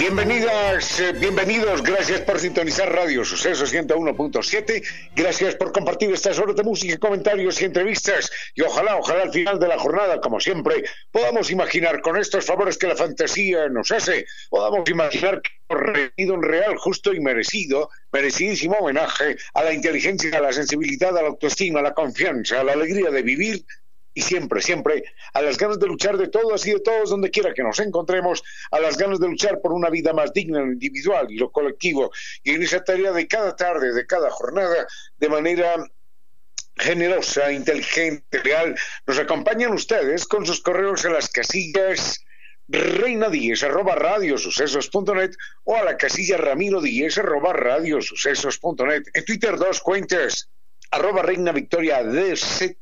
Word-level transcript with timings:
Bienvenidas, 0.00 0.98
eh, 0.98 1.12
bienvenidos, 1.12 1.82
gracias 1.82 2.22
por 2.22 2.40
sintonizar 2.40 2.90
Radio 2.90 3.22
Suceso 3.22 3.66
101.7, 3.66 4.82
gracias 5.14 5.56
por 5.56 5.72
compartir 5.72 6.10
estas 6.10 6.38
horas 6.38 6.56
de 6.56 6.62
música, 6.62 6.96
comentarios 6.96 7.60
y 7.60 7.66
entrevistas. 7.66 8.30
Y 8.54 8.62
ojalá, 8.62 8.96
ojalá 8.96 9.24
al 9.24 9.30
final 9.30 9.60
de 9.60 9.68
la 9.68 9.78
jornada, 9.78 10.18
como 10.22 10.40
siempre, 10.40 10.84
podamos 11.10 11.50
imaginar 11.50 12.00
con 12.00 12.16
estos 12.16 12.46
favores 12.46 12.78
que 12.78 12.86
la 12.86 12.96
fantasía 12.96 13.68
nos 13.68 13.92
hace, 13.92 14.24
podamos 14.48 14.88
imaginar 14.88 15.42
que 15.42 15.50
hemos 15.68 15.82
rendido 15.82 16.32
un 16.32 16.44
real, 16.44 16.78
justo 16.78 17.12
y 17.12 17.20
merecido, 17.20 17.90
merecidísimo 18.10 18.76
homenaje 18.78 19.36
a 19.52 19.64
la 19.64 19.74
inteligencia, 19.74 20.38
a 20.38 20.40
la 20.40 20.54
sensibilidad, 20.54 21.14
a 21.18 21.20
la 21.20 21.28
autoestima, 21.28 21.80
a 21.80 21.82
la 21.82 21.92
confianza, 21.92 22.60
a 22.60 22.64
la 22.64 22.72
alegría 22.72 23.10
de 23.10 23.20
vivir 23.20 23.66
y 24.14 24.22
siempre, 24.22 24.60
siempre 24.60 25.04
a 25.32 25.42
las 25.42 25.58
ganas 25.58 25.78
de 25.78 25.86
luchar 25.86 26.16
de 26.16 26.28
todos 26.28 26.66
y 26.66 26.72
de 26.72 26.80
todos 26.80 27.10
donde 27.10 27.30
quiera 27.30 27.54
que 27.54 27.62
nos 27.62 27.78
encontremos, 27.78 28.42
a 28.70 28.80
las 28.80 28.96
ganas 28.96 29.20
de 29.20 29.28
luchar 29.28 29.60
por 29.60 29.72
una 29.72 29.90
vida 29.90 30.12
más 30.12 30.32
digna 30.32 30.60
lo 30.60 30.72
individual 30.72 31.26
y 31.30 31.36
lo 31.36 31.50
colectivo, 31.50 32.10
y 32.42 32.52
en 32.52 32.62
esa 32.62 32.82
tarea 32.82 33.12
de 33.12 33.26
cada 33.28 33.54
tarde, 33.56 33.92
de 33.92 34.06
cada 34.06 34.30
jornada, 34.30 34.86
de 35.18 35.28
manera 35.28 35.74
generosa, 36.76 37.52
inteligente, 37.52 38.38
real, 38.38 38.74
nos 39.06 39.18
acompañan 39.18 39.72
ustedes 39.72 40.26
con 40.26 40.46
sus 40.46 40.60
correos 40.60 41.04
a 41.04 41.10
las 41.10 41.28
casillas 41.28 42.24
reina 42.70 43.28
10 43.28 43.64
arroba 43.64 43.96
radiosucesos.net 43.96 45.32
o 45.64 45.74
a 45.74 45.82
la 45.82 45.96
casilla 45.96 46.36
ramiro 46.36 46.80
10 46.80 47.18
arroba 47.18 47.52
radiosucesos.net. 47.52 49.02
En 49.12 49.24
Twitter 49.24 49.56
dos 49.56 49.80
cuentas, 49.80 50.48
arroba 50.92 51.22
reina 51.22 51.52
victoria 51.52 52.02
DZ 52.04 52.78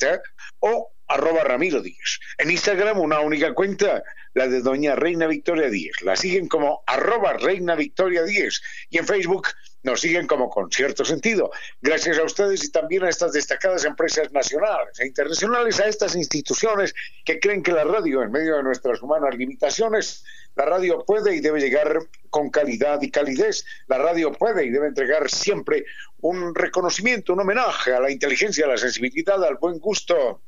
o 0.61 0.93
arroba 1.09 1.43
Ramiro 1.43 1.81
Díez. 1.81 2.21
En 2.37 2.51
Instagram 2.51 3.01
una 3.01 3.21
única 3.21 3.55
cuenta, 3.55 4.03
la 4.35 4.47
de 4.47 4.61
doña 4.61 4.95
Reina 4.95 5.27
Victoria 5.27 5.69
Díez. 5.69 6.03
La 6.03 6.17
siguen 6.17 6.49
como 6.49 6.83
arroba 6.87 7.33
Reina 7.33 7.75
Victoria 7.75 8.23
Díez. 8.25 8.61
Y 8.91 8.99
en 8.99 9.07
Facebook 9.07 9.49
nos 9.83 10.01
siguen 10.01 10.27
como 10.27 10.51
con 10.51 10.71
cierto 10.71 11.05
sentido. 11.05 11.51
Gracias 11.81 12.19
a 12.19 12.25
ustedes 12.25 12.63
y 12.65 12.71
también 12.71 13.05
a 13.05 13.09
estas 13.09 13.33
destacadas 13.33 13.85
empresas 13.85 14.31
nacionales 14.33 14.99
e 15.01 15.07
internacionales, 15.07 15.81
a 15.81 15.87
estas 15.87 16.15
instituciones 16.15 16.95
que 17.25 17.41
creen 17.41 17.63
que 17.63 17.73
la 17.73 17.85
radio, 17.85 18.23
en 18.23 18.31
medio 18.31 18.57
de 18.57 18.63
nuestras 18.63 19.01
humanas 19.03 19.35
limitaciones, 19.37 20.25
la 20.57 20.65
radio 20.65 21.05
puede 21.07 21.37
y 21.37 21.41
debe 21.41 21.61
llegar 21.61 22.01
con 22.31 22.51
calidad 22.51 23.01
y 23.01 23.11
calidez. 23.11 23.65
La 23.87 23.99
radio 23.99 24.33
puede 24.33 24.67
y 24.67 24.71
debe 24.71 24.89
entregar 24.89 25.31
siempre 25.31 25.87
un 26.21 26.55
reconocimiento, 26.55 27.33
un 27.33 27.41
homenaje 27.41 27.95
a 27.95 28.01
la 28.01 28.11
inteligencia, 28.11 28.67
a 28.67 28.69
la 28.69 28.77
sensibilidad, 28.77 29.43
al 29.45 29.57
buen 29.57 29.79
gusto 29.79 30.43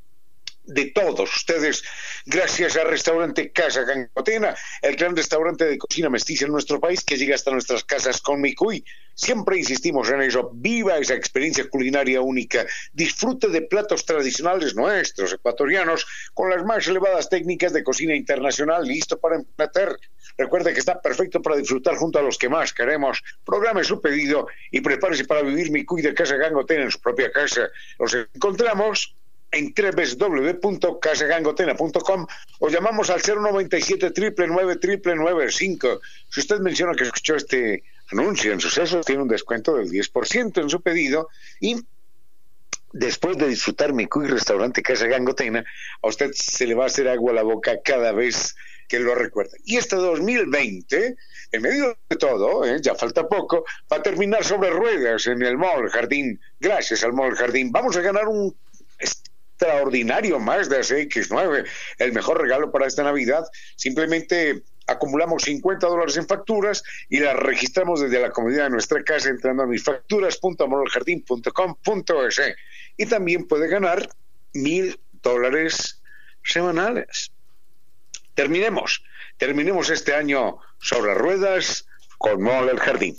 de 0.65 0.87
todos 0.87 1.35
ustedes, 1.35 1.83
gracias 2.27 2.77
al 2.77 2.89
restaurante 2.89 3.51
Casa 3.51 3.83
Gangotena, 3.83 4.55
el 4.83 4.97
gran 4.97 5.17
restaurante 5.17 5.65
de 5.65 5.79
cocina 5.79 6.11
mestiza 6.11 6.47
en 6.47 6.53
nuestro 6.53 6.81
país 6.81 7.03
que 7.05 7.17
llega 7.17 7.35
hasta 7.35 7.51
nuestras 7.51 7.85
casas 7.85 8.21
con 8.21 8.41
Micuy. 8.41 8.85
Siempre 9.15 9.59
insistimos 9.59 10.09
en 10.11 10.23
eso, 10.23 10.51
viva 10.55 10.99
esa 10.99 11.15
experiencia 11.15 11.69
culinaria 11.69 12.21
única, 12.21 12.65
disfrute 12.93 13.49
de 13.49 13.63
platos 13.63 14.07
tradicionales 14.07 14.75
nuestros, 14.75 15.33
ecuatorianos, 15.33 16.07
con 16.33 16.51
las 16.51 16.65
más 16.65 16.87
elevadas 16.87 17.29
técnicas 17.29 17.73
de 17.73 17.85
cocina 17.85 18.15
internacional, 18.15 18.87
listo 18.87 19.19
para 19.19 19.37
emplatar. 19.37 19.97
Recuerde 20.39 20.73
que 20.73 20.81
está 20.81 21.03
perfecto 21.03 21.43
para 21.43 21.57
disfrutar 21.57 21.97
junto 21.97 22.19
a 22.19 22.23
los 22.23 22.39
que 22.39 22.49
más 22.49 22.73
queremos. 22.73 23.23
Programe 23.45 23.85
su 23.85 24.01
pedido 24.01 24.47
y 24.71 24.81
prepárese 24.81 25.25
para 25.25 25.43
vivir 25.43 25.71
Micuy 25.71 26.01
de 26.01 26.15
Casa 26.15 26.37
Gangotena 26.37 26.85
en 26.85 26.91
su 26.91 27.01
propia 27.01 27.31
casa. 27.31 27.69
Los 27.99 28.15
encontramos 28.15 29.17
en 29.53 29.75
www.casagangotena.com 29.75 32.27
o 32.61 32.69
llamamos 32.69 33.11
al 33.11 33.21
097 33.21 34.13
999 34.47 35.51
Si 35.51 35.77
usted 36.37 36.61
menciona 36.61 36.95
que 36.95 37.03
escuchó 37.05 37.35
este 37.37 37.83
anuncio 38.13 38.53
en 38.53 38.61
sucesos, 38.61 39.07
tiene 39.07 39.23
un 39.23 39.29
descuento 39.29 39.77
del 39.77 39.91
10% 39.91 40.61
en 40.61 40.71
su 40.71 40.81
pedido 40.81 41.29
y 41.61 41.77
después 42.93 43.39
de 43.39 43.47
disfrutar 43.49 43.93
mi 43.93 44.07
cuy 44.07 44.27
restaurante 44.27 44.83
Casa 44.83 45.07
Gangotena, 45.07 45.65
a 46.03 46.09
usted 46.09 46.33
se 46.35 46.67
le 46.67 46.75
va 46.75 46.83
a 46.85 46.89
hacer 46.89 47.09
agua 47.09 47.33
a 47.33 47.37
la 47.37 47.43
boca 47.43 47.79
cada 47.85 48.13
vez 48.13 48.57
que 48.89 48.99
lo 48.99 49.15
recuerda. 49.15 49.57
Y 49.65 49.77
este 49.77 49.97
2020, 49.97 51.17
en 51.53 51.63
medio 51.63 51.97
de 52.09 52.17
todo, 52.17 52.65
¿eh? 52.65 52.79
ya 52.83 52.97
falta 52.97 53.29
poco, 53.29 53.65
va 53.91 53.99
a 53.99 54.03
terminar 54.03 54.45
sobre 54.45 54.71
ruedas 54.71 55.29
en 55.29 55.43
el 55.43 55.57
Mall 55.57 55.89
Jardín. 55.91 56.41
Gracias 56.59 57.05
al 57.05 57.13
Mall 57.13 57.37
Jardín. 57.37 57.71
Vamos 57.71 57.97
a 57.97 58.01
ganar 58.01 58.27
un 58.27 58.53
extraordinario 59.61 60.39
Mazda 60.39 60.79
CX9, 60.79 61.67
el 61.99 62.13
mejor 62.13 62.41
regalo 62.41 62.71
para 62.73 62.87
esta 62.87 63.03
Navidad. 63.03 63.45
Simplemente 63.77 64.63
acumulamos 64.87 65.43
50 65.43 65.87
dólares 65.87 66.17
en 66.17 66.27
facturas 66.27 66.83
y 67.11 67.21
las 67.21 67.37
registramos 67.37 68.01
desde 68.01 68.23
la 68.23 68.31
comodidad 68.31 68.65
de 68.65 68.71
nuestra 68.71 69.05
casa 69.05 69.29
entrando 69.29 69.65
a 69.65 69.67
misfacturas.amoroljardín.com.es 69.67 72.41
y 72.97 73.05
también 73.07 73.47
puede 73.47 73.69
ganar 73.69 74.09
mil 74.55 74.99
dólares 75.23 76.01
semanales. 76.43 77.31
Terminemos, 78.35 79.05
terminemos 79.37 79.91
este 79.91 80.15
año 80.15 80.57
sobre 80.81 81.13
ruedas 81.15 81.87
con 82.17 82.41
Mall 82.43 82.71
El 82.71 82.81
Jardín. 82.81 83.15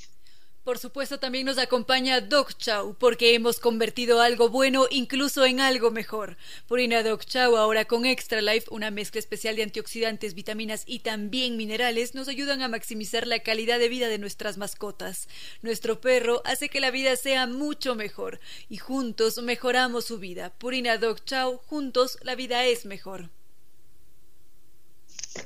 Por 0.64 0.78
supuesto, 0.78 1.18
también 1.18 1.48
nos 1.48 1.58
acompaña 1.58 2.22
Doc 2.22 2.56
Chow, 2.56 2.96
porque 3.00 3.34
hemos 3.34 3.60
convertido 3.60 4.22
algo 4.22 4.50
bueno 4.50 4.86
incluso 4.92 5.44
en 5.44 5.60
algo 5.60 5.90
mejor. 5.90 6.38
Purina 6.68 7.02
Doc 7.02 7.26
Chow, 7.26 7.58
ahora 7.58 7.86
con 7.86 8.06
Extra 8.06 8.44
Life, 8.44 8.68
una 8.70 8.92
mezcla 8.92 9.18
especial 9.18 9.56
de 9.56 9.64
antioxidantes, 9.64 10.36
vitaminas 10.36 10.84
y 10.86 11.00
también 11.00 11.58
minerales, 11.58 12.14
nos 12.14 12.28
ayudan 12.28 12.62
a 12.62 12.68
maximizar 12.68 13.26
la 13.26 13.40
calidad 13.40 13.80
de 13.80 13.90
vida 13.90 14.08
de 14.08 14.20
nuestras 14.20 14.60
mascotas. 14.60 15.28
Nuestro 15.64 16.00
perro 16.00 16.44
hace 16.46 16.70
que 16.70 16.80
la 16.80 16.92
vida 16.92 17.16
sea 17.16 17.48
mucho 17.48 17.96
mejor 17.96 18.40
y 18.70 18.78
juntos 18.78 19.42
mejoramos 19.42 20.06
su 20.06 20.20
vida. 20.20 20.54
Purina 20.60 21.00
Doc 21.00 21.26
Chow, 21.26 21.58
juntos 21.66 22.20
la 22.22 22.36
vida 22.36 22.66
es 22.66 22.86
mejor. 22.86 23.32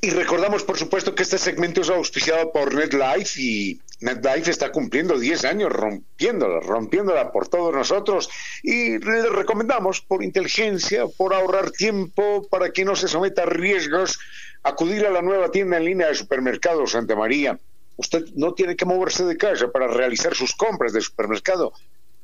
Y 0.01 0.09
recordamos, 0.09 0.63
por 0.63 0.77
supuesto, 0.77 1.13
que 1.13 1.23
este 1.23 1.37
segmento 1.37 1.81
es 1.81 1.89
auspiciado 1.89 2.51
por 2.51 2.73
NetLife 2.73 3.39
y 3.39 3.81
NetLife 3.99 4.49
está 4.49 4.71
cumpliendo 4.71 5.19
10 5.19 5.45
años 5.45 5.71
rompiéndola, 5.71 6.59
rompiéndola 6.59 7.31
por 7.31 7.47
todos 7.47 7.73
nosotros 7.73 8.29
y 8.63 8.97
le 8.97 9.29
recomendamos 9.29 10.01
por 10.01 10.23
inteligencia, 10.23 11.05
por 11.17 11.35
ahorrar 11.35 11.69
tiempo, 11.69 12.47
para 12.49 12.71
que 12.71 12.83
no 12.83 12.95
se 12.95 13.07
someta 13.07 13.43
a 13.43 13.45
riesgos, 13.45 14.19
acudir 14.63 15.05
a 15.05 15.11
la 15.11 15.21
nueva 15.21 15.51
tienda 15.51 15.77
en 15.77 15.85
línea 15.85 16.07
de 16.07 16.15
supermercado 16.15 16.87
Santa 16.87 17.15
María. 17.15 17.59
Usted 17.97 18.25
no 18.33 18.53
tiene 18.53 18.75
que 18.75 18.85
moverse 18.85 19.23
de 19.23 19.37
casa 19.37 19.71
para 19.71 19.87
realizar 19.87 20.33
sus 20.33 20.55
compras 20.55 20.93
de 20.93 21.01
supermercado. 21.01 21.73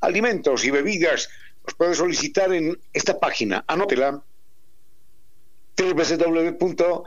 Alimentos 0.01 0.65
y 0.65 0.71
bebidas 0.71 1.29
los 1.63 1.75
puede 1.75 1.93
solicitar 1.93 2.51
en 2.53 2.77
esta 2.91 3.19
página. 3.19 3.63
Anótela 3.67 4.19
www 5.77 7.03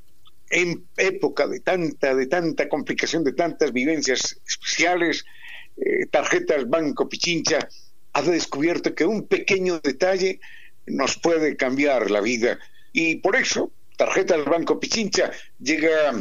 época 0.49 1.47
de 1.47 1.59
tanta, 1.59 2.15
de 2.15 2.27
tanta 2.27 2.69
complicación, 2.69 3.23
de 3.23 3.33
tantas 3.33 3.73
vivencias 3.73 4.39
especiales, 4.47 5.25
eh, 5.77 6.05
tarjetas 6.07 6.67
Banco 6.67 7.09
Pichincha 7.09 7.67
ha 8.13 8.21
descubierto 8.21 8.95
que 8.95 9.05
un 9.05 9.27
pequeño 9.27 9.79
detalle 9.79 10.39
nos 10.85 11.17
puede 11.17 11.55
cambiar 11.55 12.09
la 12.09 12.21
vida. 12.21 12.57
Y 12.93 13.17
por 13.17 13.35
eso, 13.35 13.71
tarjetas 13.97 14.45
Banco 14.45 14.79
Pichincha 14.79 15.31
llega 15.59 16.13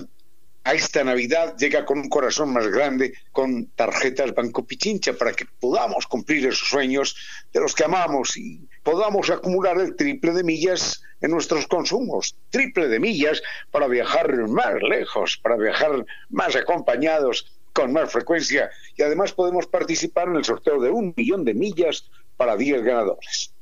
a 0.66 0.74
esta 0.74 1.04
Navidad 1.04 1.56
llega 1.56 1.84
con 1.84 2.00
un 2.00 2.08
corazón 2.08 2.52
más 2.52 2.66
grande, 2.66 3.14
con 3.30 3.66
tarjetas 3.76 4.34
Banco 4.34 4.66
Pichincha, 4.66 5.12
para 5.12 5.32
que 5.32 5.46
podamos 5.60 6.08
cumplir 6.08 6.44
esos 6.44 6.68
sueños 6.68 7.16
de 7.52 7.60
los 7.60 7.72
que 7.72 7.84
amamos 7.84 8.36
y 8.36 8.68
podamos 8.82 9.30
acumular 9.30 9.78
el 9.78 9.94
triple 9.94 10.32
de 10.32 10.42
millas 10.42 11.04
en 11.20 11.30
nuestros 11.30 11.68
consumos, 11.68 12.34
triple 12.50 12.88
de 12.88 12.98
millas 12.98 13.40
para 13.70 13.86
viajar 13.86 14.36
más 14.48 14.82
lejos, 14.82 15.38
para 15.40 15.56
viajar 15.56 16.04
más 16.30 16.56
acompañados 16.56 17.56
con 17.72 17.92
más 17.92 18.10
frecuencia 18.10 18.68
y 18.96 19.02
además 19.02 19.32
podemos 19.32 19.68
participar 19.68 20.26
en 20.26 20.34
el 20.34 20.44
sorteo 20.44 20.80
de 20.80 20.90
un 20.90 21.14
millón 21.16 21.44
de 21.44 21.54
millas 21.54 22.10
para 22.36 22.56
10 22.56 22.82
ganadores. 22.82 23.52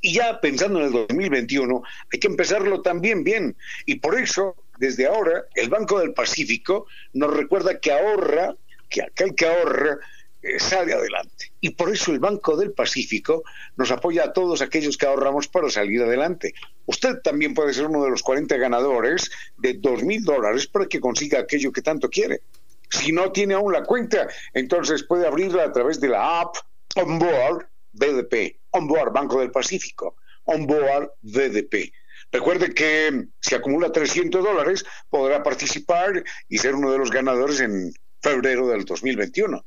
Y 0.00 0.14
ya 0.14 0.40
pensando 0.40 0.78
en 0.78 0.86
el 0.86 0.92
2021, 0.92 1.82
hay 2.12 2.20
que 2.20 2.28
empezarlo 2.28 2.80
también 2.80 3.24
bien. 3.24 3.56
Y 3.86 3.96
por 3.96 4.16
eso, 4.16 4.54
desde 4.78 5.06
ahora, 5.06 5.44
el 5.54 5.68
Banco 5.68 5.98
del 5.98 6.14
Pacífico 6.14 6.86
nos 7.12 7.34
recuerda 7.34 7.80
que 7.80 7.92
ahorra, 7.92 8.54
que 8.88 9.02
aquel 9.02 9.34
que 9.34 9.46
ahorra 9.46 9.98
eh, 10.40 10.60
sale 10.60 10.92
adelante. 10.92 11.52
Y 11.60 11.70
por 11.70 11.90
eso 11.90 12.12
el 12.12 12.20
Banco 12.20 12.56
del 12.56 12.72
Pacífico 12.72 13.42
nos 13.76 13.90
apoya 13.90 14.24
a 14.24 14.32
todos 14.32 14.62
aquellos 14.62 14.96
que 14.96 15.06
ahorramos 15.06 15.48
para 15.48 15.68
salir 15.68 16.00
adelante. 16.00 16.54
Usted 16.86 17.20
también 17.22 17.54
puede 17.54 17.74
ser 17.74 17.86
uno 17.86 18.04
de 18.04 18.10
los 18.10 18.22
40 18.22 18.56
ganadores 18.56 19.30
de 19.56 19.74
dos 19.74 20.04
mil 20.04 20.22
dólares 20.22 20.68
para 20.68 20.86
que 20.86 21.00
consiga 21.00 21.40
aquello 21.40 21.72
que 21.72 21.82
tanto 21.82 22.08
quiere. 22.08 22.40
Si 22.88 23.10
no 23.10 23.32
tiene 23.32 23.54
aún 23.54 23.72
la 23.72 23.82
cuenta, 23.82 24.28
entonces 24.54 25.02
puede 25.02 25.26
abrirla 25.26 25.64
a 25.64 25.72
través 25.72 26.00
de 26.00 26.08
la 26.08 26.40
app 26.40 26.56
Onboard 26.94 27.66
BDP, 27.92 28.60
Onboard 28.70 29.12
Banco 29.12 29.40
del 29.40 29.50
Pacífico, 29.50 30.16
Onboard 30.44 31.10
BDP. 31.22 31.92
Recuerde 32.30 32.74
que 32.74 33.26
si 33.40 33.54
acumula 33.54 33.90
300 33.90 34.44
dólares 34.44 34.84
podrá 35.08 35.42
participar 35.42 36.22
y 36.48 36.58
ser 36.58 36.74
uno 36.74 36.92
de 36.92 36.98
los 36.98 37.10
ganadores 37.10 37.60
en 37.60 37.92
febrero 38.20 38.68
del 38.68 38.84
2021. 38.84 39.64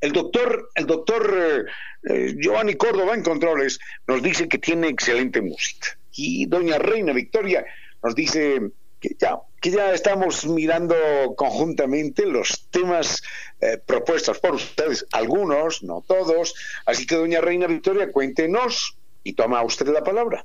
El 0.00 0.12
doctor, 0.12 0.70
el 0.74 0.86
doctor 0.86 1.36
eh, 1.36 1.64
eh, 2.10 2.34
Giovanni 2.38 2.74
Córdoba 2.74 3.14
en 3.14 3.22
Controles 3.22 3.78
nos 4.06 4.22
dice 4.22 4.48
que 4.48 4.58
tiene 4.58 4.88
excelente 4.88 5.40
música. 5.40 5.98
Y 6.12 6.46
doña 6.46 6.78
Reina 6.78 7.12
Victoria 7.12 7.64
nos 8.02 8.14
dice 8.14 8.70
que 9.00 9.16
ya, 9.18 9.38
que 9.60 9.70
ya 9.70 9.92
estamos 9.92 10.46
mirando 10.46 10.94
conjuntamente 11.36 12.26
los 12.26 12.68
temas 12.70 13.22
eh, 13.60 13.78
propuestos 13.84 14.38
por 14.38 14.54
ustedes, 14.54 15.06
algunos, 15.12 15.82
no 15.82 16.02
todos. 16.06 16.54
Así 16.86 17.06
que, 17.06 17.14
doña 17.14 17.40
Reina 17.40 17.66
Victoria, 17.66 18.10
cuéntenos 18.10 18.96
y 19.22 19.34
toma 19.34 19.62
usted 19.62 19.86
la 19.88 20.02
palabra. 20.02 20.44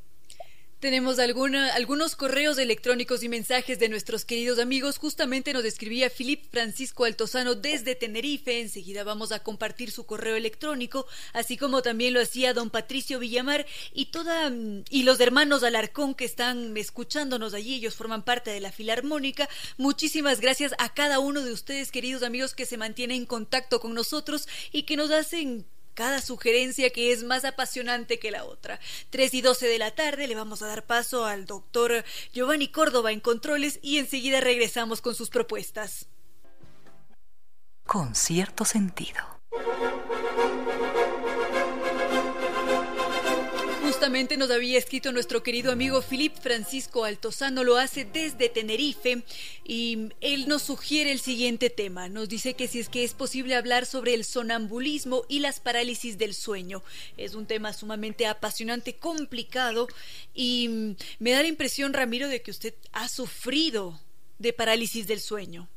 Tenemos 0.84 1.18
alguna, 1.18 1.74
algunos 1.76 2.18
correos 2.18 2.58
electrónicos 2.58 3.24
y 3.24 3.30
mensajes 3.30 3.80
de 3.80 3.88
nuestros 3.88 4.26
queridos 4.26 4.60
amigos. 4.60 4.98
Justamente 4.98 5.54
nos 5.54 5.64
escribía 5.64 6.10
Filip 6.10 6.52
Francisco 6.52 7.06
Altozano 7.06 7.56
desde 7.56 7.96
Tenerife. 7.96 8.60
Enseguida 8.60 9.06
vamos 9.06 9.32
a 9.32 9.40
compartir 9.40 9.92
su 9.92 10.06
correo 10.06 10.36
electrónico, 10.36 11.08
así 11.32 11.56
como 11.56 11.82
también 11.82 12.14
lo 12.14 12.20
hacía 12.20 12.54
don 12.54 12.70
Patricio 12.70 13.20
Villamar 13.20 13.66
y 13.94 14.08
toda 14.08 14.52
y 14.90 15.04
los 15.04 15.22
hermanos 15.22 15.64
Alarcón 15.64 16.16
que 16.16 16.26
están 16.26 16.76
escuchándonos 16.76 17.54
allí. 17.54 17.76
Ellos 17.76 17.96
forman 17.96 18.26
parte 18.26 18.52
de 18.52 18.60
la 18.60 18.74
Filarmónica. 18.74 19.48
Muchísimas 19.78 20.42
gracias 20.42 20.74
a 20.80 20.94
cada 20.94 21.20
uno 21.20 21.46
de 21.46 21.54
ustedes, 21.54 21.92
queridos 21.92 22.24
amigos, 22.24 22.56
que 22.56 22.66
se 22.66 22.76
mantienen 22.76 23.22
en 23.22 23.26
contacto 23.26 23.80
con 23.80 23.94
nosotros 23.94 24.50
y 24.74 24.84
que 24.84 24.98
nos 24.98 25.12
hacen 25.12 25.66
cada 25.94 26.22
sugerencia 26.22 26.90
que 26.92 27.12
es 27.12 27.24
más 27.24 27.46
apasionante 27.46 28.20
que 28.20 28.32
la 28.32 28.46
otra. 28.46 28.80
Tres 29.10 29.34
y 29.34 29.42
doce 29.42 29.68
de 29.68 29.80
la 29.80 29.92
tarde 29.92 30.28
le 30.28 30.36
vamos 30.36 30.62
a 30.62 30.68
dar 30.68 30.86
paso 30.86 31.26
al 31.26 31.46
doctor 31.46 32.04
Giovanni 32.34 32.68
Córdoba 32.68 33.12
en 33.12 33.20
controles 33.20 33.80
y 33.82 33.98
enseguida 33.98 34.42
regresamos 34.42 35.02
con 35.02 35.16
sus 35.16 35.30
propuestas. 35.30 36.08
Con 37.86 38.16
cierto 38.16 38.66
sentido. 38.66 39.20
Justamente 43.94 44.38
nos 44.38 44.50
había 44.50 44.80
escrito 44.80 45.12
nuestro 45.12 45.44
querido 45.44 45.72
amigo 45.72 46.02
Filip 46.02 46.36
Francisco 46.42 47.06
Altozano, 47.06 47.64
lo 47.64 47.78
hace 47.78 48.06
desde 48.06 48.50
Tenerife 48.50 49.22
y 49.64 50.10
él 50.20 50.48
nos 50.48 50.64
sugiere 50.64 51.12
el 51.12 51.20
siguiente 51.20 51.70
tema. 51.70 52.10
Nos 52.10 52.28
dice 52.28 52.56
que 52.56 52.68
si 52.68 52.80
es 52.80 52.90
que 52.90 53.04
es 53.04 53.14
posible 53.14 53.54
hablar 53.56 53.86
sobre 53.86 54.16
el 54.16 54.26
sonambulismo 54.26 55.26
y 55.30 55.40
las 55.42 55.60
parálisis 55.60 56.18
del 56.18 56.34
sueño. 56.34 56.82
Es 57.18 57.36
un 57.36 57.46
tema 57.46 57.72
sumamente 57.72 58.26
apasionante, 58.26 58.96
complicado 58.96 59.88
y 60.34 60.96
me 61.20 61.32
da 61.32 61.44
la 61.44 61.48
impresión, 61.48 61.94
Ramiro, 61.94 62.28
de 62.30 62.42
que 62.42 62.50
usted 62.50 62.74
ha 62.94 63.08
sufrido 63.08 64.02
de 64.40 64.54
parálisis 64.54 65.06
del 65.06 65.22
sueño. 65.22 65.70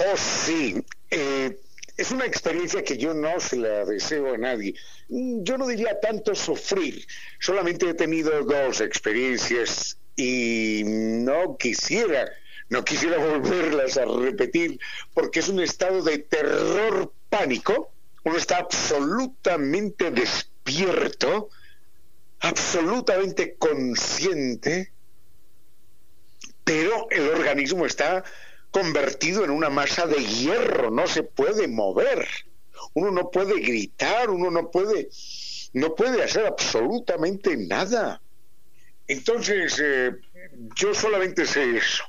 Oh, 0.00 0.16
sí. 0.18 0.84
Eh, 1.10 1.58
es 1.96 2.10
una 2.10 2.26
experiencia 2.26 2.82
que 2.82 2.96
yo 2.96 3.14
no 3.14 3.38
se 3.38 3.56
la 3.56 3.84
deseo 3.84 4.34
a 4.34 4.38
nadie. 4.38 4.74
Yo 5.14 5.58
no 5.58 5.66
diría 5.66 6.00
tanto 6.00 6.34
sufrir, 6.34 7.06
solamente 7.38 7.86
he 7.86 7.92
tenido 7.92 8.44
dos 8.44 8.80
experiencias 8.80 9.98
y 10.16 10.84
no 10.86 11.58
quisiera, 11.58 12.32
no 12.70 12.82
quisiera 12.82 13.18
volverlas 13.38 13.98
a 13.98 14.06
repetir 14.06 14.80
porque 15.12 15.40
es 15.40 15.50
un 15.50 15.60
estado 15.60 16.00
de 16.02 16.16
terror 16.16 17.12
pánico, 17.28 17.92
uno 18.24 18.38
está 18.38 18.56
absolutamente 18.56 20.10
despierto, 20.12 21.50
absolutamente 22.40 23.56
consciente, 23.56 24.94
pero 26.64 27.06
el 27.10 27.28
organismo 27.28 27.84
está 27.84 28.24
convertido 28.70 29.44
en 29.44 29.50
una 29.50 29.68
masa 29.68 30.06
de 30.06 30.24
hierro, 30.24 30.90
no 30.90 31.06
se 31.06 31.22
puede 31.22 31.68
mover. 31.68 32.26
Uno 32.94 33.10
no 33.10 33.30
puede 33.30 33.60
gritar, 33.60 34.30
uno 34.30 34.50
no 34.50 34.70
puede 34.70 35.08
no 35.72 35.94
puede 35.94 36.22
hacer 36.22 36.46
absolutamente 36.46 37.56
nada. 37.56 38.20
Entonces, 39.08 39.80
eh, 39.82 40.12
yo 40.76 40.94
solamente 40.94 41.46
sé 41.46 41.76
eso. 41.76 42.04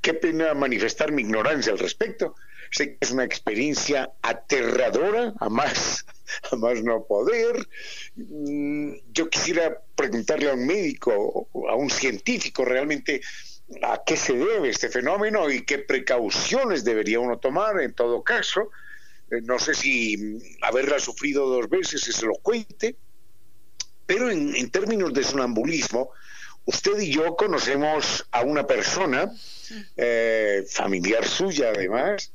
Qué 0.00 0.14
pena 0.14 0.54
manifestar 0.54 1.12
mi 1.12 1.22
ignorancia 1.22 1.72
al 1.72 1.78
respecto. 1.78 2.34
Sé 2.70 2.90
que 2.90 2.98
es 3.00 3.10
una 3.10 3.24
experiencia 3.24 4.12
aterradora, 4.22 5.34
a 5.40 5.48
más, 5.48 6.06
a 6.52 6.56
más 6.56 6.82
no 6.82 7.04
poder. 7.04 7.66
Mm, 8.14 8.92
yo 9.12 9.28
quisiera 9.28 9.80
preguntarle 9.96 10.50
a 10.50 10.54
un 10.54 10.66
médico, 10.66 11.48
a 11.68 11.74
un 11.74 11.90
científico 11.90 12.64
realmente, 12.64 13.20
a 13.82 14.02
qué 14.04 14.16
se 14.16 14.34
debe 14.34 14.70
este 14.70 14.88
fenómeno 14.88 15.50
y 15.50 15.64
qué 15.64 15.78
precauciones 15.78 16.84
debería 16.84 17.20
uno 17.20 17.38
tomar 17.38 17.80
en 17.80 17.92
todo 17.92 18.22
caso. 18.22 18.70
Eh, 19.30 19.40
no 19.42 19.58
sé 19.58 19.74
si 19.74 20.38
haberla 20.62 20.98
sufrido 20.98 21.46
dos 21.46 21.68
veces 21.68 22.06
es 22.08 22.22
elocuente, 22.22 22.96
pero 24.06 24.30
en, 24.30 24.70
términos 24.70 25.12
de 25.14 25.22
sonambulismo, 25.22 26.10
usted 26.64 26.98
y 26.98 27.12
yo 27.12 27.36
conocemos 27.36 28.26
a 28.32 28.42
una 28.42 28.66
persona, 28.66 29.32
eh, 29.96 30.64
familiar 30.68 31.26
suya 31.26 31.70
además, 31.74 32.32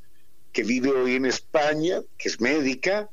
que 0.54 0.64
vive 0.64 0.90
hoy 0.90 1.16
en 1.16 1.26
España, 1.26 2.02
que 2.18 2.30
es 2.30 2.40
médica, 2.40 3.10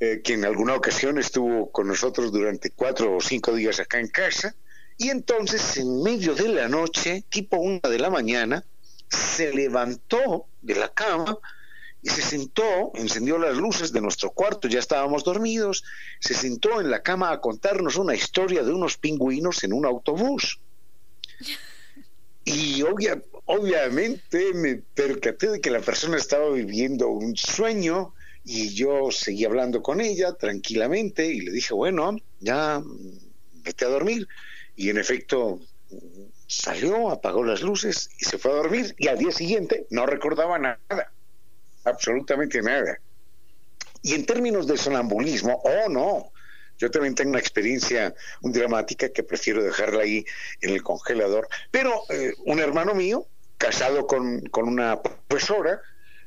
eh, 0.00 0.20
que 0.22 0.34
en 0.34 0.44
alguna 0.44 0.74
ocasión 0.74 1.18
estuvo 1.18 1.72
con 1.72 1.88
nosotros 1.88 2.30
durante 2.30 2.70
cuatro 2.70 3.16
o 3.16 3.20
cinco 3.22 3.54
días 3.54 3.80
acá 3.80 3.98
en 3.98 4.08
casa, 4.08 4.54
y 4.98 5.08
entonces, 5.08 5.76
en 5.78 6.02
medio 6.02 6.34
de 6.34 6.48
la 6.48 6.68
noche, 6.68 7.24
tipo 7.30 7.56
una 7.56 7.88
de 7.88 7.98
la 7.98 8.10
mañana, 8.10 8.64
se 9.08 9.54
levantó 9.54 10.46
de 10.60 10.74
la 10.74 10.92
cama 10.92 11.38
y 12.02 12.10
se 12.10 12.22
sentó, 12.22 12.92
encendió 12.94 13.38
las 13.38 13.56
luces 13.56 13.92
de 13.92 14.00
nuestro 14.00 14.30
cuarto, 14.30 14.68
ya 14.68 14.78
estábamos 14.78 15.24
dormidos, 15.24 15.84
se 16.20 16.34
sentó 16.34 16.80
en 16.80 16.90
la 16.90 17.02
cama 17.02 17.32
a 17.32 17.40
contarnos 17.40 17.96
una 17.96 18.14
historia 18.14 18.62
de 18.62 18.72
unos 18.72 18.96
pingüinos 18.96 19.64
en 19.64 19.72
un 19.72 19.84
autobús. 19.84 20.60
Y 22.44 22.82
obviamente 22.82 24.54
me 24.54 24.76
percaté 24.76 25.50
de 25.50 25.60
que 25.60 25.70
la 25.70 25.80
persona 25.80 26.16
estaba 26.16 26.50
viviendo 26.50 27.08
un 27.08 27.36
sueño 27.36 28.14
y 28.44 28.70
yo 28.70 29.10
seguí 29.10 29.44
hablando 29.44 29.82
con 29.82 30.00
ella 30.00 30.32
tranquilamente 30.32 31.26
y 31.26 31.40
le 31.40 31.52
dije, 31.52 31.74
bueno, 31.74 32.16
ya 32.40 32.82
vete 33.64 33.84
a 33.84 33.88
dormir. 33.88 34.26
Y 34.76 34.88
en 34.88 34.98
efecto 34.98 35.60
salió, 36.46 37.10
apagó 37.10 37.44
las 37.44 37.62
luces 37.62 38.08
y 38.18 38.24
se 38.24 38.38
fue 38.38 38.52
a 38.52 38.54
dormir 38.54 38.94
y 38.98 39.08
al 39.08 39.18
día 39.18 39.32
siguiente 39.32 39.86
no 39.90 40.06
recordaba 40.06 40.58
nada, 40.58 41.12
absolutamente 41.88 42.62
nada. 42.62 42.98
Y 44.02 44.14
en 44.14 44.26
términos 44.26 44.66
de 44.66 44.76
sonambulismo, 44.76 45.60
oh 45.64 45.88
no, 45.88 46.32
yo 46.78 46.90
también 46.90 47.14
tengo 47.14 47.30
una 47.30 47.40
experiencia 47.40 48.14
un 48.42 48.52
dramática 48.52 49.08
que 49.08 49.24
prefiero 49.24 49.62
dejarla 49.62 50.02
ahí 50.02 50.24
en 50.60 50.70
el 50.70 50.82
congelador. 50.82 51.48
Pero 51.70 52.02
eh, 52.10 52.32
un 52.46 52.60
hermano 52.60 52.94
mío, 52.94 53.26
casado 53.58 54.06
con, 54.06 54.40
con 54.46 54.68
una 54.68 55.02
profesora, 55.02 55.80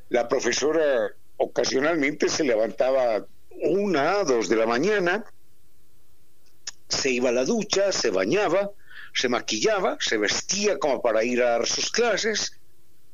la 0.09 0.27
profesora 0.27 1.11
ocasionalmente 1.37 2.27
se 2.27 2.43
levantaba 2.43 3.25
una, 3.61 4.23
dos 4.23 4.49
de 4.49 4.57
la 4.57 4.65
mañana, 4.65 5.23
se 6.89 7.11
iba 7.11 7.29
a 7.29 7.33
la 7.33 7.45
ducha, 7.45 7.91
se 7.93 8.09
bañaba, 8.09 8.71
se 9.13 9.29
maquillaba, 9.29 9.97
se 10.01 10.17
vestía 10.17 10.77
como 10.77 11.01
para 11.01 11.23
ir 11.23 11.41
a 11.41 11.51
dar 11.51 11.67
sus 11.67 11.91
clases 11.91 12.59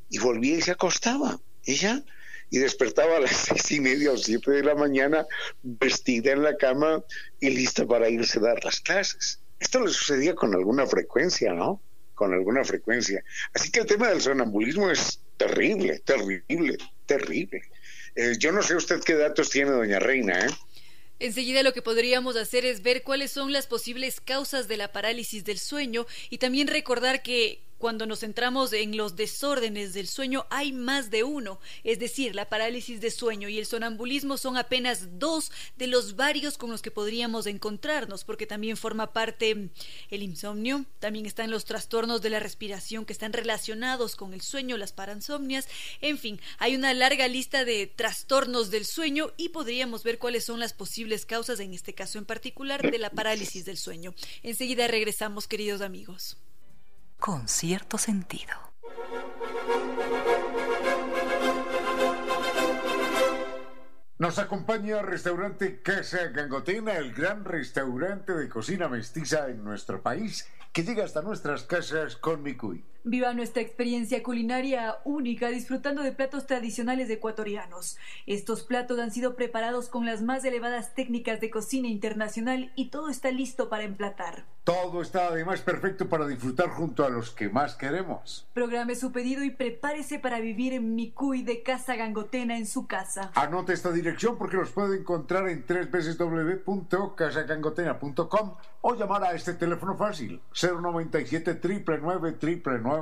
y 0.10 0.18
volvía 0.18 0.58
y 0.58 0.62
se 0.62 0.72
acostaba. 0.72 1.40
Ella 1.66 2.04
y 2.50 2.60
despertaba 2.60 3.18
a 3.18 3.20
las 3.20 3.32
seis 3.48 3.72
y 3.72 3.80
media 3.80 4.12
o 4.12 4.18
siete 4.18 4.52
de 4.52 4.64
la 4.64 4.76
mañana 4.76 5.26
vestida 5.64 6.32
en 6.32 6.44
la 6.44 6.58
cama 6.58 7.04
y 7.40 7.50
lista 7.50 7.86
para 7.86 8.10
irse 8.10 8.40
a 8.40 8.44
dar 8.44 8.64
las 8.64 8.80
clases. 8.80 9.40
Esto 9.60 9.80
le 9.80 9.92
sucedía 9.92 10.36
con 10.36 10.54
alguna 10.54 10.86
frecuencia, 10.86 11.54
¿no? 11.54 11.82
con 12.18 12.34
alguna 12.34 12.64
frecuencia. 12.66 13.24
Así 13.54 13.72
que 13.72 13.82
el 13.82 13.86
tema 13.86 14.10
del 14.10 14.22
sonambulismo 14.22 14.90
es 14.90 15.22
terrible, 15.38 16.00
terrible, 16.00 16.78
terrible. 17.06 17.62
Eh, 18.16 18.34
yo 18.40 18.52
no 18.52 18.64
sé 18.64 18.76
usted 18.76 19.02
qué 19.04 19.14
datos 19.14 19.52
tiene, 19.52 19.70
doña 19.70 20.00
Reina, 20.00 20.40
¿eh? 20.40 20.50
Enseguida 21.20 21.62
lo 21.62 21.74
que 21.74 21.84
podríamos 21.84 22.36
hacer 22.36 22.66
es 22.66 22.82
ver 22.82 23.04
cuáles 23.04 23.32
son 23.32 23.52
las 23.52 23.68
posibles 23.68 24.20
causas 24.20 24.68
de 24.68 24.78
la 24.78 24.92
parálisis 24.92 25.44
del 25.44 25.60
sueño 25.60 26.08
y 26.30 26.40
también 26.40 26.68
recordar 26.68 27.22
que 27.22 27.62
cuando 27.78 28.06
nos 28.06 28.20
centramos 28.20 28.74
en 28.74 28.98
los 28.98 29.16
desórdenes 29.16 29.94
del 29.94 30.08
sueño 30.08 30.46
hay 30.50 30.72
más 30.72 31.10
de 31.10 31.24
uno, 31.24 31.60
es 31.84 32.00
decir, 32.00 32.36
la 32.36 32.50
parálisis 32.50 33.02
de 33.02 33.12
sueño 33.12 33.50
y 33.50 33.60
el 33.60 33.66
sonambulismo 33.66 34.38
son 34.38 34.58
apenas 34.58 35.20
dos 35.20 35.52
de 35.78 35.88
los 35.88 36.16
varios 36.16 36.58
con 36.58 36.72
los 36.72 36.82
que 36.82 36.92
podríamos 36.92 37.46
encontrarnos, 37.46 38.24
porque 38.24 38.48
también 38.48 38.78
forma 38.78 39.14
parte 39.14 39.70
el 40.10 40.24
insomnio, 40.24 40.86
también 41.00 41.26
están 41.26 41.52
los 41.52 41.66
trastornos 41.66 42.22
de 42.22 42.30
la 42.30 42.40
respiración 42.40 43.06
que 43.06 43.14
están 43.14 43.34
relacionados 43.34 44.16
con 44.16 44.34
el 44.34 44.42
sueño, 44.42 44.78
las 44.78 44.94
paransomnias, 44.94 45.68
en 46.02 46.18
fin, 46.18 46.40
hay 46.58 46.76
una 46.76 46.94
larga 46.94 47.28
lista 47.28 47.66
de 47.66 47.88
trastornos 47.88 48.72
del 48.72 48.86
sueño 48.86 49.34
y 49.38 49.50
podríamos 49.50 50.04
ver 50.04 50.18
cuáles 50.18 50.46
son 50.46 50.60
las 50.60 50.74
posibles 50.74 51.26
causas, 51.26 51.60
en 51.60 51.74
este 51.74 51.94
caso 51.94 52.18
en 52.18 52.26
particular, 52.26 52.90
de 52.90 52.98
la 52.98 53.10
parálisis 53.10 53.66
del 53.66 53.78
sueño. 53.78 54.14
Enseguida 54.44 54.88
regresamos, 54.88 55.48
queridos 55.48 55.82
amigos 55.82 56.38
con 57.20 57.48
cierto 57.48 57.98
sentido. 57.98 58.54
Nos 64.20 64.40
acompaña 64.40 65.04
restaurante 65.04 65.82
Casa 65.84 66.30
Gangotena, 66.34 66.98
el 66.98 67.14
gran 67.14 67.46
restaurante 67.46 68.34
de 68.34 68.50
cocina 68.50 68.88
mestiza 68.88 69.48
en 69.50 69.64
nuestro 69.64 70.02
país, 70.02 70.50
que 70.74 70.84
llega 70.84 71.06
hasta 71.06 71.22
nuestras 71.22 71.64
casas 71.64 72.16
con 72.16 72.42
Micuy. 72.42 72.84
Viva 73.10 73.34
nuestra 73.34 73.62
experiencia 73.62 74.22
culinaria 74.22 74.98
única 75.06 75.48
disfrutando 75.48 76.04
de 76.04 76.12
platos 76.12 76.46
tradicionales 76.46 77.10
ecuatorianos. 77.10 77.98
Estos 78.26 78.64
platos 78.64 79.00
han 79.00 79.12
sido 79.12 79.38
preparados 79.38 79.88
con 79.88 80.06
las 80.06 80.22
más 80.22 80.44
elevadas 80.44 80.94
técnicas 80.94 81.40
de 81.40 81.50
cocina 81.50 81.88
internacional 81.88 82.74
y 82.76 82.90
todo 82.90 83.08
está 83.08 83.32
listo 83.32 83.70
para 83.70 83.86
emplatar. 83.86 84.44
Todo 84.66 85.02
está 85.02 85.28
además 85.28 85.62
perfecto 85.62 86.10
para 86.10 86.28
disfrutar 86.28 86.68
junto 86.68 87.06
a 87.06 87.10
los 87.10 87.32
que 87.32 87.48
más 87.48 87.76
queremos. 87.76 88.46
Programe 88.54 88.96
su 88.96 89.14
pedido 89.14 89.46
y 89.46 89.52
prepárese 89.52 90.20
para 90.20 90.42
vivir 90.42 90.74
en 90.74 90.94
Micuy 90.94 91.44
de 91.44 91.64
Casa 91.64 91.96
Gangotena 91.96 92.58
en 92.58 92.66
su 92.66 92.88
casa. 92.88 93.32
Anote 93.36 93.72
esta 93.72 93.94
dirección 93.94 94.38
porque 94.38 94.58
los 94.58 94.72
puede 94.72 94.98
encontrar 94.98 95.48
en 95.48 95.64
www.casagangotena.com 95.66 98.56
o 98.82 98.96
llamar 98.96 99.24
a 99.24 99.32
este 99.32 99.54
teléfono 99.54 99.96
fácil 99.96 100.42
097 100.52 101.58
999 101.62 102.97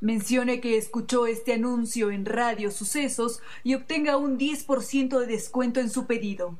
Mencione 0.00 0.60
que 0.60 0.76
escuchó 0.76 1.26
este 1.26 1.52
anuncio 1.52 2.10
en 2.10 2.24
Radio 2.24 2.70
Sucesos 2.70 3.40
y 3.62 3.74
obtenga 3.74 4.16
un 4.16 4.38
10% 4.38 5.18
de 5.20 5.26
descuento 5.26 5.80
en 5.80 5.90
su 5.90 6.06
pedido. 6.06 6.58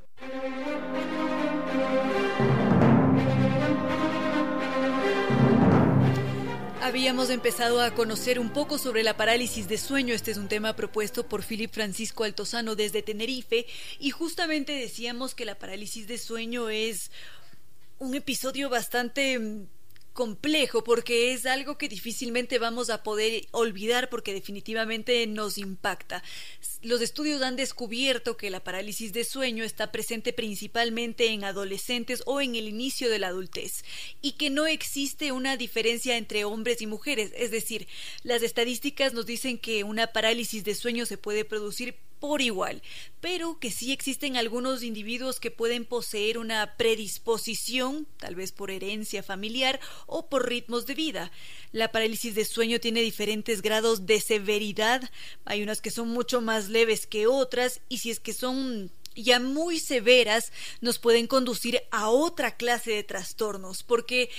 Habíamos 6.82 7.30
empezado 7.30 7.80
a 7.80 7.92
conocer 7.92 8.40
un 8.40 8.50
poco 8.50 8.76
sobre 8.76 9.04
la 9.04 9.16
parálisis 9.16 9.68
de 9.68 9.78
sueño. 9.78 10.12
Este 10.12 10.32
es 10.32 10.38
un 10.38 10.48
tema 10.48 10.74
propuesto 10.74 11.28
por 11.28 11.44
Philip 11.44 11.72
Francisco 11.72 12.24
Altozano 12.24 12.74
desde 12.74 13.02
Tenerife 13.02 13.66
y 14.00 14.10
justamente 14.10 14.72
decíamos 14.72 15.36
que 15.36 15.44
la 15.44 15.54
parálisis 15.54 16.08
de 16.08 16.18
sueño 16.18 16.68
es 16.68 17.12
un 17.98 18.14
episodio 18.14 18.68
bastante 18.68 19.38
complejo 20.12 20.84
porque 20.84 21.32
es 21.32 21.46
algo 21.46 21.78
que 21.78 21.88
difícilmente 21.88 22.58
vamos 22.58 22.90
a 22.90 23.02
poder 23.02 23.46
olvidar 23.52 24.08
porque 24.10 24.32
definitivamente 24.32 25.26
nos 25.26 25.58
impacta. 25.58 26.22
Los 26.82 27.00
estudios 27.00 27.42
han 27.42 27.56
descubierto 27.56 28.36
que 28.36 28.50
la 28.50 28.64
parálisis 28.64 29.12
de 29.12 29.24
sueño 29.24 29.64
está 29.64 29.92
presente 29.92 30.32
principalmente 30.32 31.28
en 31.28 31.44
adolescentes 31.44 32.22
o 32.26 32.40
en 32.40 32.54
el 32.54 32.68
inicio 32.68 33.10
de 33.10 33.18
la 33.18 33.28
adultez 33.28 33.84
y 34.20 34.32
que 34.32 34.50
no 34.50 34.66
existe 34.66 35.32
una 35.32 35.56
diferencia 35.56 36.16
entre 36.16 36.44
hombres 36.44 36.82
y 36.82 36.86
mujeres, 36.86 37.32
es 37.36 37.50
decir, 37.50 37.86
las 38.22 38.42
estadísticas 38.42 39.14
nos 39.14 39.26
dicen 39.26 39.58
que 39.58 39.84
una 39.84 40.08
parálisis 40.08 40.64
de 40.64 40.74
sueño 40.74 41.06
se 41.06 41.18
puede 41.18 41.44
producir 41.44 41.96
por 42.20 42.42
igual, 42.42 42.82
pero 43.20 43.58
que 43.58 43.70
sí 43.70 43.92
existen 43.92 44.36
algunos 44.36 44.82
individuos 44.82 45.40
que 45.40 45.50
pueden 45.50 45.84
poseer 45.84 46.38
una 46.38 46.76
predisposición, 46.76 48.06
tal 48.18 48.34
vez 48.34 48.52
por 48.52 48.70
herencia 48.70 49.22
familiar 49.22 49.80
o 50.06 50.28
por 50.28 50.48
ritmos 50.48 50.86
de 50.86 50.94
vida. 50.94 51.32
La 51.72 51.90
parálisis 51.90 52.34
de 52.34 52.44
sueño 52.44 52.78
tiene 52.78 53.00
diferentes 53.00 53.62
grados 53.62 54.06
de 54.06 54.20
severidad, 54.20 55.10
hay 55.44 55.62
unas 55.62 55.80
que 55.80 55.90
son 55.90 56.08
mucho 56.08 56.40
más 56.40 56.68
leves 56.68 57.06
que 57.06 57.26
otras 57.26 57.80
y 57.88 57.98
si 57.98 58.10
es 58.10 58.20
que 58.20 58.34
son 58.34 58.92
ya 59.16 59.40
muy 59.40 59.78
severas 59.80 60.52
nos 60.80 60.98
pueden 60.98 61.26
conducir 61.26 61.82
a 61.90 62.10
otra 62.10 62.56
clase 62.56 62.92
de 62.92 63.02
trastornos, 63.02 63.82
porque 63.82 64.30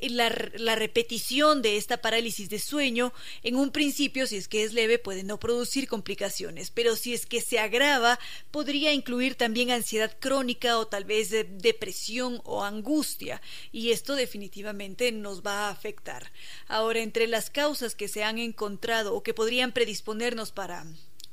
la, 0.00 0.28
repetición 0.74 1.62
de 1.62 1.76
esta 1.76 1.98
parálisis 1.98 2.48
de 2.48 2.58
sueño, 2.58 3.12
en 3.42 3.56
un 3.56 3.70
principio, 3.70 4.26
si 4.26 4.36
es 4.36 4.48
que 4.48 4.62
es 4.62 4.72
leve, 4.72 4.98
puede 4.98 5.22
no 5.22 5.38
producir 5.38 5.88
complicaciones, 5.88 6.70
pero 6.70 6.96
si 6.96 7.14
es 7.14 7.26
que 7.26 7.40
se 7.40 7.58
agrava, 7.58 8.18
podría 8.50 8.92
incluir 8.92 9.36
también 9.36 9.70
ansiedad 9.70 10.16
crónica 10.18 10.78
o 10.78 10.86
tal 10.86 11.04
vez 11.04 11.30
depresión 11.30 12.40
o 12.44 12.64
angustia, 12.64 13.40
y 13.72 13.90
esto 13.90 14.14
definitivamente 14.14 15.12
nos 15.12 15.42
va 15.42 15.66
a 15.66 15.70
afectar. 15.70 16.32
Ahora, 16.68 17.00
entre 17.00 17.26
las 17.26 17.50
causas 17.50 17.94
que 17.94 18.08
se 18.08 18.22
han 18.22 18.38
encontrado 18.38 19.14
o 19.14 19.22
que 19.22 19.34
podrían 19.34 19.72
predisponernos 19.72 20.52
para, 20.52 20.86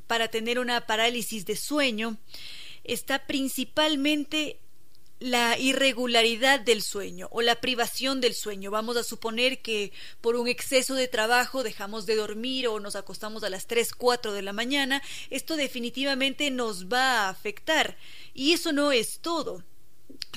para 0.07 0.29
tener 0.29 0.59
una 0.59 0.87
parálisis 0.87 1.45
de 1.45 1.55
sueño, 1.55 2.17
está 2.83 3.25
principalmente 3.25 4.59
la 5.23 5.57
irregularidad 5.57 6.59
del 6.59 6.81
sueño 6.81 7.29
o 7.31 7.41
la 7.41 7.61
privación 7.61 8.19
del 8.19 8.33
sueño. 8.33 8.71
Vamos 8.71 8.97
a 8.97 9.05
suponer 9.05 9.61
que 9.61 9.93
por 10.19 10.35
un 10.35 10.49
exceso 10.49 10.95
de 10.95 11.07
trabajo 11.07 11.63
dejamos 11.63 12.05
de 12.05 12.17
dormir 12.17 12.67
o 12.67 12.81
nos 12.81 12.97
acostamos 12.97 13.41
a 13.45 13.49
las 13.49 13.65
3, 13.65 13.93
4 13.93 14.33
de 14.33 14.41
la 14.41 14.51
mañana. 14.51 15.01
Esto 15.29 15.55
definitivamente 15.55 16.51
nos 16.51 16.89
va 16.89 17.21
a 17.21 17.29
afectar. 17.29 17.97
Y 18.33 18.51
eso 18.51 18.73
no 18.73 18.91
es 18.91 19.19
todo. 19.19 19.63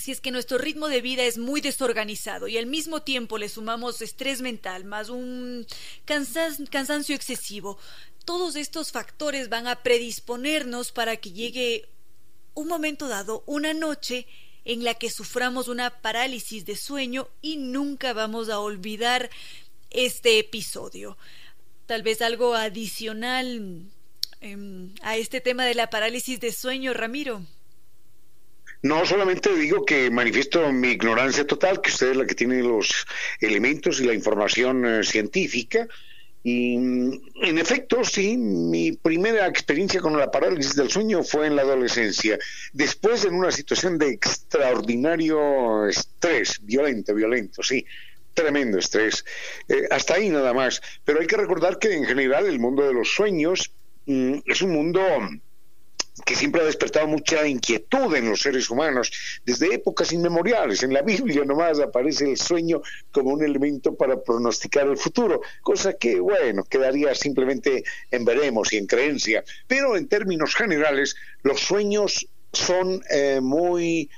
Si 0.01 0.13
es 0.13 0.21
que 0.21 0.31
nuestro 0.31 0.57
ritmo 0.57 0.87
de 0.87 1.01
vida 1.01 1.25
es 1.25 1.37
muy 1.37 1.61
desorganizado 1.61 2.47
y 2.47 2.57
al 2.57 2.67
mismo 2.67 3.03
tiempo 3.03 3.39
le 3.39 3.49
sumamos 3.49 4.01
estrés 4.03 4.41
mental 4.41 4.85
más 4.85 5.09
un 5.09 5.67
cansancio 6.05 7.17
excesivo, 7.17 7.77
todos 8.25 8.55
estos 8.55 8.93
factores 8.93 9.49
van 9.49 9.67
a 9.67 9.83
predisponernos 9.83 10.93
para 10.93 11.17
que 11.17 11.33
llegue 11.33 11.89
un 12.55 12.69
momento 12.69 13.09
dado, 13.09 13.43
una 13.47 13.75
noche, 13.75 14.29
en 14.67 14.85
la 14.85 14.95
que 14.95 15.09
suframos 15.09 15.69
una 15.69 15.91
parálisis 15.91 16.67
de 16.67 16.77
sueño 16.77 17.29
y 17.41 17.57
nunca 17.57 18.13
vamos 18.13 18.51
a 18.51 18.59
olvidar 18.59 19.31
este 19.91 20.39
episodio. 20.39 21.17
Tal 21.87 22.03
vez 22.03 22.21
algo 22.21 22.55
adicional 22.55 23.83
em, 24.41 24.93
a 25.03 25.17
este 25.17 25.41
tema 25.41 25.65
de 25.65 25.77
la 25.77 25.89
parálisis 25.89 26.41
de 26.41 26.53
sueño, 26.53 26.93
Ramiro. 26.93 27.43
No, 28.83 29.07
solamente 29.07 29.55
digo 29.55 29.85
que 29.85 30.11
manifiesto 30.11 30.71
mi 30.73 30.89
ignorancia 30.89 31.47
total, 31.47 31.81
que 31.81 31.91
usted 31.91 32.11
es 32.11 32.17
la 32.17 32.27
que 32.27 32.35
tiene 32.35 32.61
los 32.63 33.07
elementos 33.41 34.01
y 34.01 34.05
la 34.05 34.15
información 34.15 34.85
eh, 34.85 35.05
científica, 35.05 35.87
y 36.49 36.77
en 36.77 37.59
efecto, 37.59 38.05
sí, 38.05 38.37
mi 38.37 38.93
primera 38.93 39.49
experiencia 39.49 40.01
con 40.01 40.17
la 40.17 40.31
parálisis 40.31 40.77
del 40.77 40.89
sueño 40.89 41.25
fue 41.25 41.49
en 41.49 41.57
la 41.57 41.63
adolescencia, 41.63 42.39
después 42.73 43.25
en 43.25 43.35
una 43.35 43.51
situación 43.51 43.99
de 43.99 44.11
extraordinario 44.11 45.89
estrés, 45.89 46.61
violento, 46.63 47.17
violento, 47.17 47.65
sí, 47.65 47.85
tremendo 48.33 48.79
estrés. 48.79 49.25
Eh, 49.67 49.89
hasta 49.91 50.15
ahí 50.15 50.29
nada 50.29 50.55
más. 50.55 50.81
Pero 51.05 51.19
hay 51.19 51.27
que 51.27 51.37
recordar 51.37 51.81
que 51.81 51.93
en 51.93 52.05
general 52.05 52.47
el 52.47 52.61
mundo 52.61 52.87
de 52.87 52.95
los 52.95 53.13
sueños 53.13 53.73
mm, 54.05 54.35
es 54.47 54.63
un 54.63 54.71
mundo 54.71 55.01
que 56.25 56.35
siempre 56.35 56.63
ha 56.63 56.65
despertado 56.65 57.07
mucha 57.07 57.47
inquietud 57.47 58.15
en 58.15 58.31
los 58.31 58.41
seres 58.41 58.71
humanos 58.71 59.13
desde 59.45 59.75
épocas 59.75 60.13
inmemoriales. 60.13 60.83
En 60.83 60.95
la 60.95 61.03
Biblia 61.03 61.45
nomás 61.45 61.79
aparece 61.81 62.31
el 62.31 62.39
sueño 62.39 62.81
como 63.13 63.31
un 63.31 63.45
elemento 63.45 63.95
para 63.95 64.21
pronosticar 64.23 64.87
el 64.87 64.97
futuro, 64.97 65.43
cosa 65.63 65.93
que, 65.95 66.19
bueno, 66.21 66.65
quedaría 66.65 67.15
simplemente 67.15 67.85
en 68.11 68.25
veremos 68.25 68.73
y 68.73 68.79
en 68.79 68.87
creencia. 68.87 69.45
Pero 69.67 69.97
en 69.97 70.09
términos 70.09 70.55
generales, 70.55 71.17
los 71.43 71.61
sueños 71.61 72.27
son 72.53 73.03
eh, 73.11 73.41
muy 73.43 74.09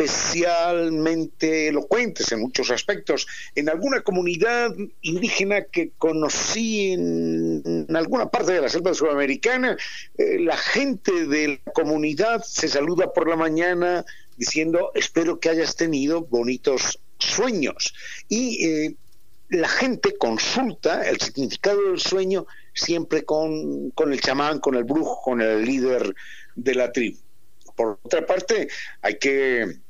especialmente 0.00 1.68
elocuentes 1.68 2.32
en 2.32 2.40
muchos 2.40 2.70
aspectos. 2.70 3.26
En 3.54 3.68
alguna 3.68 4.00
comunidad 4.00 4.74
indígena 5.02 5.64
que 5.64 5.92
conocí 5.98 6.92
en, 6.92 7.86
alguna 7.94 8.30
parte 8.30 8.52
de 8.52 8.62
la 8.62 8.68
selva 8.68 8.94
sudamericana, 8.94 9.76
eh, 10.16 10.38
la 10.40 10.56
gente 10.56 11.26
de 11.26 11.60
la 11.64 11.72
comunidad 11.72 12.42
se 12.42 12.68
saluda 12.68 13.12
por 13.12 13.28
la 13.28 13.36
mañana 13.36 14.04
diciendo 14.36 14.90
espero 14.94 15.38
que 15.38 15.50
hayas 15.50 15.76
tenido 15.76 16.22
bonitos 16.22 16.98
sueños. 17.18 17.94
Y 18.28 18.64
eh, 18.64 18.94
la 19.50 19.68
gente 19.68 20.16
consulta 20.16 21.06
el 21.08 21.20
significado 21.20 21.90
del 21.90 22.00
sueño 22.00 22.46
siempre 22.72 23.24
con, 23.24 23.90
con 23.90 24.12
el 24.12 24.20
chamán, 24.20 24.60
con 24.60 24.76
el 24.76 24.84
brujo, 24.84 25.20
con 25.22 25.42
el 25.42 25.64
líder 25.64 26.14
de 26.54 26.74
la 26.74 26.90
tribu. 26.90 27.18
Por 27.76 27.98
otra 28.02 28.24
parte, 28.24 28.68
hay 29.02 29.18
que 29.18 29.80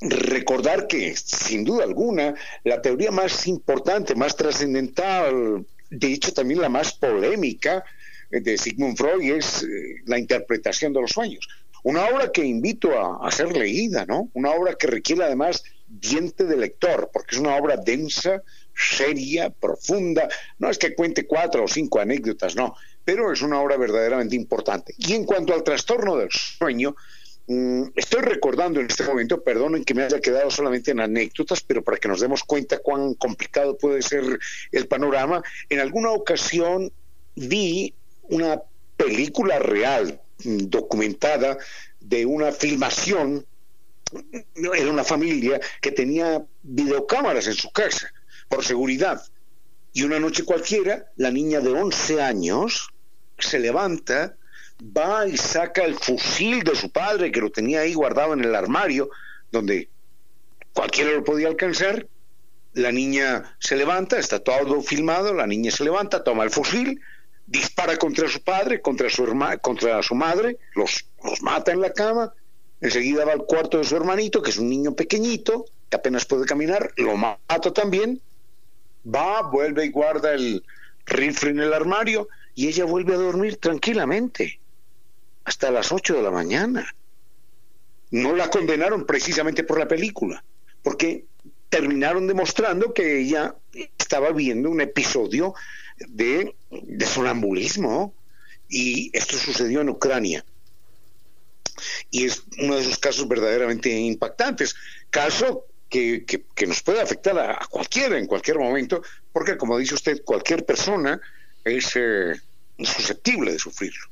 recordar 0.00 0.86
que, 0.86 1.16
sin 1.16 1.64
duda 1.64 1.84
alguna, 1.84 2.34
la 2.64 2.80
teoría 2.80 3.10
más 3.10 3.46
importante, 3.46 4.14
más 4.14 4.36
trascendental, 4.36 5.66
de 5.90 6.12
hecho 6.12 6.32
también 6.32 6.60
la 6.60 6.68
más 6.68 6.92
polémica 6.92 7.84
de 8.30 8.58
Sigmund 8.58 8.96
Freud 8.96 9.22
es 9.36 9.62
eh, 9.62 10.02
la 10.06 10.18
interpretación 10.18 10.92
de 10.92 11.00
los 11.00 11.10
sueños. 11.10 11.48
Una 11.82 12.06
obra 12.06 12.30
que 12.30 12.44
invito 12.44 12.98
a, 12.98 13.26
a, 13.26 13.30
ser 13.30 13.56
leída, 13.56 14.04
¿no? 14.04 14.28
Una 14.34 14.50
obra 14.50 14.74
que 14.74 14.88
requiere 14.88 15.24
además 15.24 15.62
diente 15.86 16.44
de 16.44 16.56
lector, 16.56 17.10
porque 17.12 17.36
es 17.36 17.40
una 17.40 17.56
obra 17.56 17.76
densa, 17.76 18.42
seria, 18.74 19.50
profunda. 19.50 20.28
No 20.58 20.70
es 20.70 20.78
que 20.78 20.94
cuente 20.94 21.26
cuatro 21.26 21.64
o 21.64 21.68
cinco 21.68 22.00
anécdotas, 22.00 22.56
no, 22.56 22.74
pero 23.04 23.32
es 23.32 23.42
una 23.42 23.60
obra 23.60 23.76
verdaderamente 23.76 24.36
importante. 24.36 24.94
Y 24.98 25.14
en 25.14 25.24
cuanto 25.24 25.54
al 25.54 25.62
trastorno 25.62 26.16
del 26.16 26.30
sueño, 26.30 26.94
estoy 27.96 28.20
recordando 28.20 28.80
en 28.80 28.86
este 28.86 29.04
momento, 29.04 29.42
perdonen 29.42 29.84
que 29.84 29.94
me 29.94 30.02
haya 30.02 30.20
quedado 30.20 30.50
solamente 30.50 30.90
en 30.90 31.00
anécdotas, 31.00 31.62
pero 31.62 31.82
para 31.82 31.96
que 31.96 32.08
nos 32.08 32.20
demos 32.20 32.44
cuenta 32.44 32.78
cuán 32.78 33.14
complicado 33.14 33.78
puede 33.78 34.02
ser 34.02 34.38
el 34.70 34.86
panorama, 34.86 35.42
en 35.70 35.80
alguna 35.80 36.10
ocasión 36.10 36.92
vi 37.34 37.94
una 38.24 38.60
película 38.96 39.58
real, 39.58 40.20
mm, 40.44 40.66
documentada, 40.68 41.56
de 42.00 42.26
una 42.26 42.52
filmación 42.52 43.46
en 44.54 44.88
una 44.88 45.04
familia 45.04 45.60
que 45.80 45.92
tenía 45.92 46.42
videocámaras 46.62 47.46
en 47.46 47.54
su 47.54 47.70
casa 47.70 48.10
por 48.48 48.64
seguridad. 48.64 49.22
Y 49.92 50.04
una 50.04 50.18
noche 50.18 50.44
cualquiera, 50.44 51.06
la 51.16 51.30
niña 51.30 51.60
de 51.60 51.70
11 51.70 52.22
años 52.22 52.88
se 53.38 53.58
levanta, 53.58 54.36
va 54.82 55.26
y 55.26 55.36
saca 55.36 55.84
el 55.84 55.94
fusil 55.94 56.62
de 56.62 56.76
su 56.76 56.90
padre 56.90 57.32
que 57.32 57.40
lo 57.40 57.50
tenía 57.50 57.80
ahí 57.80 57.94
guardado 57.94 58.34
en 58.34 58.44
el 58.44 58.54
armario, 58.54 59.10
donde 59.50 59.88
cualquiera 60.72 61.12
lo 61.12 61.24
podía 61.24 61.48
alcanzar. 61.48 62.06
La 62.74 62.92
niña 62.92 63.56
se 63.58 63.76
levanta, 63.76 64.18
está 64.18 64.38
todo 64.38 64.80
filmado, 64.82 65.34
la 65.34 65.46
niña 65.46 65.70
se 65.70 65.84
levanta, 65.84 66.22
toma 66.22 66.44
el 66.44 66.50
fusil, 66.50 67.00
dispara 67.46 67.96
contra 67.96 68.28
su 68.28 68.42
padre, 68.42 68.80
contra 68.80 69.10
su, 69.10 69.26
contra 69.62 70.02
su 70.02 70.14
madre, 70.14 70.58
los, 70.74 71.06
los 71.24 71.42
mata 71.42 71.72
en 71.72 71.80
la 71.80 71.92
cama, 71.92 72.32
enseguida 72.80 73.24
va 73.24 73.32
al 73.32 73.46
cuarto 73.46 73.78
de 73.78 73.84
su 73.84 73.96
hermanito, 73.96 74.42
que 74.42 74.50
es 74.50 74.58
un 74.58 74.68
niño 74.68 74.94
pequeñito, 74.94 75.64
que 75.88 75.96
apenas 75.96 76.26
puede 76.26 76.44
caminar, 76.44 76.92
lo 76.96 77.16
mata 77.16 77.72
también, 77.72 78.20
va, 79.04 79.42
vuelve 79.42 79.86
y 79.86 79.90
guarda 79.90 80.34
el 80.34 80.62
rifle 81.06 81.50
en 81.50 81.60
el 81.60 81.72
armario 81.72 82.28
y 82.54 82.68
ella 82.68 82.84
vuelve 82.84 83.14
a 83.14 83.18
dormir 83.18 83.56
tranquilamente 83.56 84.60
hasta 85.48 85.70
las 85.70 85.92
8 85.92 86.14
de 86.14 86.22
la 86.22 86.30
mañana. 86.30 86.94
No 88.10 88.34
la 88.36 88.50
condenaron 88.50 89.06
precisamente 89.06 89.64
por 89.64 89.78
la 89.78 89.88
película, 89.88 90.44
porque 90.82 91.24
terminaron 91.70 92.26
demostrando 92.26 92.92
que 92.92 93.20
ella 93.20 93.54
estaba 93.98 94.30
viendo 94.32 94.70
un 94.70 94.80
episodio 94.80 95.54
de, 96.06 96.54
sonambulismo 97.06 98.14
y 98.68 99.10
esto 99.14 99.38
sucedió 99.38 99.80
en 99.80 99.88
Ucrania. 99.88 100.44
Y 102.10 102.26
es 102.26 102.42
uno 102.58 102.76
de 102.76 102.82
esos 102.82 102.98
casos 102.98 103.26
verdaderamente 103.26 103.90
impactantes. 103.90 104.74
Caso 105.10 105.64
que, 105.88 106.24
nos 106.66 106.82
puede 106.82 107.00
afectar 107.00 107.38
a, 107.38 107.66
cualquiera 107.70 108.18
en 108.18 108.26
cualquier 108.26 108.58
momento, 108.58 109.02
porque 109.32 109.56
como 109.56 109.78
dice 109.78 109.94
usted, 109.94 110.22
cualquier 110.24 110.66
persona 110.66 111.20
es 111.64 111.96
eh, 111.96 112.34
susceptible 112.78 113.52
de 113.52 113.58
sufrirlo, 113.58 114.07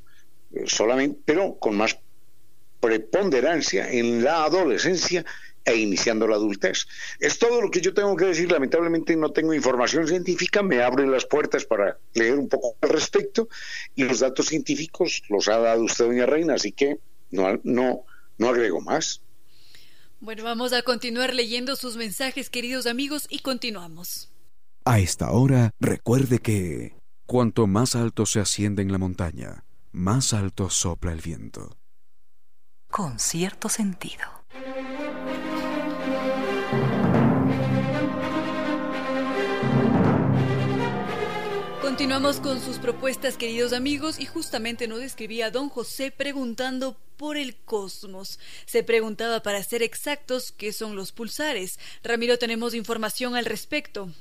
solamente, 0.65 1.19
pero 1.25 1.57
con 1.57 1.75
más 1.75 1.99
preponderancia 2.79 3.91
en 3.91 4.23
la 4.23 4.45
adolescencia 4.45 5.25
e 5.67 5.75
iniciando 5.75 6.27
la 6.27 6.35
adultez. 6.35 6.87
Es 7.19 7.37
todo 7.37 7.61
lo 7.61 7.69
que 7.69 7.81
yo 7.81 7.93
tengo 7.93 8.15
que 8.15 8.25
decir. 8.25 8.49
Lamentablemente 8.49 9.15
no 9.17 9.31
tengo 9.31 9.53
información 9.53 10.07
científica, 10.07 10.63
me 10.63 10.81
abren 10.81 11.11
las 11.11 11.25
puertas 11.25 11.65
para 11.65 11.97
leer 12.13 12.39
un 12.39 12.47
poco 12.47 12.77
al 12.81 12.89
respecto 12.89 13.49
y 13.93 14.03
los 14.03 14.21
datos 14.21 14.45
científicos 14.45 15.23
los 15.27 15.49
ha 15.49 15.57
dado 15.57 15.83
usted, 15.83 16.05
doña 16.05 16.25
Reina, 16.25 16.53
así 16.53 16.71
que 16.71 16.99
no, 17.31 17.59
no, 17.63 18.05
no 18.37 18.49
agrego 18.49 18.79
más. 18.79 19.21
Bueno, 20.19 20.43
vamos 20.45 20.71
a 20.73 20.81
continuar 20.81 21.33
leyendo 21.33 21.75
sus 21.75 21.97
mensajes, 21.97 22.49
queridos 22.49 22.87
amigos, 22.87 23.27
y 23.29 23.39
continuamos. 23.39 24.31
A 24.85 24.99
esta 24.99 25.31
hora, 25.31 25.71
recuerde 25.79 26.39
que 26.39 26.95
cuanto 27.25 27.67
más 27.67 27.93
alto 27.95 28.25
se 28.25 28.39
asciende 28.39 28.81
en 28.81 28.91
la 28.91 28.97
montaña, 28.97 29.65
más 29.97 30.31
alto 30.31 30.69
sopla 30.69 31.11
el 31.11 31.21
viento. 31.21 31.75
Con 32.87 33.17
cierto 33.17 33.67
sentido. 33.67 34.23
Continuamos 41.81 42.39
con 42.39 42.61
sus 42.61 42.77
propuestas, 42.77 43.37
queridos 43.37 43.73
amigos, 43.73 44.19
y 44.19 44.27
justamente 44.27 44.87
nos 44.87 45.01
escribía 45.01 45.49
don 45.49 45.67
José 45.69 46.11
preguntando 46.11 46.95
por 47.17 47.35
el 47.35 47.55
cosmos. 47.55 48.39
Se 48.67 48.83
preguntaba, 48.83 49.41
para 49.41 49.63
ser 49.63 49.81
exactos, 49.81 50.51
qué 50.51 50.73
son 50.73 50.95
los 50.95 51.11
pulsares. 51.11 51.79
Ramiro, 52.03 52.37
tenemos 52.37 52.75
información 52.75 53.35
al 53.35 53.45
respecto. 53.45 54.11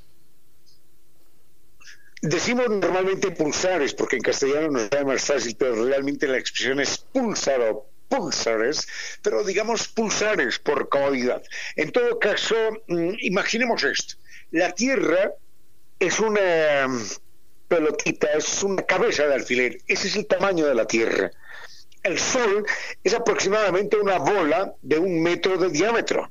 Decimos 2.23 2.69
normalmente 2.71 3.31
pulsares, 3.31 3.93
porque 3.93 4.17
en 4.17 4.23
castellano 4.23 4.69
nos 4.69 4.91
da 4.91 5.05
más 5.05 5.23
fácil, 5.23 5.55
pero 5.59 5.85
realmente 5.85 6.27
la 6.27 6.39
expresión 6.39 6.81
es 6.81 6.99
pulsar 6.99 7.61
o 7.61 7.87
pulsares, 8.09 8.89
pero 9.23 9.45
digamos 9.45 9.89
pulsares 9.89 10.59
por 10.59 10.89
comodidad. 10.89 11.43
En 11.77 11.93
todo 11.93 12.19
caso, 12.19 12.57
mm, 12.87 13.15
imaginemos 13.21 13.85
esto. 13.85 14.15
La 14.51 14.73
Tierra 14.73 15.33
es 15.99 16.19
una 16.21 16.89
pelotita, 17.69 18.29
es 18.33 18.63
una 18.63 18.83
cabeza 18.83 19.27
de 19.27 19.35
alfiler. 19.35 19.79
Ese 19.87 20.09
es 20.09 20.17
el 20.17 20.27
tamaño 20.27 20.67
de 20.67 20.75
la 20.75 20.87
Tierra. 20.87 21.31
El 22.03 22.19
Sol 22.19 22.65
es 23.03 23.15
aproximadamente 23.15 23.97
una 23.97 24.19
bola 24.19 24.73
de 24.83 24.99
un 24.99 25.23
metro 25.23 25.59
de 25.59 25.69
diámetro. 25.71 26.31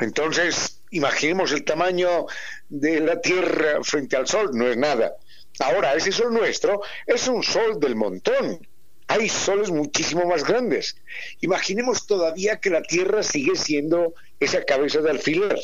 Entonces, 0.00 0.73
imaginemos 0.94 1.50
el 1.52 1.64
tamaño 1.64 2.26
de 2.68 3.00
la 3.00 3.20
Tierra 3.20 3.82
frente 3.82 4.16
al 4.16 4.28
Sol, 4.28 4.50
no 4.52 4.68
es 4.68 4.76
nada. 4.76 5.16
Ahora, 5.58 5.94
ese 5.94 6.12
Sol 6.12 6.32
nuestro 6.32 6.80
es 7.06 7.26
un 7.28 7.42
Sol 7.42 7.80
del 7.80 7.96
montón. 7.96 8.66
Hay 9.08 9.28
soles 9.28 9.70
muchísimo 9.70 10.24
más 10.24 10.44
grandes. 10.44 10.96
Imaginemos 11.40 12.06
todavía 12.06 12.58
que 12.60 12.70
la 12.70 12.82
Tierra 12.82 13.22
sigue 13.22 13.56
siendo 13.56 14.14
esa 14.40 14.64
cabeza 14.64 15.00
de 15.00 15.10
alfiler. 15.10 15.58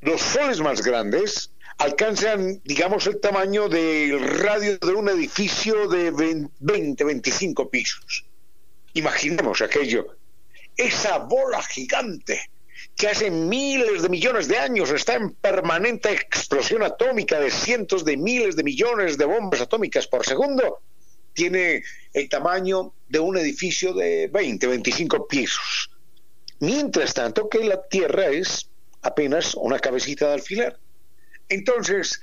Los 0.00 0.20
soles 0.20 0.60
más 0.60 0.82
grandes 0.82 1.50
alcanzan, 1.78 2.60
digamos, 2.64 3.06
el 3.06 3.20
tamaño 3.20 3.68
del 3.68 4.20
radio 4.20 4.78
de 4.78 4.92
un 4.92 5.08
edificio 5.08 5.88
de 5.88 6.10
20, 6.60 7.04
25 7.04 7.70
pisos. 7.70 8.26
Imaginemos 8.94 9.62
aquello. 9.62 10.18
Esa 10.76 11.18
bola 11.18 11.62
gigante 11.62 12.51
que 12.96 13.08
hace 13.08 13.30
miles 13.30 14.02
de 14.02 14.08
millones 14.08 14.48
de 14.48 14.58
años 14.58 14.90
está 14.90 15.14
en 15.14 15.30
permanente 15.34 16.12
explosión 16.12 16.82
atómica 16.82 17.40
de 17.40 17.50
cientos 17.50 18.04
de 18.04 18.16
miles 18.16 18.56
de 18.56 18.62
millones 18.62 19.18
de 19.18 19.24
bombas 19.24 19.60
atómicas 19.60 20.06
por 20.06 20.24
segundo, 20.24 20.82
tiene 21.32 21.82
el 22.12 22.28
tamaño 22.28 22.92
de 23.08 23.18
un 23.18 23.36
edificio 23.38 23.94
de 23.94 24.28
20, 24.28 24.66
25 24.66 25.26
pisos. 25.26 25.90
Mientras 26.60 27.14
tanto 27.14 27.48
que 27.48 27.64
la 27.64 27.82
Tierra 27.88 28.26
es 28.26 28.68
apenas 29.02 29.54
una 29.54 29.78
cabecita 29.78 30.28
de 30.28 30.34
alfiler. 30.34 30.78
Entonces, 31.48 32.20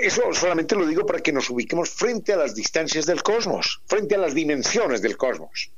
eso 0.00 0.22
solamente 0.32 0.74
lo 0.74 0.86
digo 0.86 1.06
para 1.06 1.20
que 1.20 1.32
nos 1.32 1.48
ubiquemos 1.48 1.90
frente 1.90 2.32
a 2.32 2.36
las 2.36 2.54
distancias 2.54 3.06
del 3.06 3.22
cosmos, 3.22 3.80
frente 3.86 4.16
a 4.16 4.18
las 4.18 4.34
dimensiones 4.34 5.02
del 5.02 5.16
cosmos. 5.16 5.70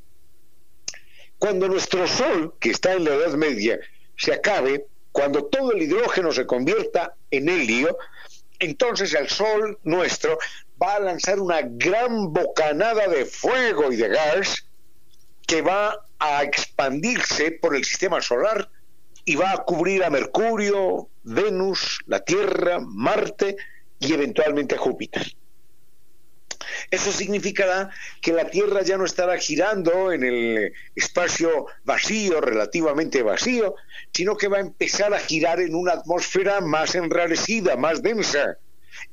Cuando 1.38 1.68
nuestro 1.68 2.07
Sol, 2.09 2.55
que 2.59 2.70
está 2.70 2.94
en 2.94 3.05
la 3.05 3.14
Edad 3.14 3.35
Media, 3.35 3.79
se 4.18 4.35
acabe, 4.35 4.87
cuando 5.12 5.46
todo 5.46 5.72
el 5.72 5.83
hidrógeno 5.83 6.33
se 6.33 6.46
convierta 6.46 7.14
en 7.31 7.48
helio, 7.48 7.96
entonces 8.59 9.14
el 9.14 9.28
Sol 9.28 9.78
nuestro 9.85 10.38
va 10.81 10.96
a 10.96 11.00
lanzar 11.00 11.40
una 11.40 11.61
gran 11.62 12.33
bocanada 12.33 13.09
de 13.09 13.24
fuego 13.24 13.92
y 13.92 13.96
de 13.96 14.09
gas 14.09 14.64
que 15.46 15.62
va 15.62 16.04
a 16.18 16.42
expandirse 16.42 17.52
por 17.52 17.74
el 17.74 17.85
sistema 17.85 18.20
solar 18.20 18.68
y 19.24 19.37
va 19.37 19.52
a 19.52 19.59
cubrir 19.59 20.04
a 20.04 20.11
Mercurio, 20.11 21.09
Venus, 21.22 22.00
la 22.07 22.20
Tierra, 22.20 22.78
Marte 22.81 23.57
y 24.00 24.12
eventualmente 24.12 24.74
a 24.74 24.78
Júpiter. 24.78 25.35
Eso 26.90 27.12
significará 27.12 27.90
que 28.22 28.33
la 28.33 28.48
Tierra 28.48 28.83
ya 28.83 28.96
no 28.96 29.05
estará 29.05 29.37
girando 29.37 30.11
en 30.11 30.24
el 30.24 30.72
espacio 30.94 31.66
vacío, 31.85 32.40
relativamente 32.40 33.22
vacío, 33.22 33.74
sino 34.12 34.37
que 34.37 34.48
va 34.48 34.57
a 34.57 34.61
empezar 34.61 35.12
a 35.12 35.18
girar 35.18 35.61
en 35.61 35.74
una 35.74 35.92
atmósfera 35.92 36.61
más 36.61 36.94
enrarecida, 36.94 37.77
más 37.77 38.03
densa, 38.03 38.57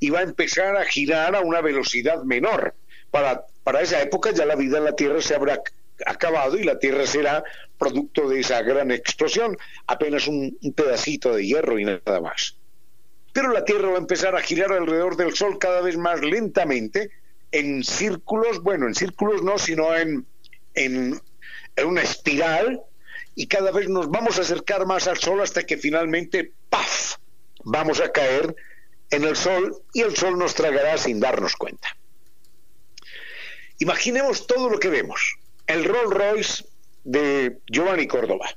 y 0.00 0.08
va 0.08 0.20
a 0.20 0.22
empezar 0.22 0.76
a 0.76 0.84
girar 0.86 1.36
a 1.36 1.40
una 1.40 1.60
velocidad 1.60 2.22
menor. 2.22 2.74
Para, 3.10 3.44
para 3.62 3.82
esa 3.82 4.00
época 4.00 4.30
ya 4.32 4.46
la 4.46 4.56
vida 4.56 4.78
en 4.78 4.84
la 4.84 4.96
Tierra 4.96 5.20
se 5.20 5.34
habrá 5.34 5.60
acabado 6.06 6.56
y 6.56 6.64
la 6.64 6.78
Tierra 6.78 7.06
será 7.06 7.44
producto 7.78 8.28
de 8.28 8.40
esa 8.40 8.62
gran 8.62 8.90
explosión, 8.90 9.56
apenas 9.86 10.26
un, 10.28 10.56
un 10.62 10.72
pedacito 10.72 11.34
de 11.34 11.46
hierro 11.46 11.78
y 11.78 11.84
nada 11.84 12.20
más. 12.22 12.56
Pero 13.34 13.52
la 13.52 13.66
Tierra 13.66 13.88
va 13.88 13.96
a 13.96 14.00
empezar 14.00 14.34
a 14.34 14.40
girar 14.40 14.72
alrededor 14.72 15.16
del 15.16 15.34
Sol 15.34 15.58
cada 15.58 15.82
vez 15.82 15.98
más 15.98 16.22
lentamente, 16.22 17.10
en 17.52 17.84
círculos, 17.84 18.62
bueno, 18.62 18.86
en 18.86 18.94
círculos 18.94 19.42
no, 19.42 19.58
sino 19.58 19.94
en, 19.94 20.26
en, 20.74 21.20
una 21.84 22.02
espiral, 22.02 22.82
y 23.34 23.46
cada 23.48 23.70
vez 23.70 23.88
nos 23.88 24.10
vamos 24.10 24.38
a 24.38 24.42
acercar 24.42 24.86
más 24.86 25.06
al 25.06 25.18
Sol 25.18 25.40
hasta 25.42 25.64
que 25.64 25.76
finalmente, 25.76 26.52
¡paf!, 26.70 27.16
vamos 27.64 28.00
a 28.00 28.10
caer 28.10 28.54
en 29.10 29.24
el 29.24 29.36
Sol 29.36 29.82
y 29.92 30.02
el 30.02 30.16
Sol 30.16 30.38
nos 30.38 30.54
tragará 30.54 30.96
sin 30.96 31.20
darnos 31.20 31.54
cuenta. 31.56 31.96
Imaginemos 33.78 34.46
todo 34.46 34.70
lo 34.70 34.78
que 34.78 34.88
vemos. 34.88 35.36
El 35.66 35.84
Rolls 35.84 36.14
Royce 36.14 36.64
de 37.04 37.58
Giovanni 37.66 38.06
Córdoba, 38.06 38.48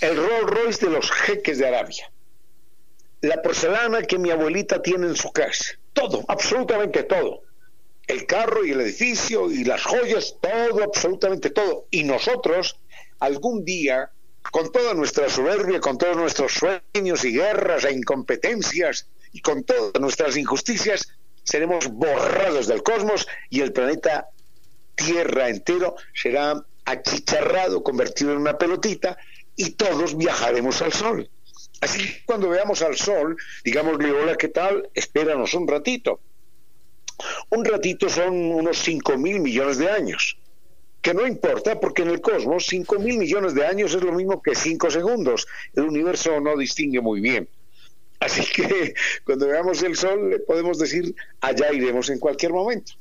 el 0.00 0.16
Rolls 0.16 0.50
Royce 0.50 0.86
de 0.86 0.92
los 0.92 1.10
jeques 1.10 1.58
de 1.58 1.68
Arabia, 1.68 2.10
la 3.20 3.42
porcelana 3.42 4.02
que 4.02 4.18
mi 4.18 4.30
abuelita 4.30 4.80
tiene 4.80 5.08
en 5.08 5.16
su 5.16 5.30
casa, 5.30 5.74
todo, 5.92 6.24
absolutamente 6.28 7.02
todo 7.02 7.43
el 8.06 8.26
carro 8.26 8.64
y 8.64 8.70
el 8.70 8.80
edificio 8.80 9.50
y 9.50 9.64
las 9.64 9.82
joyas, 9.82 10.36
todo, 10.40 10.82
absolutamente 10.82 11.50
todo. 11.50 11.86
Y 11.90 12.04
nosotros, 12.04 12.78
algún 13.20 13.64
día, 13.64 14.10
con 14.50 14.70
toda 14.70 14.94
nuestra 14.94 15.28
soberbia, 15.28 15.80
con 15.80 15.96
todos 15.96 16.16
nuestros 16.16 16.52
sueños 16.52 17.24
y 17.24 17.32
guerras 17.32 17.84
e 17.84 17.92
incompetencias 17.92 19.08
y 19.32 19.40
con 19.40 19.64
todas 19.64 20.00
nuestras 20.00 20.36
injusticias, 20.36 21.08
seremos 21.42 21.88
borrados 21.88 22.66
del 22.66 22.82
cosmos 22.82 23.26
y 23.50 23.60
el 23.60 23.72
planeta 23.72 24.28
Tierra 24.96 25.48
entero 25.48 25.96
será 26.14 26.64
achicharrado, 26.84 27.82
convertido 27.82 28.32
en 28.32 28.38
una 28.38 28.56
pelotita 28.56 29.16
y 29.56 29.70
todos 29.70 30.16
viajaremos 30.16 30.82
al 30.82 30.92
Sol. 30.92 31.28
Así 31.80 31.98
que 31.98 32.22
cuando 32.24 32.48
veamos 32.48 32.80
al 32.82 32.96
Sol, 32.96 33.36
digamos, 33.64 33.96
hola, 33.96 34.36
¿qué 34.36 34.48
tal? 34.48 34.88
Espéranos 34.94 35.54
un 35.54 35.66
ratito 35.66 36.20
un 37.50 37.64
ratito 37.64 38.08
son 38.08 38.34
unos 38.34 38.78
5 38.78 39.16
mil 39.18 39.40
millones 39.40 39.78
de 39.78 39.90
años. 39.90 40.38
Que 41.00 41.12
no 41.12 41.26
importa 41.26 41.78
porque 41.78 42.02
en 42.02 42.08
el 42.08 42.20
cosmos 42.20 42.66
5 42.66 42.98
mil 42.98 43.18
millones 43.18 43.54
de 43.54 43.66
años 43.66 43.94
es 43.94 44.02
lo 44.02 44.12
mismo 44.12 44.42
que 44.42 44.54
5 44.54 44.90
segundos. 44.90 45.46
El 45.74 45.84
universo 45.84 46.40
no 46.40 46.56
distingue 46.56 47.00
muy 47.00 47.20
bien. 47.20 47.48
Así 48.20 48.42
que 48.54 48.94
cuando 49.24 49.46
veamos 49.46 49.82
el 49.82 49.96
Sol 49.96 50.30
le 50.30 50.38
podemos 50.40 50.78
decir, 50.78 51.14
allá 51.40 51.72
iremos 51.72 52.08
en 52.08 52.18
cualquier 52.18 52.52
momento. 52.52 52.92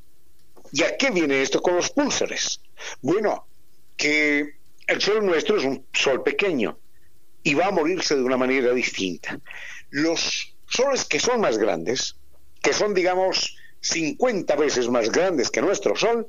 ¿Y 0.72 0.84
a 0.84 0.98
qué 0.98 1.12
viene 1.12 1.42
esto 1.42 1.62
con 1.62 1.76
los 1.76 1.90
púlsares? 1.92 2.60
Bueno, 3.02 3.46
que 3.96 4.56
el 4.88 5.02
Sol 5.02 5.26
nuestro 5.26 5.58
es 5.58 5.64
un 5.64 5.86
Sol 5.94 6.24
pequeño 6.24 6.78
y 7.44 7.54
va 7.54 7.68
a 7.68 7.72
morirse 7.72 8.16
de 8.16 8.24
una 8.24 8.38
manera 8.38 8.74
distinta. 8.74 9.40
Los 9.92 10.56
soles 10.68 11.06
que 11.06 11.20
son 11.20 11.42
más 11.42 11.58
grandes, 11.58 12.16
que 12.62 12.74
son, 12.74 12.94
digamos, 12.94 13.56
50 13.84 14.56
veces 14.56 14.90
más 14.90 15.12
grandes 15.12 15.52
que 15.52 15.62
nuestro 15.62 15.96
Sol, 15.96 16.28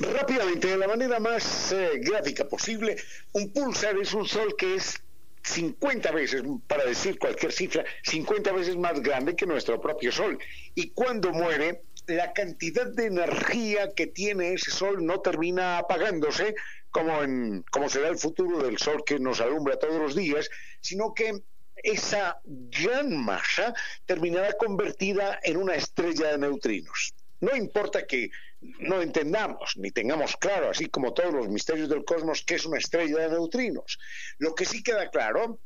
Rápidamente, 0.00 0.66
de 0.66 0.78
la 0.78 0.88
manera 0.88 1.20
más 1.20 1.70
eh, 1.70 2.00
gráfica 2.00 2.44
posible, 2.44 2.96
un 3.30 3.52
pulsar 3.52 3.96
es 3.96 4.12
un 4.12 4.26
sol 4.26 4.56
que 4.58 4.74
es 4.74 5.00
50 5.42 6.10
veces, 6.10 6.42
para 6.66 6.84
decir 6.84 7.18
cualquier 7.20 7.52
cifra, 7.52 7.84
50 8.02 8.52
veces 8.52 8.76
más 8.76 9.00
grande 9.00 9.36
que 9.36 9.46
nuestro 9.46 9.80
propio 9.80 10.10
sol. 10.10 10.38
Y 10.74 10.90
cuando 10.90 11.32
muere, 11.32 11.82
la 12.16 12.32
cantidad 12.32 12.86
de 12.86 13.06
energía 13.06 13.92
que 13.94 14.06
tiene 14.06 14.54
ese 14.54 14.70
sol 14.70 15.04
no 15.04 15.20
termina 15.20 15.78
apagándose 15.78 16.54
como, 16.90 17.22
en, 17.22 17.64
como 17.70 17.88
será 17.88 18.08
el 18.08 18.18
futuro 18.18 18.62
del 18.62 18.78
sol 18.78 19.02
que 19.04 19.18
nos 19.18 19.40
alumbra 19.40 19.78
todos 19.78 20.00
los 20.00 20.14
días, 20.14 20.48
sino 20.80 21.14
que 21.14 21.42
esa 21.82 22.40
gran 22.44 23.16
masa 23.16 23.74
terminará 24.06 24.52
convertida 24.54 25.38
en 25.42 25.56
una 25.56 25.74
estrella 25.74 26.32
de 26.32 26.38
neutrinos. 26.38 27.14
No 27.40 27.56
importa 27.56 28.06
que 28.06 28.30
no 28.60 29.00
entendamos 29.00 29.76
ni 29.76 29.90
tengamos 29.90 30.36
claro, 30.36 30.70
así 30.70 30.86
como 30.86 31.14
todos 31.14 31.32
los 31.32 31.48
misterios 31.48 31.88
del 31.88 32.04
cosmos, 32.04 32.42
que 32.42 32.56
es 32.56 32.66
una 32.66 32.78
estrella 32.78 33.18
de 33.18 33.30
neutrinos. 33.30 33.98
Lo 34.38 34.54
que 34.54 34.66
sí 34.66 34.82
queda 34.82 35.08
claro 35.10 35.58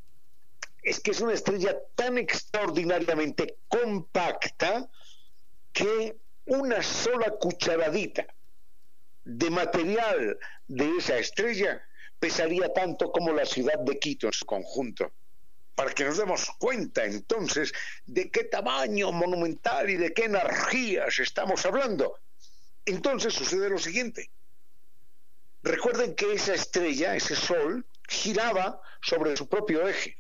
es 0.82 1.00
que 1.00 1.10
es 1.10 1.20
una 1.20 1.32
estrella 1.32 1.76
tan 1.96 2.18
extraordinariamente 2.18 3.56
compacta 3.68 4.88
que 5.72 6.16
una 6.46 6.82
sola 6.82 7.30
cucharadita 7.30 8.26
de 9.24 9.50
material 9.50 10.38
de 10.68 10.96
esa 10.98 11.18
estrella 11.18 11.82
pesaría 12.20 12.72
tanto 12.72 13.10
como 13.10 13.32
la 13.32 13.46
ciudad 13.46 13.78
de 13.78 13.98
Quito 13.98 14.26
en 14.26 14.32
su 14.32 14.44
conjunto. 14.44 15.12
Para 15.74 15.92
que 15.92 16.04
nos 16.04 16.18
demos 16.18 16.48
cuenta 16.58 17.04
entonces 17.04 17.72
de 18.06 18.30
qué 18.30 18.44
tamaño 18.44 19.10
monumental 19.10 19.90
y 19.90 19.96
de 19.96 20.12
qué 20.12 20.26
energías 20.26 21.18
estamos 21.18 21.66
hablando. 21.66 22.18
Entonces 22.86 23.34
sucede 23.34 23.68
lo 23.68 23.78
siguiente. 23.78 24.30
Recuerden 25.62 26.14
que 26.14 26.32
esa 26.34 26.54
estrella, 26.54 27.16
ese 27.16 27.34
sol, 27.34 27.84
giraba 28.08 28.80
sobre 29.02 29.36
su 29.36 29.48
propio 29.48 29.88
eje. 29.88 30.18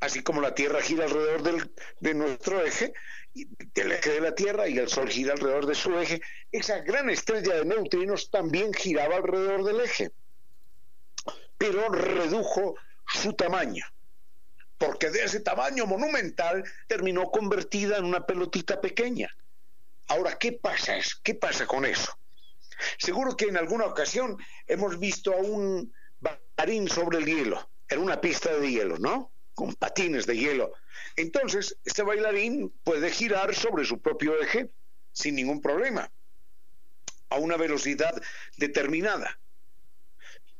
Así 0.00 0.22
como 0.22 0.40
la 0.40 0.54
Tierra 0.54 0.80
gira 0.80 1.04
alrededor 1.04 1.70
de 2.00 2.14
nuestro 2.14 2.64
eje, 2.64 2.94
del 3.34 3.92
eje 3.92 4.10
de 4.10 4.20
la 4.20 4.34
Tierra 4.34 4.66
y 4.66 4.78
el 4.78 4.88
Sol 4.88 5.08
gira 5.08 5.34
alrededor 5.34 5.66
de 5.66 5.74
su 5.74 5.96
eje, 5.98 6.20
esa 6.50 6.78
gran 6.78 7.10
estrella 7.10 7.56
de 7.56 7.64
neutrinos 7.64 8.30
también 8.30 8.72
giraba 8.72 9.16
alrededor 9.16 9.62
del 9.64 9.80
eje, 9.80 10.10
pero 11.58 11.90
redujo 11.90 12.76
su 13.06 13.34
tamaño, 13.34 13.84
porque 14.78 15.10
de 15.10 15.24
ese 15.24 15.40
tamaño 15.40 15.86
monumental 15.86 16.64
terminó 16.88 17.30
convertida 17.30 17.98
en 17.98 18.06
una 18.06 18.24
pelotita 18.24 18.80
pequeña. 18.80 19.28
Ahora, 20.08 20.38
¿qué 20.38 20.52
pasa? 20.52 20.94
¿Qué 21.22 21.34
pasa 21.34 21.66
con 21.66 21.84
eso? 21.84 22.18
Seguro 22.98 23.36
que 23.36 23.44
en 23.44 23.58
alguna 23.58 23.84
ocasión 23.84 24.38
hemos 24.66 24.98
visto 24.98 25.34
a 25.34 25.36
un 25.36 25.92
bailarín 26.20 26.88
sobre 26.88 27.18
el 27.18 27.26
hielo, 27.26 27.70
en 27.88 27.98
una 28.00 28.20
pista 28.20 28.56
de 28.56 28.70
hielo, 28.70 28.96
¿no? 28.98 29.30
Con 29.60 29.74
patines 29.74 30.24
de 30.24 30.38
hielo 30.38 30.72
entonces, 31.16 31.76
este 31.84 32.02
bailarín 32.02 32.70
puede 32.82 33.10
girar 33.10 33.54
sobre 33.54 33.84
su 33.84 34.00
propio 34.00 34.40
eje 34.40 34.70
sin 35.12 35.34
ningún 35.34 35.60
problema, 35.60 36.10
a 37.28 37.36
una 37.36 37.58
velocidad 37.58 38.22
determinada. 38.56 39.38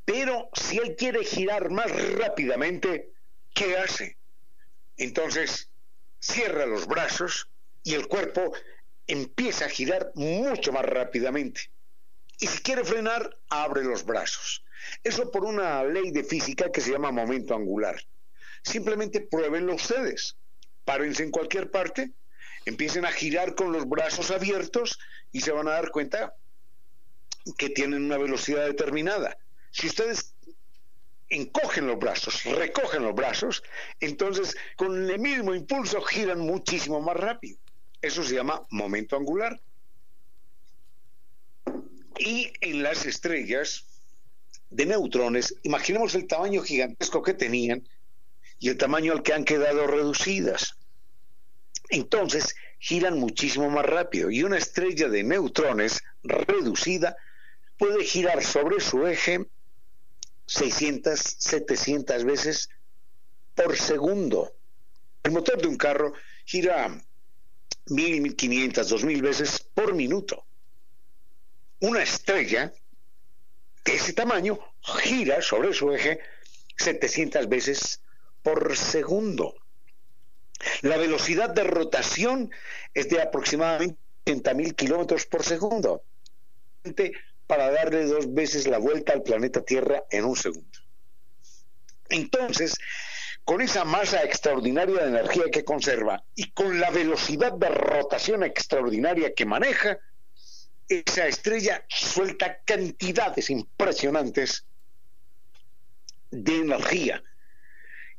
Pero 0.04 0.50
si 0.52 0.76
él 0.76 0.96
quiere 0.96 1.24
girar 1.24 1.70
más 1.70 1.90
rápidamente, 2.12 3.10
¿qué 3.54 3.78
hace? 3.78 4.18
Entonces 4.98 5.70
cierra 6.18 6.66
los 6.66 6.86
brazos 6.86 7.48
y 7.82 7.94
el 7.94 8.06
cuerpo 8.06 8.52
empieza 9.06 9.64
a 9.64 9.70
girar 9.70 10.12
mucho 10.14 10.72
más 10.72 10.84
rápidamente. 10.84 11.70
Y 12.38 12.48
si 12.48 12.58
quiere 12.58 12.84
frenar, 12.84 13.38
abre 13.48 13.82
los 13.82 14.04
brazos. 14.04 14.62
Eso 15.02 15.30
por 15.30 15.44
una 15.44 15.84
ley 15.84 16.10
de 16.10 16.22
física 16.22 16.70
que 16.70 16.82
se 16.82 16.90
llama 16.90 17.10
momento 17.10 17.54
angular. 17.54 17.96
Simplemente 18.62 19.20
pruébenlo 19.20 19.74
ustedes. 19.74 20.36
Párense 20.84 21.22
en 21.22 21.30
cualquier 21.30 21.70
parte, 21.70 22.12
empiecen 22.64 23.04
a 23.04 23.12
girar 23.12 23.54
con 23.54 23.72
los 23.72 23.88
brazos 23.88 24.30
abiertos 24.30 24.98
y 25.32 25.40
se 25.40 25.52
van 25.52 25.68
a 25.68 25.72
dar 25.72 25.90
cuenta 25.90 26.34
que 27.56 27.70
tienen 27.70 28.04
una 28.04 28.18
velocidad 28.18 28.66
determinada. 28.66 29.38
Si 29.70 29.86
ustedes 29.86 30.34
encogen 31.28 31.86
los 31.86 31.98
brazos, 31.98 32.44
recogen 32.44 33.04
los 33.04 33.14
brazos, 33.14 33.62
entonces 34.00 34.56
con 34.76 35.10
el 35.10 35.18
mismo 35.18 35.54
impulso 35.54 36.00
giran 36.02 36.40
muchísimo 36.40 37.00
más 37.00 37.16
rápido. 37.16 37.58
Eso 38.02 38.24
se 38.24 38.34
llama 38.34 38.66
momento 38.70 39.16
angular. 39.16 39.60
Y 42.18 42.52
en 42.60 42.82
las 42.82 43.06
estrellas 43.06 43.86
de 44.70 44.86
neutrones, 44.86 45.54
imaginemos 45.62 46.14
el 46.14 46.26
tamaño 46.26 46.62
gigantesco 46.62 47.22
que 47.22 47.34
tenían 47.34 47.86
y 48.60 48.68
el 48.68 48.76
tamaño 48.76 49.12
al 49.12 49.22
que 49.22 49.32
han 49.32 49.44
quedado 49.44 49.86
reducidas. 49.86 50.76
Entonces 51.88 52.54
giran 52.78 53.18
muchísimo 53.18 53.68
más 53.70 53.84
rápido 53.84 54.30
y 54.30 54.44
una 54.44 54.58
estrella 54.58 55.08
de 55.08 55.24
neutrones 55.24 56.02
reducida 56.22 57.16
puede 57.78 58.04
girar 58.04 58.44
sobre 58.44 58.80
su 58.80 59.06
eje 59.06 59.48
600, 60.46 61.18
700 61.38 62.24
veces 62.24 62.68
por 63.54 63.76
segundo. 63.76 64.52
El 65.22 65.32
motor 65.32 65.60
de 65.60 65.68
un 65.68 65.76
carro 65.76 66.12
gira 66.44 67.02
1000, 67.86 68.20
1500, 68.20 68.88
2000 68.88 69.22
veces 69.22 69.58
por 69.74 69.94
minuto. 69.94 70.44
Una 71.80 72.02
estrella 72.02 72.72
de 73.84 73.94
ese 73.94 74.12
tamaño 74.12 74.58
gira 75.02 75.40
sobre 75.40 75.72
su 75.72 75.90
eje 75.92 76.20
700 76.76 77.48
veces 77.48 78.00
por 78.42 78.76
segundo. 78.76 79.54
La 80.82 80.96
velocidad 80.96 81.50
de 81.50 81.64
rotación 81.64 82.50
es 82.94 83.08
de 83.08 83.22
aproximadamente 83.22 83.98
80.000 84.26 84.74
kilómetros 84.74 85.26
por 85.26 85.42
segundo 85.42 86.04
para 87.46 87.70
darle 87.70 88.04
dos 88.04 88.32
veces 88.32 88.66
la 88.66 88.78
vuelta 88.78 89.12
al 89.12 89.22
planeta 89.22 89.62
Tierra 89.62 90.04
en 90.10 90.24
un 90.24 90.36
segundo. 90.36 90.78
Entonces, 92.08 92.76
con 93.44 93.60
esa 93.60 93.84
masa 93.84 94.22
extraordinaria 94.22 95.02
de 95.02 95.08
energía 95.08 95.44
que 95.50 95.64
conserva 95.64 96.22
y 96.34 96.50
con 96.52 96.78
la 96.80 96.90
velocidad 96.90 97.52
de 97.52 97.68
rotación 97.68 98.44
extraordinaria 98.44 99.34
que 99.34 99.46
maneja, 99.46 99.98
esa 100.88 101.26
estrella 101.26 101.84
suelta 101.88 102.58
cantidades 102.64 103.50
impresionantes 103.50 104.66
de 106.30 106.56
energía. 106.56 107.22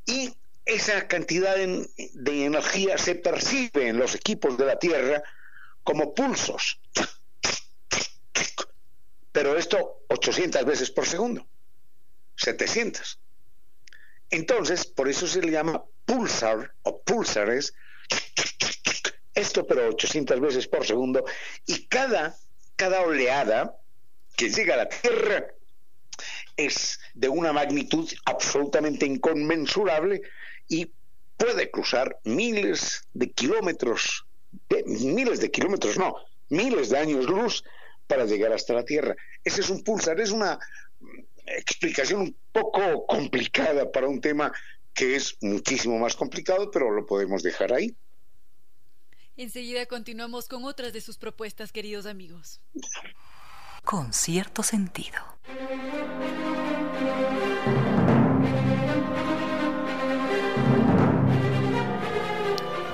Y 0.05 0.33
esa 0.65 1.07
cantidad 1.07 1.55
de 1.55 2.45
energía 2.45 2.97
se 2.97 3.15
percibe 3.15 3.87
en 3.87 3.97
los 3.97 4.15
equipos 4.15 4.57
de 4.57 4.65
la 4.65 4.79
Tierra 4.79 5.23
como 5.83 6.13
pulsos 6.13 6.79
pero 9.31 9.57
esto 9.57 10.03
800 10.09 10.65
veces 10.65 10.91
por 10.91 11.05
segundo, 11.05 11.47
700. 12.35 13.19
Entonces, 14.29 14.85
por 14.85 15.07
eso 15.07 15.27
se 15.27 15.41
le 15.41 15.51
llama 15.51 15.83
pulsar 16.05 16.73
o 16.83 17.01
pulsares, 17.01 17.73
esto 19.33 19.65
pero 19.65 19.87
800 19.87 20.39
veces 20.39 20.67
por 20.67 20.85
segundo, 20.85 21.25
y 21.65 21.85
cada, 21.87 22.35
cada 22.75 23.01
oleada 23.01 23.77
que 24.35 24.49
llega 24.49 24.73
a 24.75 24.77
la 24.77 24.89
Tierra 24.89 25.47
es 26.65 26.99
de 27.13 27.29
una 27.29 27.53
magnitud 27.53 28.09
absolutamente 28.25 29.05
inconmensurable 29.05 30.21
y 30.67 30.91
puede 31.37 31.71
cruzar 31.71 32.19
miles 32.23 33.07
de 33.13 33.31
kilómetros, 33.31 34.25
miles 34.85 35.39
de 35.39 35.51
kilómetros, 35.51 35.97
no, 35.97 36.15
miles 36.49 36.89
de 36.89 36.97
años 36.97 37.25
luz 37.25 37.63
para 38.07 38.25
llegar 38.25 38.53
hasta 38.53 38.73
la 38.73 38.85
Tierra. 38.85 39.15
Ese 39.43 39.61
es 39.61 39.69
un 39.69 39.83
pulsar, 39.83 40.19
es 40.19 40.31
una 40.31 40.59
explicación 41.45 42.21
un 42.21 42.35
poco 42.51 43.05
complicada 43.05 43.91
para 43.91 44.07
un 44.07 44.21
tema 44.21 44.51
que 44.93 45.15
es 45.15 45.37
muchísimo 45.41 45.97
más 45.97 46.15
complicado, 46.15 46.69
pero 46.69 46.91
lo 46.91 47.05
podemos 47.05 47.43
dejar 47.43 47.73
ahí. 47.73 47.95
Enseguida 49.37 49.85
continuamos 49.85 50.47
con 50.47 50.65
otras 50.65 50.93
de 50.93 51.01
sus 51.01 51.17
propuestas, 51.17 51.71
queridos 51.71 52.05
amigos. 52.05 52.59
Con 53.83 54.13
cierto 54.13 54.61
sentido. 54.61 55.17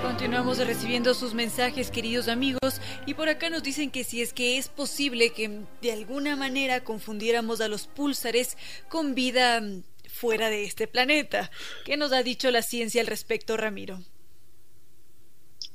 Continuamos 0.02 0.58
recibiendo 0.58 1.14
sus 1.14 1.34
mensajes, 1.34 1.90
queridos 1.90 2.28
amigos, 2.28 2.82
y 3.06 3.14
por 3.14 3.30
acá 3.30 3.50
nos 3.50 3.64
dicen 3.64 3.92
que 3.92 4.04
si 4.04 4.22
es 4.22 4.34
que 4.34 4.58
es 4.58 4.68
posible 4.68 5.32
que 5.32 5.62
de 5.82 5.92
alguna 5.92 6.36
manera 6.36 6.84
confundiéramos 6.84 7.62
a 7.62 7.68
los 7.68 7.88
púlsares 7.88 8.58
con 8.90 9.16
vida 9.16 9.62
mm, 9.62 9.84
fuera 10.10 10.50
de 10.50 10.64
este 10.64 10.88
planeta. 10.88 11.50
¿Qué 11.86 11.98
nos 11.98 12.12
ha 12.12 12.24
dicho 12.24 12.52
la 12.52 12.62
ciencia 12.62 13.02
al 13.02 13.08
respecto, 13.08 13.58
Ramiro? 13.58 14.02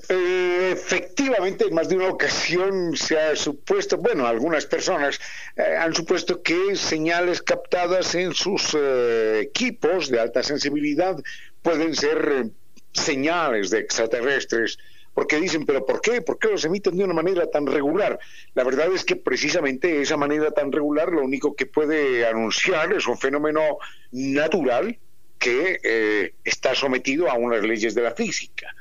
Eh, 0.08 0.70
efectivamente, 0.72 1.64
en 1.66 1.74
más 1.74 1.88
de 1.88 1.96
una 1.96 2.08
ocasión 2.08 2.96
se 2.96 3.18
ha 3.18 3.36
supuesto, 3.36 3.96
bueno, 3.96 4.26
algunas 4.26 4.66
personas 4.66 5.20
eh, 5.56 5.76
han 5.78 5.94
supuesto 5.94 6.42
que 6.42 6.76
señales 6.76 7.40
captadas 7.42 8.14
en 8.14 8.34
sus 8.34 8.74
eh, 8.74 9.40
equipos 9.40 10.08
de 10.08 10.20
alta 10.20 10.42
sensibilidad 10.42 11.16
pueden 11.62 11.94
ser 11.94 12.46
señales 12.92 13.70
de 13.70 13.78
extraterrestres, 13.78 14.78
porque 15.14 15.36
dicen, 15.36 15.66
pero 15.66 15.84
¿por 15.86 16.00
qué? 16.00 16.20
¿Por 16.22 16.38
qué 16.38 16.48
los 16.48 16.64
emiten 16.64 16.96
de 16.96 17.04
una 17.04 17.14
manera 17.14 17.46
tan 17.46 17.66
regular? 17.66 18.18
La 18.54 18.64
verdad 18.64 18.92
es 18.92 19.04
que 19.04 19.16
precisamente 19.16 20.00
esa 20.00 20.16
manera 20.16 20.50
tan 20.50 20.72
regular 20.72 21.10
lo 21.10 21.22
único 21.22 21.54
que 21.54 21.66
puede 21.66 22.26
anunciar 22.26 22.92
es 22.92 23.06
un 23.06 23.18
fenómeno 23.18 23.78
natural 24.10 24.98
que 25.38 25.80
eh, 25.82 26.34
está 26.44 26.74
sometido 26.74 27.30
a 27.30 27.34
unas 27.34 27.62
leyes 27.62 27.94
de 27.94 28.02
la 28.02 28.12
física. 28.12 28.74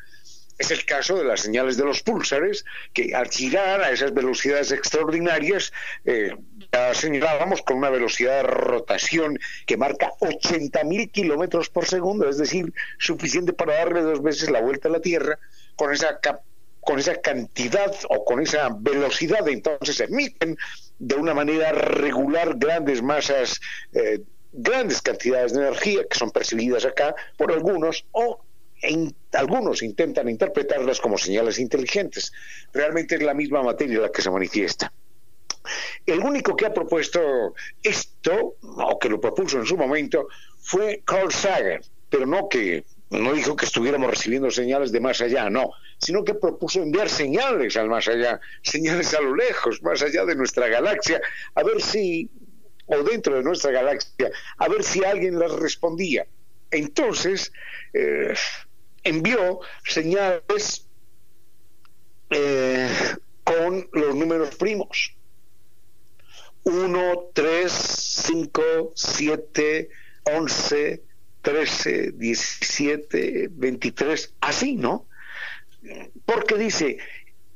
Es 0.62 0.70
el 0.70 0.86
caso 0.86 1.16
de 1.16 1.24
las 1.24 1.40
señales 1.40 1.76
de 1.76 1.86
los 1.86 2.04
púlsares, 2.04 2.66
que 2.94 3.16
al 3.16 3.28
girar 3.30 3.82
a 3.82 3.90
esas 3.90 4.14
velocidades 4.14 4.72
extraordinarias, 4.72 5.74
eh, 6.06 6.36
ya 6.72 6.94
señalábamos 6.94 7.64
con 7.64 7.78
una 7.78 7.90
velocidad 7.90 8.36
de 8.36 8.44
rotación 8.44 9.40
que 9.66 9.76
marca 9.76 10.12
80.000 10.20 11.10
kilómetros 11.10 11.72
por 11.72 11.88
segundo, 11.88 12.30
es 12.30 12.38
decir, 12.38 12.72
suficiente 13.00 13.54
para 13.54 13.74
darle 13.74 14.02
dos 14.02 14.22
veces 14.22 14.52
la 14.52 14.62
vuelta 14.62 14.88
a 14.88 14.92
la 14.92 15.00
Tierra, 15.00 15.40
con 15.76 15.92
esa, 15.94 16.20
con 16.82 17.00
esa 17.00 17.16
cantidad 17.16 17.96
o 18.10 18.24
con 18.24 18.40
esa 18.40 18.70
velocidad, 18.72 19.50
entonces 19.50 20.00
emiten 20.00 20.56
de 21.00 21.16
una 21.16 21.34
manera 21.34 21.72
regular 21.72 22.54
grandes 22.56 23.02
masas. 23.02 23.60
Eh, 23.94 24.20
grandes 24.54 25.02
cantidades 25.02 25.54
de 25.54 25.62
energía 25.62 26.02
que 26.10 26.20
son 26.20 26.30
percibidas 26.30 26.84
acá 26.84 27.16
por 27.38 27.54
algunos 27.54 28.06
o 28.12 28.44
algunos 29.34 29.84
intentan 29.84 30.30
interpretarlas 30.30 31.00
como 31.00 31.18
señales 31.18 31.60
inteligentes. 31.60 32.32
Realmente 32.74 33.16
es 33.16 33.24
la 33.24 33.34
misma 33.34 33.64
materia 33.64 34.00
la 34.00 34.12
que 34.12 34.22
se 34.22 34.32
manifiesta. 34.32 34.92
El 36.06 36.20
único 36.20 36.56
que 36.56 36.66
ha 36.66 36.74
propuesto 36.74 37.54
esto, 37.84 38.56
o 38.62 39.00
que 39.00 39.10
lo 39.10 39.22
propuso 39.22 39.60
en 39.60 39.66
su 39.66 39.78
momento, 39.78 40.28
fue 40.60 41.02
Carl 41.06 41.32
Sagan, 41.32 41.82
pero 42.10 42.26
no 42.26 42.50
que 42.50 42.84
no 43.12 43.34
dijo 43.34 43.56
que 43.56 43.66
estuviéramos 43.66 44.10
recibiendo 44.10 44.50
señales 44.50 44.92
de 44.92 45.02
más 45.02 45.20
allá, 45.22 45.50
no, 45.50 45.72
sino 45.98 46.24
que 46.24 46.34
propuso 46.34 46.82
enviar 46.82 47.10
señales 47.10 47.76
al 47.76 47.90
más 47.90 48.08
allá, 48.08 48.40
señales 48.62 49.14
a 49.14 49.22
lo 49.22 49.36
lejos, 49.36 49.82
más 49.84 50.02
allá 50.02 50.26
de 50.26 50.36
nuestra 50.36 50.68
galaxia, 50.68 51.22
a 51.56 51.64
ver 51.64 51.82
si, 51.82 52.30
o 52.86 53.04
dentro 53.04 53.36
de 53.36 53.44
nuestra 53.44 53.72
galaxia, 53.72 54.32
a 54.58 54.68
ver 54.70 54.84
si 54.84 55.04
alguien 55.04 55.38
las 55.38 55.52
respondía. 55.52 56.26
Entonces, 56.72 57.52
eh, 57.94 58.34
envió 59.04 59.60
señales 59.84 60.88
eh, 62.30 62.90
con 63.44 63.90
los 63.94 64.16
números 64.16 64.56
primos. 64.56 65.16
1, 66.64 67.30
3, 67.34 67.72
5, 67.72 68.94
7, 68.96 69.90
11, 70.24 71.04
13, 71.42 72.12
17, 72.12 73.48
23, 73.52 74.34
así, 74.42 74.76
¿no? 74.76 75.08
Porque 76.26 76.56
dice, 76.56 76.98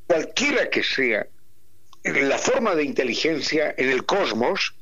cualquiera 0.08 0.70
que 0.70 0.84
sea 0.84 1.28
la 2.04 2.38
forma 2.38 2.76
de 2.76 2.84
inteligencia 2.84 3.74
en 3.78 3.90
el 3.90 4.06
cosmos, 4.06 4.75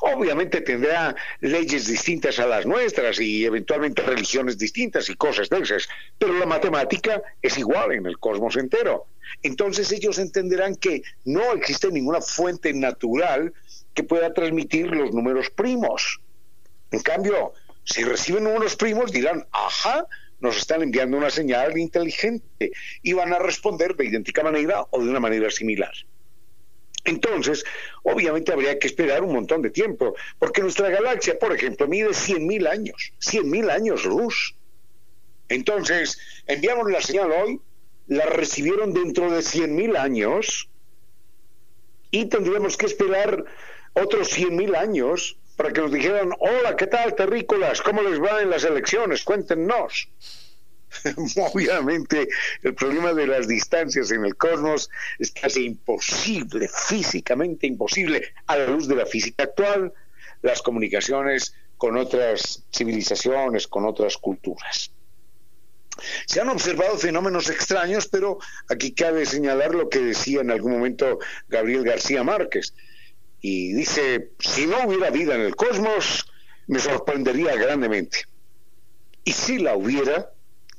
Obviamente 0.00 0.60
tendrá 0.60 1.14
leyes 1.40 1.86
distintas 1.86 2.38
a 2.38 2.46
las 2.46 2.66
nuestras 2.66 3.20
y 3.20 3.44
eventualmente 3.44 4.02
religiones 4.02 4.58
distintas 4.58 5.08
y 5.08 5.14
cosas 5.14 5.48
de 5.48 5.60
esas, 5.60 5.88
pero 6.18 6.34
la 6.34 6.46
matemática 6.46 7.22
es 7.40 7.56
igual 7.58 7.92
en 7.92 8.06
el 8.06 8.18
cosmos 8.18 8.56
entero. 8.56 9.06
Entonces 9.42 9.90
ellos 9.92 10.18
entenderán 10.18 10.76
que 10.76 11.02
no 11.24 11.52
existe 11.52 11.90
ninguna 11.90 12.20
fuente 12.20 12.72
natural 12.74 13.52
que 13.94 14.02
pueda 14.02 14.32
transmitir 14.32 14.86
los 14.88 15.12
números 15.12 15.50
primos. 15.50 16.20
En 16.90 17.00
cambio, 17.00 17.54
si 17.84 18.04
reciben 18.04 18.44
números 18.44 18.76
primos 18.76 19.10
dirán, 19.10 19.46
ajá, 19.52 20.06
nos 20.40 20.56
están 20.56 20.82
enviando 20.82 21.16
una 21.16 21.30
señal 21.30 21.78
inteligente 21.78 22.72
y 23.02 23.12
van 23.12 23.32
a 23.32 23.38
responder 23.38 23.94
de 23.96 24.06
idéntica 24.06 24.42
manera 24.42 24.84
o 24.90 25.02
de 25.02 25.08
una 25.08 25.20
manera 25.20 25.50
similar. 25.50 25.92
Entonces, 27.04 27.64
obviamente 28.02 28.52
habría 28.52 28.78
que 28.78 28.86
esperar 28.86 29.22
un 29.22 29.34
montón 29.34 29.62
de 29.62 29.70
tiempo, 29.70 30.14
porque 30.38 30.62
nuestra 30.62 30.88
galaxia, 30.88 31.38
por 31.38 31.52
ejemplo, 31.52 31.88
mide 31.88 32.10
100.000 32.10 32.68
años, 32.68 33.12
100.000 33.20 33.70
años 33.70 34.04
luz. 34.04 34.54
Entonces, 35.48 36.18
enviamos 36.46 36.90
la 36.90 37.00
señal 37.00 37.32
hoy, 37.32 37.60
la 38.06 38.26
recibieron 38.26 38.92
dentro 38.92 39.30
de 39.30 39.40
100.000 39.40 39.96
años 39.96 40.68
y 42.10 42.26
tendríamos 42.26 42.76
que 42.76 42.86
esperar 42.86 43.44
otros 43.94 44.36
100.000 44.36 44.76
años 44.76 45.36
para 45.56 45.72
que 45.72 45.80
nos 45.80 45.92
dijeran, 45.92 46.32
hola, 46.38 46.76
¿qué 46.76 46.86
tal, 46.86 47.14
terrícolas? 47.14 47.82
¿Cómo 47.82 48.02
les 48.02 48.20
va 48.20 48.42
en 48.42 48.50
las 48.50 48.64
elecciones? 48.64 49.24
Cuéntenos. 49.24 50.08
Obviamente, 51.52 52.28
el 52.62 52.74
problema 52.74 53.12
de 53.12 53.26
las 53.26 53.48
distancias 53.48 54.10
en 54.10 54.24
el 54.24 54.36
cosmos 54.36 54.90
es 55.18 55.30
casi 55.32 55.64
imposible, 55.64 56.68
físicamente 56.68 57.66
imposible, 57.66 58.34
a 58.46 58.56
la 58.56 58.66
luz 58.66 58.88
de 58.88 58.96
la 58.96 59.06
física 59.06 59.44
actual, 59.44 59.92
las 60.42 60.62
comunicaciones 60.62 61.54
con 61.76 61.96
otras 61.96 62.64
civilizaciones, 62.72 63.66
con 63.66 63.84
otras 63.86 64.16
culturas. 64.16 64.92
Se 66.26 66.40
han 66.40 66.48
observado 66.48 66.96
fenómenos 66.96 67.50
extraños, 67.50 68.08
pero 68.08 68.38
aquí 68.68 68.92
cabe 68.92 69.26
señalar 69.26 69.74
lo 69.74 69.88
que 69.88 70.00
decía 70.00 70.40
en 70.40 70.50
algún 70.50 70.72
momento 70.72 71.18
Gabriel 71.48 71.84
García 71.84 72.24
Márquez. 72.24 72.74
Y 73.40 73.72
dice, 73.72 74.30
si 74.38 74.66
no 74.66 74.86
hubiera 74.86 75.10
vida 75.10 75.34
en 75.34 75.42
el 75.42 75.56
cosmos, 75.56 76.26
me 76.66 76.78
sorprendería 76.78 77.56
grandemente. 77.56 78.26
Y 79.24 79.32
si 79.32 79.58
la 79.58 79.76
hubiera, 79.76 80.31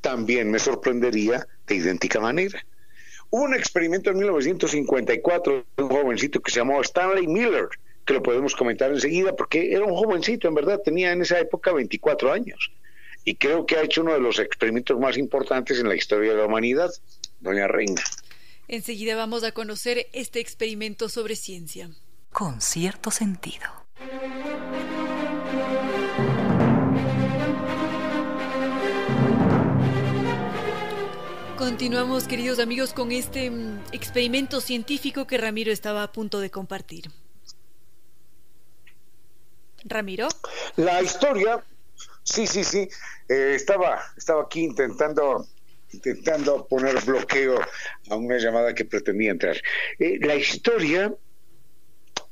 también 0.03 0.51
me 0.51 0.59
sorprendería 0.59 1.47
de 1.65 1.75
idéntica 1.75 2.19
manera. 2.19 2.63
Hubo 3.31 3.43
un 3.43 3.55
experimento 3.55 4.11
en 4.11 4.17
1954 4.17 5.65
de 5.77 5.83
un 5.83 5.89
jovencito 5.89 6.41
que 6.41 6.51
se 6.51 6.59
llamó 6.59 6.81
Stanley 6.81 7.25
Miller, 7.25 7.69
que 8.05 8.13
lo 8.13 8.21
podemos 8.21 8.53
comentar 8.53 8.91
enseguida, 8.91 9.33
porque 9.35 9.71
era 9.71 9.85
un 9.85 9.95
jovencito, 9.95 10.47
en 10.47 10.55
verdad, 10.55 10.81
tenía 10.83 11.13
en 11.13 11.21
esa 11.21 11.39
época 11.39 11.71
24 11.71 12.31
años. 12.31 12.71
Y 13.23 13.35
creo 13.35 13.65
que 13.65 13.77
ha 13.77 13.81
hecho 13.81 14.01
uno 14.01 14.13
de 14.13 14.19
los 14.19 14.37
experimentos 14.39 14.99
más 14.99 15.17
importantes 15.17 15.79
en 15.79 15.87
la 15.87 15.95
historia 15.95 16.31
de 16.31 16.37
la 16.37 16.45
humanidad, 16.45 16.91
doña 17.39 17.67
Reina. 17.67 18.03
Enseguida 18.67 19.15
vamos 19.15 19.45
a 19.45 19.53
conocer 19.53 20.07
este 20.11 20.41
experimento 20.41 21.07
sobre 21.07 21.37
ciencia. 21.37 21.89
Con 22.31 22.59
cierto 22.59 23.09
sentido. 23.09 23.65
Continuamos, 31.63 32.28
queridos 32.28 32.60
amigos, 32.60 32.91
con 32.91 33.13
este 33.13 33.49
mm, 33.49 33.84
experimento 33.93 34.60
científico 34.60 35.26
que 35.26 35.38
Ramiro 35.38 35.71
estaba 35.71 36.04
a 36.04 36.12
punto 36.12 36.41
de 36.41 36.52
compartir. 36.52 37.06
Ramiro. 39.86 40.28
La 40.76 41.02
historia, 41.02 41.63
sí, 42.21 42.47
sí, 42.47 42.65
sí, 42.65 42.89
eh, 43.30 43.54
estaba, 43.56 44.02
estaba 44.17 44.43
aquí 44.43 44.60
intentando 44.60 45.47
intentando 45.93 46.67
poner 46.67 47.02
bloqueo 47.06 47.58
a 48.10 48.15
una 48.17 48.38
llamada 48.39 48.76
que 48.76 48.84
pretendía 48.84 49.32
entrar. 49.32 49.56
Eh, 49.99 50.19
la 50.19 50.36
historia 50.36 51.15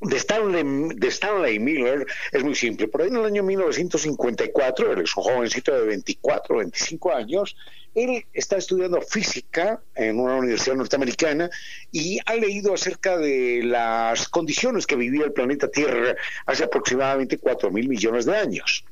de 0.01 0.17
Stanley, 0.17 0.63
de 0.95 1.07
Stanley 1.07 1.59
Miller 1.59 2.05
es 2.31 2.43
muy 2.43 2.55
simple. 2.55 2.87
Por 2.87 3.01
ahí 3.01 3.09
en 3.09 3.17
el 3.17 3.25
año 3.25 3.43
1954, 3.43 4.93
él 4.93 5.01
es 5.01 5.15
un 5.15 5.23
jovencito 5.23 5.79
de 5.79 5.85
24, 5.85 6.57
25 6.57 7.13
años, 7.13 7.55
él 7.93 8.25
está 8.33 8.57
estudiando 8.57 9.01
física 9.01 9.81
en 9.95 10.19
una 10.19 10.35
universidad 10.35 10.75
norteamericana 10.75 11.49
y 11.91 12.19
ha 12.25 12.35
leído 12.35 12.73
acerca 12.73 13.17
de 13.17 13.61
las 13.63 14.27
condiciones 14.29 14.87
que 14.87 14.95
vivía 14.95 15.25
el 15.25 15.33
planeta 15.33 15.69
Tierra 15.69 16.15
hace 16.45 16.63
aproximadamente 16.63 17.37
4 17.37 17.69
mil 17.69 17.89
millones 17.89 18.25
de 18.25 18.37
años 18.37 18.85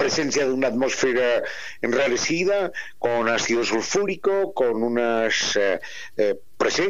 presencia 0.00 0.46
de 0.46 0.52
una 0.52 0.68
atmósfera 0.68 1.42
enrarecida, 1.82 2.72
con 2.98 3.28
ácido 3.28 3.62
sulfúrico, 3.64 4.54
con 4.54 4.82
unas 4.82 5.56
eh, 5.56 5.78
eh, 6.16 6.40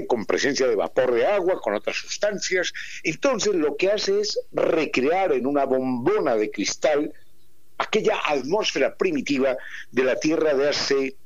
con 0.06 0.26
presencia 0.26 0.68
de 0.68 0.76
vapor 0.76 1.12
de 1.12 1.26
agua, 1.26 1.60
con 1.60 1.74
otras 1.74 1.96
sustancias. 1.96 2.72
Entonces 3.02 3.54
lo 3.54 3.76
que 3.76 3.90
hace 3.90 4.20
es 4.20 4.38
recrear 4.52 5.32
en 5.32 5.46
una 5.46 5.64
bombona 5.64 6.36
de 6.36 6.50
cristal 6.50 7.12
aquella 7.78 8.16
atmósfera 8.26 8.96
primitiva 8.96 9.56
de 9.90 10.04
la 10.04 10.14
Tierra 10.16 10.54
de 10.54 10.68
hace 10.68 11.16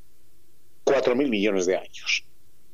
cuatro 0.84 1.14
mil 1.14 1.28
millones 1.28 1.66
de 1.66 1.76
años. 1.76 2.24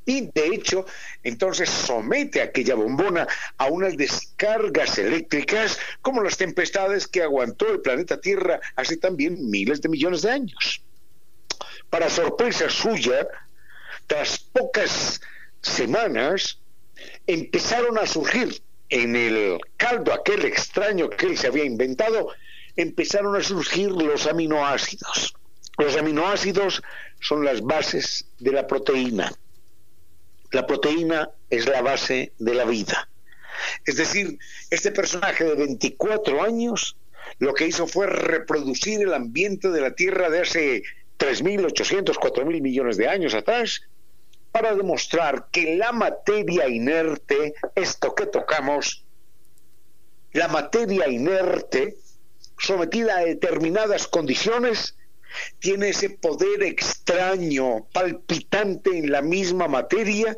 Y 0.06 0.30
de 0.32 0.46
hecho, 0.46 0.86
entonces 1.22 1.68
somete 1.68 2.40
aquella 2.40 2.74
bombona 2.74 3.26
a 3.58 3.66
unas 3.66 3.96
descargas 3.96 4.98
eléctricas 4.98 5.78
como 6.02 6.22
las 6.22 6.36
tempestades 6.36 7.06
que 7.06 7.22
aguantó 7.22 7.68
el 7.68 7.80
planeta 7.80 8.20
Tierra 8.20 8.60
hace 8.76 8.96
también 8.96 9.50
miles 9.50 9.80
de 9.82 9.88
millones 9.88 10.22
de 10.22 10.30
años. 10.30 10.82
Para 11.90 12.08
sorpresa 12.08 12.70
suya, 12.70 13.26
tras 14.06 14.38
pocas 14.38 15.20
semanas, 15.60 16.58
empezaron 17.26 17.98
a 17.98 18.06
surgir 18.06 18.62
en 18.88 19.14
el 19.14 19.58
caldo 19.76 20.12
aquel 20.12 20.44
extraño 20.44 21.08
que 21.10 21.26
él 21.26 21.38
se 21.38 21.46
había 21.46 21.64
inventado 21.64 22.28
empezaron 22.76 23.36
a 23.36 23.42
surgir 23.42 23.90
los 23.90 24.26
aminoácidos. 24.26 25.34
Los 25.78 25.96
aminoácidos 25.96 26.82
son 27.20 27.44
las 27.44 27.62
bases 27.62 28.26
de 28.38 28.52
la 28.52 28.66
proteína. 28.66 29.32
La 30.50 30.66
proteína 30.66 31.30
es 31.48 31.66
la 31.68 31.82
base 31.82 32.32
de 32.38 32.54
la 32.54 32.64
vida. 32.64 33.08
Es 33.84 33.96
decir, 33.96 34.38
este 34.70 34.90
personaje 34.90 35.44
de 35.44 35.54
24 35.54 36.42
años 36.42 36.96
lo 37.38 37.54
que 37.54 37.66
hizo 37.66 37.86
fue 37.86 38.06
reproducir 38.06 39.00
el 39.02 39.14
ambiente 39.14 39.70
de 39.70 39.80
la 39.80 39.92
Tierra 39.92 40.30
de 40.30 40.40
hace 40.40 40.82
3.800, 41.18 42.14
4.000 42.16 42.60
millones 42.60 42.96
de 42.96 43.08
años 43.08 43.34
atrás 43.34 43.82
para 44.52 44.74
demostrar 44.74 45.46
que 45.52 45.76
la 45.76 45.92
materia 45.92 46.68
inerte, 46.68 47.54
esto 47.74 48.14
que 48.14 48.26
tocamos, 48.26 49.04
la 50.32 50.48
materia 50.48 51.08
inerte 51.08 51.96
sometida 52.58 53.18
a 53.18 53.24
determinadas 53.24 54.06
condiciones, 54.06 54.96
tiene 55.58 55.90
ese 55.90 56.10
poder 56.10 56.62
extraño, 56.62 57.86
palpitante 57.92 58.96
en 58.96 59.10
la 59.10 59.22
misma 59.22 59.68
materia 59.68 60.36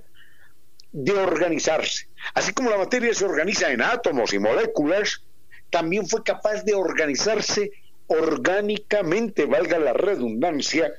de 0.92 1.12
organizarse. 1.12 2.08
Así 2.34 2.52
como 2.52 2.70
la 2.70 2.78
materia 2.78 3.12
se 3.14 3.24
organiza 3.24 3.70
en 3.70 3.82
átomos 3.82 4.32
y 4.32 4.38
moléculas, 4.38 5.22
también 5.70 6.06
fue 6.06 6.22
capaz 6.22 6.64
de 6.64 6.74
organizarse 6.74 7.72
orgánicamente, 8.06 9.46
valga 9.46 9.78
la 9.78 9.94
redundancia, 9.94 10.92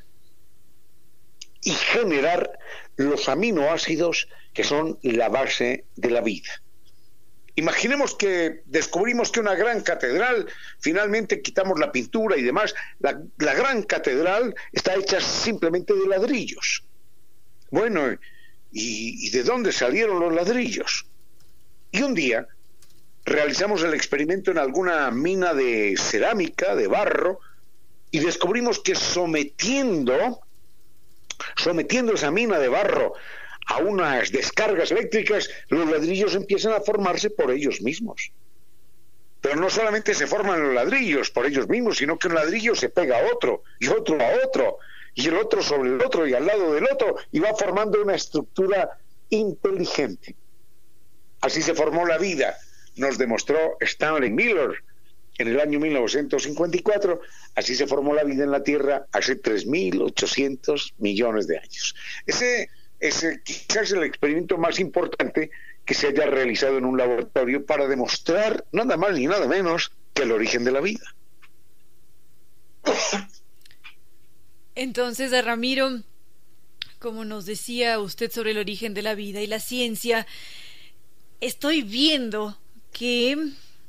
y 1.63 1.71
generar 1.71 2.59
los 2.97 3.29
aminoácidos 3.29 4.27
que 4.53 4.63
son 4.63 4.99
la 5.01 5.29
base 5.29 5.85
de 5.95 6.09
la 6.09 6.21
vida. 6.21 6.49
Imaginemos 7.55 8.15
que 8.15 8.63
descubrimos 8.65 9.31
que 9.31 9.39
una 9.39 9.53
gran 9.53 9.81
catedral, 9.81 10.47
finalmente 10.79 11.41
quitamos 11.41 11.79
la 11.79 11.91
pintura 11.91 12.35
y 12.35 12.41
demás, 12.41 12.73
la, 12.99 13.13
gran 13.37 13.83
catedral 13.83 14.55
está 14.71 14.95
hecha 14.95 15.21
simplemente 15.21 15.93
de 15.93 16.07
ladrillos. 16.07 16.83
Bueno, 17.69 18.11
¿y, 18.71 19.27
¿y 19.27 19.29
de 19.29 19.43
dónde 19.43 19.71
salieron 19.71 20.19
los 20.19 20.33
ladrillos? 20.33 21.05
Y 21.91 22.01
un 22.01 22.15
día 22.15 22.47
realizamos 23.23 23.83
el 23.83 23.93
experimento 23.93 24.49
en 24.49 24.57
alguna 24.57 25.11
mina 25.11 25.53
de 25.53 25.95
cerámica, 25.97 26.75
de 26.75 26.87
barro, 26.87 27.39
y 28.09 28.19
descubrimos 28.19 28.79
que 28.79 28.95
sometiendo, 28.95 30.41
sometiendo 31.55 32.13
esa 32.13 32.31
mina 32.31 32.57
de 32.57 32.67
barro 32.67 33.13
a 33.67 33.77
unas 33.77 34.31
descargas 34.31 34.91
eléctricas, 34.91 35.49
los 35.69 35.89
ladrillos 35.89 36.35
empiezan 36.35 36.73
a 36.73 36.81
formarse 36.81 37.29
por 37.29 37.51
ellos 37.51 37.81
mismos. 37.81 38.31
Pero 39.41 39.55
no 39.57 39.69
solamente 39.69 40.13
se 40.13 40.27
forman 40.27 40.61
los 40.61 40.73
ladrillos 40.73 41.29
por 41.29 41.45
ellos 41.45 41.67
mismos, 41.67 41.97
sino 41.97 42.17
que 42.17 42.27
un 42.27 42.35
ladrillo 42.35 42.75
se 42.75 42.89
pega 42.89 43.19
a 43.19 43.33
otro, 43.33 43.63
y 43.79 43.87
otro 43.87 44.19
a 44.21 44.45
otro, 44.45 44.77
y 45.15 45.27
el 45.27 45.37
otro 45.37 45.61
sobre 45.61 45.89
el 45.89 46.01
otro, 46.01 46.27
y 46.27 46.33
al 46.33 46.45
lado 46.45 46.73
del 46.73 46.85
otro, 46.85 47.17
y 47.31 47.39
va 47.39 47.53
formando 47.53 48.01
una 48.01 48.15
estructura 48.15 48.97
inteligente. 49.29 50.35
Así 51.41 51.61
se 51.61 51.75
formó 51.75 52.05
la 52.05 52.17
vida, 52.17 52.55
nos 52.95 53.17
demostró 53.17 53.77
Stanley 53.81 54.31
Miller 54.31 54.83
en 55.37 55.47
el 55.47 55.59
año 55.59 55.79
1954. 55.79 57.19
Así 57.55 57.75
se 57.75 57.87
formó 57.87 58.13
la 58.13 58.23
vida 58.23 58.43
en 58.43 58.51
la 58.51 58.63
Tierra 58.63 59.07
hace 59.11 59.41
3.800 59.41 60.93
millones 60.99 61.47
de 61.47 61.57
años. 61.57 61.95
Ese 62.25 62.69
es 63.03 63.25
quizás 63.43 63.91
el 63.91 64.03
experimento 64.03 64.57
más 64.57 64.79
importante 64.79 65.51
que 65.83 65.93
se 65.93 66.07
haya 66.07 66.25
realizado 66.25 66.77
en 66.77 66.85
un 66.85 66.97
laboratorio 66.97 67.65
para 67.65 67.85
demostrar 67.85 68.65
nada 68.71 68.95
más 68.95 69.11
ni 69.11 69.27
nada 69.27 69.45
menos 69.45 69.91
que 70.13 70.23
el 70.23 70.31
origen 70.31 70.63
de 70.63 70.71
la 70.71 70.79
vida. 70.79 71.03
Entonces, 74.75 75.31
Ramiro, 75.43 76.01
como 76.99 77.25
nos 77.25 77.45
decía 77.45 77.99
usted 77.99 78.31
sobre 78.31 78.51
el 78.51 78.57
origen 78.57 78.93
de 78.93 79.01
la 79.01 79.15
vida 79.15 79.41
y 79.41 79.47
la 79.47 79.59
ciencia, 79.59 80.25
estoy 81.41 81.81
viendo 81.81 82.57
que, 82.93 83.37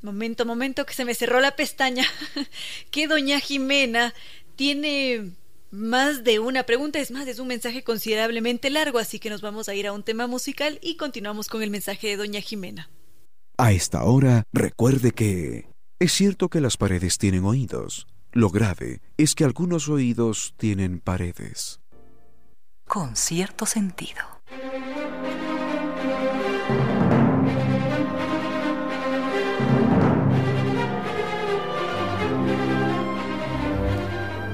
momento, 0.03 0.45
momento, 0.45 0.85
que 0.85 0.95
se 0.95 1.05
me 1.05 1.15
cerró 1.15 1.39
la 1.39 1.55
pestaña, 1.55 2.05
que 2.91 3.07
doña 3.07 3.39
Jimena 3.39 4.13
tiene 4.57 5.31
más 5.75 6.25
de 6.25 6.39
una 6.39 6.63
pregunta, 6.63 7.01
es 7.01 7.11
más, 7.11 7.27
es 7.27 7.39
un 7.39 7.49
mensaje 7.49 7.83
considerablemente 7.83 8.71
largo, 8.71 8.99
así 8.99 9.19
que 9.19 9.29
nos 9.29 9.43
vamos 9.43 9.69
a 9.69 9.75
ir 9.75 9.87
a 9.87 9.93
un 9.93 10.03
tema 10.03 10.27
musical 10.27 10.79
y 10.81 10.97
continuamos 10.97 11.49
con 11.49 11.63
el 11.63 11.71
mensaje 11.71 12.09
de 12.09 12.17
doña 12.17 12.41
Jimena. 12.41 12.91
A 13.59 13.73
esta 13.73 14.05
hora, 14.05 14.45
recuerde 14.53 15.13
que 15.13 15.69
es 15.99 16.13
cierto 16.13 16.49
que 16.49 16.61
las 16.61 16.77
paredes 16.77 17.19
tienen 17.19 17.45
oídos. 17.45 18.07
Lo 18.33 18.51
grave 18.51 19.01
es 19.17 19.35
que 19.35 19.45
algunos 19.45 19.89
oídos 19.89 20.55
tienen 20.57 21.01
paredes. 21.01 21.81
Con 22.87 23.17
cierto 23.17 23.67
sentido. 23.67 24.23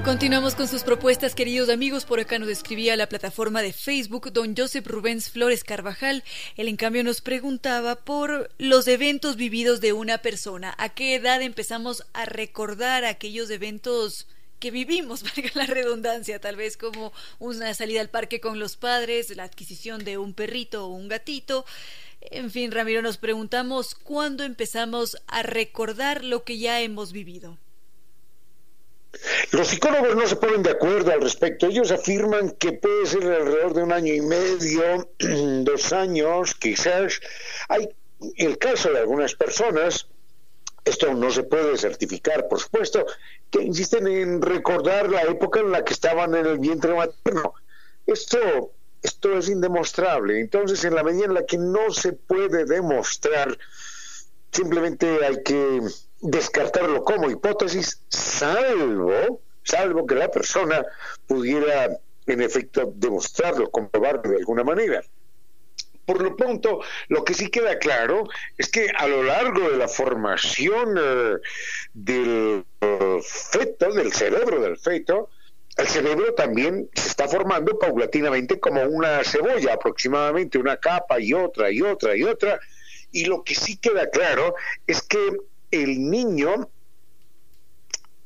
Continuamos 0.03 0.55
con 0.55 0.67
sus 0.67 0.81
propuestas, 0.81 1.35
queridos 1.35 1.69
amigos. 1.69 2.05
Por 2.05 2.19
acá 2.19 2.39
nos 2.39 2.49
escribía 2.49 2.95
la 2.95 3.07
plataforma 3.07 3.61
de 3.61 3.71
Facebook 3.71 4.33
don 4.33 4.55
Joseph 4.57 4.87
Rubens 4.87 5.29
Flores 5.29 5.63
Carvajal. 5.63 6.23
Él, 6.57 6.67
en 6.69 6.75
cambio, 6.75 7.03
nos 7.03 7.21
preguntaba 7.21 7.95
por 7.95 8.49
los 8.57 8.87
eventos 8.87 9.35
vividos 9.35 9.79
de 9.79 9.93
una 9.93 10.17
persona. 10.17 10.73
¿A 10.79 10.89
qué 10.89 11.13
edad 11.13 11.43
empezamos 11.43 12.03
a 12.13 12.25
recordar 12.25 13.05
aquellos 13.05 13.51
eventos 13.51 14.27
que 14.59 14.71
vivimos, 14.71 15.21
valga 15.35 15.51
la 15.53 15.67
redundancia, 15.67 16.41
tal 16.41 16.55
vez 16.55 16.77
como 16.77 17.13
una 17.37 17.71
salida 17.75 18.01
al 18.01 18.09
parque 18.09 18.41
con 18.41 18.57
los 18.57 18.77
padres, 18.77 19.35
la 19.35 19.43
adquisición 19.43 20.03
de 20.03 20.17
un 20.17 20.33
perrito 20.33 20.87
o 20.87 20.89
un 20.89 21.09
gatito? 21.09 21.63
En 22.21 22.49
fin, 22.49 22.71
Ramiro, 22.71 23.03
nos 23.03 23.17
preguntamos 23.17 23.93
cuándo 23.93 24.43
empezamos 24.45 25.17
a 25.27 25.43
recordar 25.43 26.23
lo 26.23 26.43
que 26.43 26.57
ya 26.57 26.81
hemos 26.81 27.11
vivido. 27.11 27.59
Los 29.51 29.67
psicólogos 29.67 30.15
no 30.15 30.25
se 30.25 30.35
ponen 30.37 30.63
de 30.63 30.71
acuerdo 30.71 31.11
al 31.11 31.21
respecto. 31.21 31.67
Ellos 31.67 31.91
afirman 31.91 32.51
que 32.51 32.73
puede 32.73 33.05
ser 33.05 33.23
alrededor 33.23 33.73
de 33.73 33.83
un 33.83 33.91
año 33.91 34.13
y 34.13 34.21
medio, 34.21 35.09
dos 35.19 35.93
años, 35.93 36.55
quizás. 36.55 37.19
Hay 37.67 37.89
el 38.37 38.57
caso 38.57 38.91
de 38.91 38.99
algunas 38.99 39.35
personas, 39.35 40.07
esto 40.85 41.13
no 41.13 41.29
se 41.31 41.43
puede 41.43 41.77
certificar, 41.77 42.47
por 42.47 42.59
supuesto, 42.59 43.05
que 43.49 43.61
insisten 43.61 44.07
en 44.07 44.41
recordar 44.41 45.09
la 45.09 45.23
época 45.23 45.59
en 45.59 45.71
la 45.71 45.83
que 45.83 45.93
estaban 45.93 46.33
en 46.35 46.45
el 46.45 46.59
vientre 46.59 46.93
materno. 46.93 47.53
Esto, 48.07 48.71
esto 49.03 49.37
es 49.37 49.49
indemostrable. 49.49 50.39
Entonces, 50.39 50.83
en 50.85 50.95
la 50.95 51.03
medida 51.03 51.25
en 51.25 51.33
la 51.33 51.45
que 51.45 51.57
no 51.57 51.91
se 51.91 52.13
puede 52.13 52.65
demostrar, 52.65 53.57
simplemente 54.51 55.23
hay 55.25 55.43
que 55.43 55.81
descartarlo 56.21 57.03
como 57.03 57.29
hipótesis, 57.29 58.01
salvo, 58.09 59.41
salvo 59.63 60.05
que 60.05 60.15
la 60.15 60.29
persona 60.29 60.85
pudiera 61.27 61.97
en 62.27 62.41
efecto 62.41 62.91
demostrarlo, 62.95 63.69
comprobarlo 63.69 64.31
de 64.31 64.37
alguna 64.37 64.63
manera. 64.63 65.03
Por 66.05 66.21
lo 66.21 66.35
pronto, 66.35 66.81
lo 67.09 67.23
que 67.23 67.33
sí 67.33 67.49
queda 67.49 67.79
claro 67.79 68.23
es 68.57 68.69
que 68.69 68.89
a 68.97 69.07
lo 69.07 69.23
largo 69.23 69.69
de 69.69 69.77
la 69.77 69.87
formación 69.87 70.95
eh, 70.99 71.37
del 71.93 72.65
feto, 73.23 73.93
del 73.93 74.11
cerebro 74.11 74.61
del 74.61 74.77
feto, 74.77 75.29
el 75.77 75.87
cerebro 75.87 76.33
también 76.33 76.89
se 76.93 77.07
está 77.07 77.27
formando 77.27 77.79
paulatinamente 77.79 78.59
como 78.59 78.83
una 78.83 79.23
cebolla, 79.23 79.73
aproximadamente 79.73 80.57
una 80.57 80.77
capa 80.77 81.19
y 81.19 81.33
otra 81.33 81.71
y 81.71 81.81
otra 81.81 82.15
y 82.15 82.23
otra. 82.23 82.59
Y 83.11 83.25
lo 83.25 83.43
que 83.43 83.55
sí 83.55 83.77
queda 83.77 84.09
claro 84.09 84.55
es 84.87 85.01
que 85.01 85.37
el 85.71 86.09
niño 86.09 86.69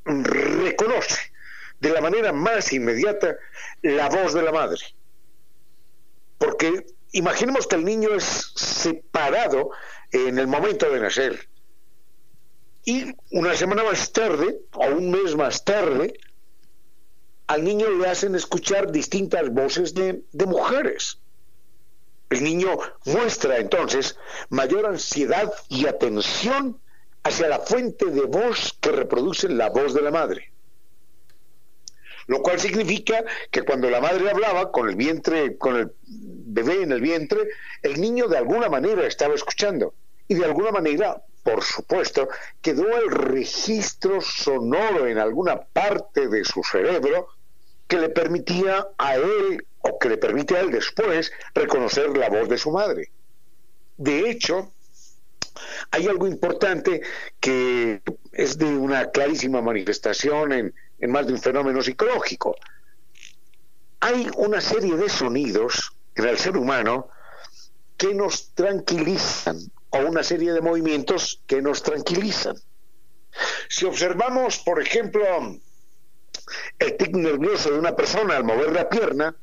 reconoce 0.06 1.32
de 1.80 1.90
la 1.90 2.02
manera 2.02 2.32
más 2.34 2.74
inmediata 2.74 3.38
la 3.82 4.10
voz 4.10 4.34
de 4.34 4.42
la 4.42 4.52
madre. 4.52 4.82
Porque 6.38 6.86
imaginemos 7.12 7.68
que 7.68 7.76
el 7.76 7.86
niño 7.86 8.10
es 8.16 8.24
separado 8.56 9.72
en 10.12 10.38
el 10.38 10.48
momento 10.48 10.90
de 10.90 11.00
nacer. 11.00 11.48
Y 12.84 13.16
una 13.32 13.56
semana 13.56 13.84
más 13.84 14.12
tarde, 14.12 14.60
o 14.74 14.86
un 14.88 15.12
mes 15.12 15.36
más 15.36 15.64
tarde, 15.64 16.20
al 17.48 17.64
niño 17.64 17.90
le 17.90 18.08
hacen 18.08 18.36
escuchar 18.36 18.92
distintas 18.92 19.50
voces 19.50 19.94
de, 19.94 20.24
de 20.32 20.46
mujeres. 20.46 21.20
El 22.30 22.44
niño 22.44 22.78
muestra 23.06 23.58
entonces 23.58 24.18
mayor 24.50 24.86
ansiedad 24.86 25.52
y 25.70 25.86
atención 25.86 26.80
hacia 27.26 27.48
la 27.48 27.60
fuente 27.60 28.06
de 28.06 28.22
voz 28.22 28.78
que 28.80 28.92
reproduce 28.92 29.50
la 29.50 29.70
voz 29.70 29.96
de 29.96 30.02
la 30.04 30.12
madre. 30.12 30.52
Lo 32.28 32.44
cual 32.44 32.60
significa 32.60 33.26
que 33.50 33.64
cuando 33.64 33.90
la 33.90 34.00
madre 34.00 34.30
hablaba 34.30 34.72
con 34.72 34.88
el 34.88 34.96
vientre, 34.96 35.58
con 35.58 35.76
el 35.76 35.92
bebé 36.06 36.84
en 36.84 36.92
el 36.92 37.02
vientre, 37.02 37.50
el 37.82 38.00
niño 38.00 38.28
de 38.28 38.38
alguna 38.38 38.70
manera 38.70 39.08
estaba 39.08 39.34
escuchando. 39.34 39.96
Y 40.28 40.36
de 40.36 40.46
alguna 40.46 40.72
manera, 40.72 41.24
por 41.42 41.64
supuesto, 41.64 42.30
quedó 42.62 42.96
el 42.96 43.10
registro 43.10 44.22
sonoro 44.22 45.08
en 45.08 45.18
alguna 45.18 45.62
parte 45.62 46.28
de 46.28 46.44
su 46.44 46.64
cerebro 46.64 47.30
que 47.88 47.98
le 47.98 48.10
permitía 48.10 48.88
a 49.00 49.16
él, 49.16 49.66
o 49.80 49.98
que 49.98 50.10
le 50.10 50.18
permite 50.18 50.58
a 50.58 50.62
él 50.62 50.70
después, 50.70 51.32
reconocer 51.56 52.16
la 52.16 52.30
voz 52.30 52.50
de 52.50 52.60
su 52.60 52.70
madre. 52.70 53.10
De 53.98 54.30
hecho, 54.30 54.72
hay 55.92 56.08
algo 56.08 56.28
importante 56.28 57.02
que 57.40 58.02
es 58.32 58.58
de 58.58 58.66
una 58.66 59.12
clarísima 59.12 59.62
manifestación 59.62 60.52
en, 60.52 60.74
más 61.12 61.28
de 61.28 61.34
un 61.34 61.40
fenómeno 61.40 61.82
psicológico. 61.82 62.56
Hay 64.00 64.30
una 64.38 64.62
serie 64.62 64.96
de 64.96 65.10
sonidos 65.10 65.94
en 66.16 66.28
el 66.28 66.38
ser 66.38 66.58
humano 66.58 67.10
que 67.98 68.14
nos 68.14 68.54
tranquilizan 68.54 69.58
o 69.90 70.00
una 70.00 70.24
serie 70.24 70.54
de 70.54 70.62
movimientos 70.62 71.42
que 71.48 71.62
nos 71.62 71.84
tranquilizan. 71.84 72.56
Si 73.70 73.86
observamos, 73.86 74.60
por 74.60 74.82
ejemplo, 74.82 75.24
el 76.80 76.98
tic 76.98 77.16
nervioso 77.16 77.72
de 77.72 77.80
una 77.80 77.96
persona 77.96 78.38
al 78.38 78.44
mover 78.44 78.72
la 78.72 78.90
pierna 78.90 79.36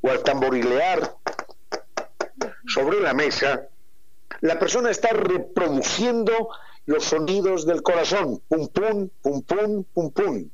o 0.00 0.10
al 0.10 0.22
tamborilear 0.22 1.16
sobre 2.66 3.00
la 3.00 3.12
mesa, 3.12 3.68
la 4.40 4.58
persona 4.58 4.90
está 4.90 5.10
reproduciendo 5.10 6.50
los 6.86 7.04
sonidos 7.04 7.66
del 7.66 7.82
corazón, 7.82 8.40
pum 8.48 8.68
pum, 8.68 9.08
pum 9.22 9.42
pum, 9.42 9.84
pum 9.92 10.10
pum. 10.10 10.48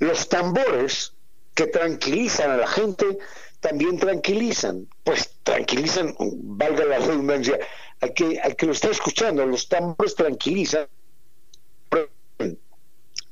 Los 0.00 0.28
tambores 0.28 1.14
que 1.54 1.66
tranquilizan 1.66 2.50
a 2.50 2.56
la 2.56 2.66
gente 2.66 3.18
también 3.60 3.98
tranquilizan, 3.98 4.88
pues 5.04 5.30
tranquilizan, 5.42 6.14
valga 6.18 6.84
la 6.84 6.98
redundancia, 6.98 7.58
al 8.00 8.12
que, 8.12 8.38
al 8.40 8.56
que 8.56 8.66
lo 8.66 8.72
está 8.72 8.90
escuchando, 8.90 9.46
los 9.46 9.68
tambores 9.68 10.14
tranquilizan. 10.14 10.86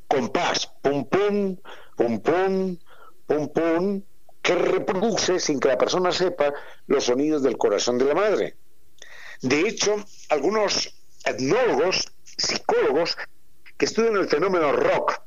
Con 0.08 0.28
paz, 0.28 0.70
pum 0.80 1.04
pum, 1.06 1.56
pum 1.96 2.20
pum, 2.20 2.78
pum 3.26 3.48
pum, 3.48 4.02
que 4.42 4.54
reproduce 4.54 5.40
sin 5.40 5.58
que 5.58 5.68
la 5.68 5.78
persona 5.78 6.12
sepa 6.12 6.52
los 6.86 7.04
sonidos 7.04 7.42
del 7.42 7.58
corazón 7.58 7.98
de 7.98 8.04
la 8.04 8.14
madre. 8.14 8.56
De 9.44 9.60
hecho, 9.60 10.02
algunos 10.30 10.94
etnólogos, 11.22 12.10
psicólogos, 12.24 13.14
que 13.76 13.84
estudian 13.84 14.16
el 14.16 14.26
fenómeno 14.26 14.72
rock, 14.72 15.20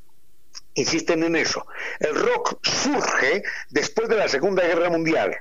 insisten 0.73 1.21
en 1.21 1.35
eso. 1.35 1.67
El 1.99 2.15
rock 2.15 2.57
surge 2.65 3.43
después 3.69 4.09
de 4.09 4.15
la 4.15 4.27
Segunda 4.27 4.63
Guerra 4.63 4.89
Mundial 4.89 5.37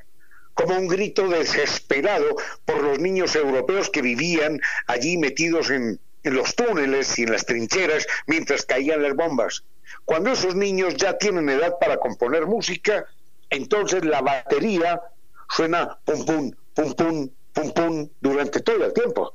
como 0.53 0.77
un 0.77 0.89
grito 0.89 1.27
desesperado 1.27 2.37
por 2.67 2.83
los 2.83 2.99
niños 2.99 3.35
europeos 3.35 3.89
que 3.89 4.03
vivían 4.03 4.61
allí 4.87 5.17
metidos 5.17 5.71
en, 5.71 5.99
los 6.25 6.55
túneles 6.55 7.19
y 7.19 7.23
en 7.23 7.33
las 7.33 7.47
trincheras 7.47 8.07
mientras 8.27 8.67
caían 8.67 9.03
las 9.03 9.15
bombas. 9.15 9.65
Cuando 10.05 10.33
esos 10.33 10.55
niños 10.55 10.97
ya 10.97 11.17
tienen 11.17 11.49
edad 11.49 11.79
para 11.81 11.97
componer 11.97 12.45
música, 12.45 13.07
entonces 13.49 14.05
la 14.05 14.21
batería 14.21 15.01
suena 15.49 15.99
pum 16.05 16.27
pum, 16.27 16.51
pum 16.75 16.95
pum, 16.95 17.31
pum 17.57 17.73
pum 17.73 18.09
durante 18.21 18.61
todo 18.61 18.85
el 18.85 18.93
tiempo. 18.93 19.35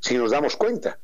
si 0.00 0.16
nos 0.16 0.30
damos 0.30 0.54
cuenta. 0.54 0.98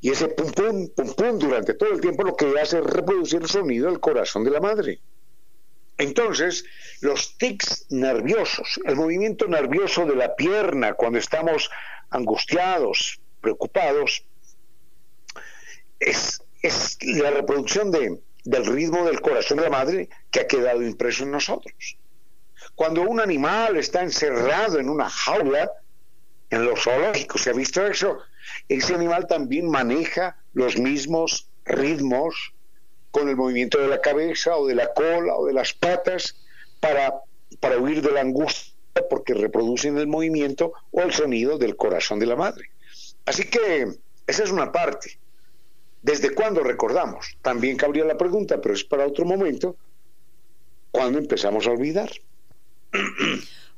Y 0.00 0.10
ese 0.10 0.28
pum 0.28 0.50
pum, 0.52 0.88
pum 0.96 1.12
pum 1.14 1.38
durante 1.38 1.74
todo 1.74 1.92
el 1.92 2.00
tiempo 2.00 2.22
lo 2.22 2.36
que 2.36 2.58
hace 2.58 2.78
es 2.78 2.84
reproducir 2.84 3.42
el 3.42 3.48
sonido 3.48 3.90
del 3.90 4.00
corazón 4.00 4.44
de 4.44 4.50
la 4.50 4.60
madre. 4.60 5.00
Entonces, 5.98 6.64
los 7.02 7.36
tics 7.36 7.86
nerviosos, 7.90 8.80
el 8.86 8.96
movimiento 8.96 9.46
nervioso 9.46 10.06
de 10.06 10.16
la 10.16 10.34
pierna 10.36 10.94
cuando 10.94 11.18
estamos 11.18 11.68
angustiados, 12.08 13.20
preocupados, 13.42 14.24
es, 15.98 16.40
la 17.02 17.30
reproducción 17.32 17.90
de, 17.90 18.22
del 18.44 18.64
ritmo 18.64 19.04
del 19.04 19.20
corazón 19.20 19.58
de 19.58 19.64
la 19.64 19.70
madre 19.70 20.08
que 20.30 20.40
ha 20.40 20.46
quedado 20.46 20.82
impreso 20.82 21.24
en 21.24 21.32
nosotros. 21.32 21.98
Cuando 22.80 23.02
un 23.02 23.20
animal 23.20 23.76
está 23.76 24.02
encerrado 24.02 24.78
en 24.78 24.88
una 24.88 25.10
jaula, 25.10 25.70
en 26.48 26.64
los 26.64 26.82
zoológicos 26.82 27.42
se 27.42 27.50
ha 27.50 27.52
visto 27.52 27.86
eso, 27.86 28.16
ese 28.70 28.94
animal 28.94 29.26
también 29.26 29.68
maneja 29.68 30.38
los 30.54 30.78
mismos 30.78 31.46
ritmos 31.66 32.54
con 33.10 33.28
el 33.28 33.36
movimiento 33.36 33.76
de 33.76 33.88
la 33.88 34.00
cabeza 34.00 34.56
o 34.56 34.66
de 34.66 34.76
la 34.76 34.94
cola 34.94 35.34
o 35.34 35.44
de 35.44 35.52
las 35.52 35.74
patas 35.74 36.40
para, 36.80 37.12
para 37.60 37.76
huir 37.76 38.00
de 38.00 38.12
la 38.12 38.22
angustia 38.22 38.72
porque 39.10 39.34
reproducen 39.34 39.98
el 39.98 40.06
movimiento 40.06 40.72
o 40.90 41.02
el 41.02 41.12
sonido 41.12 41.58
del 41.58 41.76
corazón 41.76 42.18
de 42.18 42.24
la 42.24 42.36
madre. 42.36 42.70
Así 43.26 43.44
que 43.44 43.92
esa 44.26 44.42
es 44.42 44.50
una 44.50 44.72
parte. 44.72 45.18
¿Desde 46.00 46.34
cuándo 46.34 46.62
recordamos? 46.62 47.36
También 47.42 47.76
cabría 47.76 48.06
la 48.06 48.16
pregunta, 48.16 48.58
pero 48.58 48.72
es 48.72 48.84
para 48.84 49.06
otro 49.06 49.26
momento. 49.26 49.76
¿Cuándo 50.90 51.18
empezamos 51.18 51.66
a 51.66 51.72
olvidar? 51.72 52.10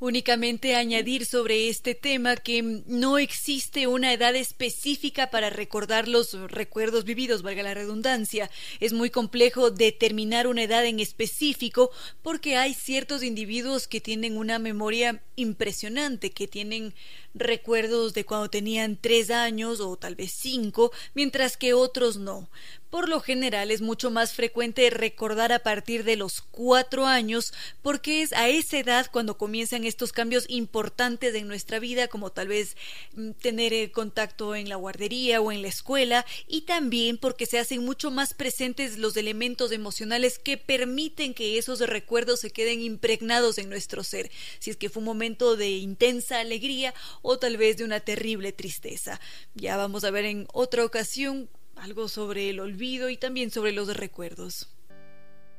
Únicamente 0.02 0.74
añadir 0.74 1.26
sobre 1.26 1.68
este 1.68 1.94
tema 1.94 2.34
que 2.34 2.82
no 2.86 3.18
existe 3.18 3.86
una 3.86 4.12
edad 4.12 4.34
específica 4.34 5.30
para 5.30 5.48
recordar 5.48 6.08
los 6.08 6.32
recuerdos 6.50 7.04
vividos, 7.04 7.42
valga 7.42 7.62
la 7.62 7.74
redundancia. 7.74 8.50
Es 8.80 8.92
muy 8.92 9.10
complejo 9.10 9.70
determinar 9.70 10.48
una 10.48 10.64
edad 10.64 10.84
en 10.86 10.98
específico 10.98 11.92
porque 12.20 12.56
hay 12.56 12.74
ciertos 12.74 13.22
individuos 13.22 13.86
que 13.86 14.00
tienen 14.00 14.36
una 14.36 14.58
memoria 14.58 15.22
impresionante, 15.36 16.30
que 16.30 16.48
tienen 16.48 16.94
recuerdos 17.32 18.12
de 18.12 18.24
cuando 18.24 18.50
tenían 18.50 18.98
tres 19.00 19.30
años 19.30 19.78
o 19.78 19.96
tal 19.96 20.16
vez 20.16 20.32
cinco, 20.32 20.90
mientras 21.14 21.56
que 21.56 21.74
otros 21.74 22.16
no. 22.16 22.48
Por 22.92 23.08
lo 23.08 23.20
general 23.20 23.70
es 23.70 23.80
mucho 23.80 24.10
más 24.10 24.34
frecuente 24.34 24.90
recordar 24.90 25.50
a 25.50 25.60
partir 25.60 26.04
de 26.04 26.16
los 26.16 26.42
cuatro 26.42 27.06
años 27.06 27.54
porque 27.80 28.20
es 28.20 28.34
a 28.34 28.50
esa 28.50 28.76
edad 28.76 29.06
cuando 29.10 29.38
comienzan 29.38 29.84
estos 29.84 30.12
cambios 30.12 30.44
importantes 30.50 31.34
en 31.34 31.48
nuestra 31.48 31.78
vida 31.78 32.08
como 32.08 32.32
tal 32.32 32.48
vez 32.48 32.76
mm, 33.14 33.30
tener 33.30 33.72
eh, 33.72 33.90
contacto 33.90 34.54
en 34.54 34.68
la 34.68 34.76
guardería 34.76 35.40
o 35.40 35.50
en 35.50 35.62
la 35.62 35.68
escuela 35.68 36.26
y 36.46 36.66
también 36.66 37.16
porque 37.16 37.46
se 37.46 37.58
hacen 37.58 37.82
mucho 37.82 38.10
más 38.10 38.34
presentes 38.34 38.98
los 38.98 39.16
elementos 39.16 39.72
emocionales 39.72 40.38
que 40.38 40.58
permiten 40.58 41.32
que 41.32 41.56
esos 41.56 41.80
recuerdos 41.80 42.40
se 42.40 42.50
queden 42.50 42.82
impregnados 42.82 43.56
en 43.56 43.70
nuestro 43.70 44.04
ser. 44.04 44.30
Si 44.58 44.68
es 44.68 44.76
que 44.76 44.90
fue 44.90 45.00
un 45.00 45.06
momento 45.06 45.56
de 45.56 45.70
intensa 45.70 46.40
alegría 46.40 46.92
o 47.22 47.38
tal 47.38 47.56
vez 47.56 47.78
de 47.78 47.84
una 47.84 48.00
terrible 48.00 48.52
tristeza. 48.52 49.18
Ya 49.54 49.78
vamos 49.78 50.04
a 50.04 50.10
ver 50.10 50.26
en 50.26 50.46
otra 50.52 50.84
ocasión 50.84 51.48
algo 51.82 52.06
sobre 52.06 52.48
el 52.48 52.60
olvido 52.60 53.08
y 53.10 53.16
también 53.16 53.50
sobre 53.50 53.72
los 53.72 53.94
recuerdos. 53.96 54.68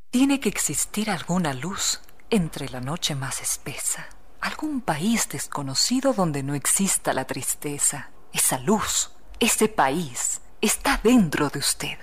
Tiene 0.09 0.39
que 0.39 0.47
existir 0.47 1.09
alguna 1.09 1.53
luz 1.53 1.99
entre 2.30 2.69
la 2.69 2.80
noche 2.80 3.13
más 3.13 3.41
espesa, 3.41 4.07
algún 4.39 4.80
país 4.80 5.28
desconocido 5.28 6.13
donde 6.13 6.41
no 6.41 6.55
exista 6.55 7.11
la 7.11 7.26
tristeza. 7.26 8.09
Esa 8.32 8.57
luz, 8.59 9.11
ese 9.41 9.67
país, 9.67 10.39
está 10.61 11.01
dentro 11.03 11.49
de 11.49 11.59
usted. 11.59 11.97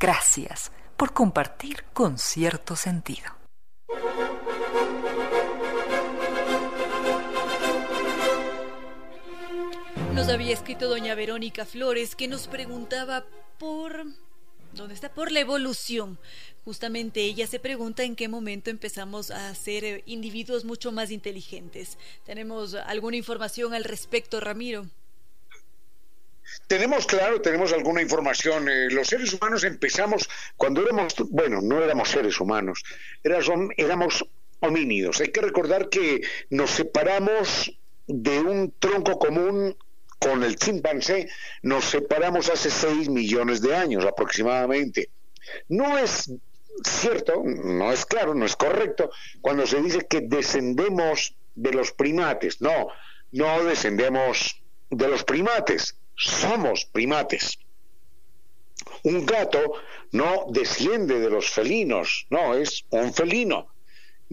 Gracias 0.00 0.72
por 0.96 1.12
compartir 1.12 1.84
con 1.92 2.18
cierto 2.18 2.74
sentido. 2.74 3.30
Nos 10.14 10.28
había 10.28 10.52
escrito 10.52 10.90
doña 10.90 11.14
Verónica 11.14 11.64
Flores 11.64 12.14
que 12.14 12.28
nos 12.28 12.46
preguntaba 12.46 13.24
por... 13.58 14.04
¿Dónde 14.74 14.94
está? 14.94 15.08
Por 15.08 15.32
la 15.32 15.40
evolución. 15.40 16.18
Justamente 16.66 17.20
ella 17.20 17.46
se 17.46 17.58
pregunta 17.58 18.02
en 18.02 18.14
qué 18.14 18.28
momento 18.28 18.68
empezamos 18.68 19.30
a 19.30 19.54
ser 19.54 19.84
eh, 19.84 20.02
individuos 20.04 20.66
mucho 20.66 20.92
más 20.92 21.10
inteligentes. 21.10 21.96
¿Tenemos 22.26 22.74
alguna 22.74 23.16
información 23.16 23.72
al 23.72 23.84
respecto, 23.84 24.38
Ramiro? 24.38 24.86
Tenemos, 26.66 27.06
claro, 27.06 27.40
tenemos 27.40 27.72
alguna 27.72 28.02
información. 28.02 28.68
Eh, 28.68 28.90
los 28.90 29.08
seres 29.08 29.32
humanos 29.32 29.64
empezamos 29.64 30.28
cuando 30.58 30.82
éramos, 30.82 31.14
bueno, 31.30 31.62
no 31.62 31.82
éramos 31.82 32.10
seres 32.10 32.38
humanos, 32.38 32.84
éramos 33.22 34.26
homínidos. 34.60 35.20
Hay 35.20 35.28
que 35.28 35.40
recordar 35.40 35.88
que 35.88 36.20
nos 36.50 36.70
separamos 36.70 37.72
de 38.06 38.40
un 38.40 38.74
tronco 38.78 39.18
común 39.18 39.74
con 40.22 40.42
el 40.42 40.56
chimpancé 40.56 41.28
nos 41.62 41.84
separamos 41.84 42.48
hace 42.48 42.70
6 42.70 43.08
millones 43.08 43.60
de 43.60 43.74
años 43.74 44.04
aproximadamente. 44.04 45.10
No 45.68 45.98
es 45.98 46.30
cierto, 46.84 47.42
no 47.44 47.92
es 47.92 48.06
claro, 48.06 48.34
no 48.34 48.46
es 48.46 48.56
correcto 48.56 49.10
cuando 49.40 49.66
se 49.66 49.82
dice 49.82 50.06
que 50.08 50.20
descendemos 50.20 51.34
de 51.54 51.72
los 51.72 51.92
primates. 51.92 52.60
No, 52.60 52.88
no 53.32 53.64
descendemos 53.64 54.62
de 54.90 55.08
los 55.08 55.24
primates, 55.24 55.96
somos 56.16 56.84
primates. 56.84 57.58
Un 59.04 59.26
gato 59.26 59.74
no 60.12 60.46
desciende 60.50 61.18
de 61.18 61.30
los 61.30 61.50
felinos, 61.50 62.26
no, 62.30 62.54
es 62.54 62.84
un 62.90 63.12
felino. 63.12 63.68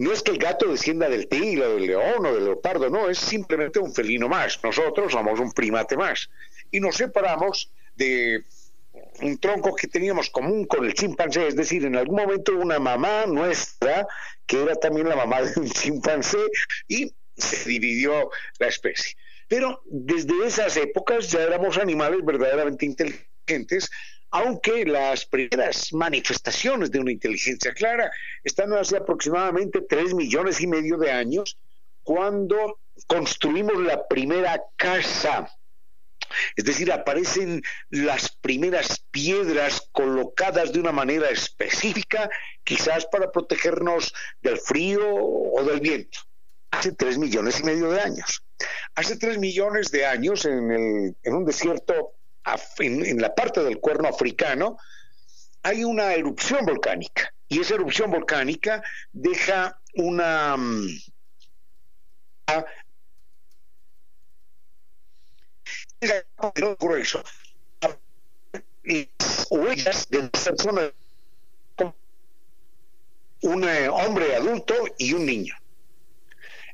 No 0.00 0.14
es 0.14 0.22
que 0.22 0.30
el 0.30 0.38
gato 0.38 0.66
descienda 0.66 1.10
del 1.10 1.28
tigre, 1.28 1.68
del 1.68 1.86
león 1.86 2.24
o 2.24 2.32
del 2.32 2.46
leopardo, 2.46 2.88
no, 2.88 3.10
es 3.10 3.18
simplemente 3.18 3.78
un 3.80 3.92
felino 3.92 4.30
más. 4.30 4.58
Nosotros 4.64 5.12
somos 5.12 5.38
un 5.38 5.52
primate 5.52 5.94
más. 5.94 6.30
Y 6.70 6.80
nos 6.80 6.96
separamos 6.96 7.70
de 7.96 8.42
un 9.20 9.36
tronco 9.36 9.76
que 9.76 9.88
teníamos 9.88 10.30
común 10.30 10.64
con 10.64 10.86
el 10.86 10.94
chimpancé, 10.94 11.48
es 11.48 11.54
decir, 11.54 11.84
en 11.84 11.96
algún 11.96 12.16
momento 12.16 12.56
una 12.56 12.78
mamá 12.78 13.26
nuestra, 13.26 14.06
que 14.46 14.62
era 14.62 14.74
también 14.74 15.06
la 15.06 15.16
mamá 15.16 15.42
de 15.42 15.60
un 15.60 15.68
chimpancé, 15.68 16.38
y 16.88 17.12
se 17.36 17.68
dividió 17.68 18.30
la 18.58 18.68
especie. 18.68 19.18
Pero 19.48 19.82
desde 19.84 20.46
esas 20.46 20.78
épocas 20.78 21.30
ya 21.30 21.42
éramos 21.42 21.76
animales 21.76 22.24
verdaderamente 22.24 22.86
inteligentes, 22.86 23.90
aunque 24.30 24.84
las 24.84 25.26
primeras 25.26 25.92
manifestaciones 25.92 26.90
de 26.90 27.00
una 27.00 27.12
inteligencia 27.12 27.74
clara 27.74 28.10
están 28.44 28.72
hace 28.72 28.96
aproximadamente 28.96 29.80
tres 29.82 30.14
millones 30.14 30.60
y 30.60 30.66
medio 30.66 30.96
de 30.98 31.10
años, 31.10 31.58
cuando 32.02 32.78
construimos 33.06 33.76
la 33.78 34.06
primera 34.06 34.60
casa. 34.76 35.48
Es 36.54 36.64
decir, 36.64 36.92
aparecen 36.92 37.60
las 37.90 38.30
primeras 38.40 39.04
piedras 39.10 39.88
colocadas 39.90 40.72
de 40.72 40.78
una 40.78 40.92
manera 40.92 41.28
específica, 41.28 42.30
quizás 42.62 43.06
para 43.06 43.32
protegernos 43.32 44.14
del 44.40 44.58
frío 44.58 45.12
o 45.12 45.62
del 45.64 45.80
viento. 45.80 46.20
Hace 46.70 46.92
tres 46.92 47.18
millones 47.18 47.58
y 47.60 47.64
medio 47.64 47.90
de 47.90 48.00
años. 48.00 48.44
Hace 48.94 49.16
tres 49.16 49.38
millones 49.38 49.90
de 49.90 50.06
años, 50.06 50.44
en, 50.44 50.70
el, 50.70 51.16
en 51.22 51.34
un 51.34 51.44
desierto 51.44 52.14
en, 52.78 53.20
la 53.20 53.34
parte 53.34 53.62
del 53.62 53.78
cuerno 53.78 54.08
africano, 54.08 54.78
hay 55.62 55.84
una 55.84 56.14
erupción 56.14 56.64
volcánica 56.64 57.32
y 57.48 57.60
esa 57.60 57.74
erupción 57.74 58.10
volcánica 58.10 58.82
deja 59.12 59.78
una 59.94 60.56
mm, 60.56 60.86
grueso. 66.78 67.22
Huellas 69.50 70.08
de 70.08 70.22
persona 70.28 70.92
un 73.42 73.64
eh, 73.64 73.88
hombre 73.88 74.36
adulto 74.36 74.74
y 74.98 75.12
un 75.12 75.26
niño. 75.26 75.54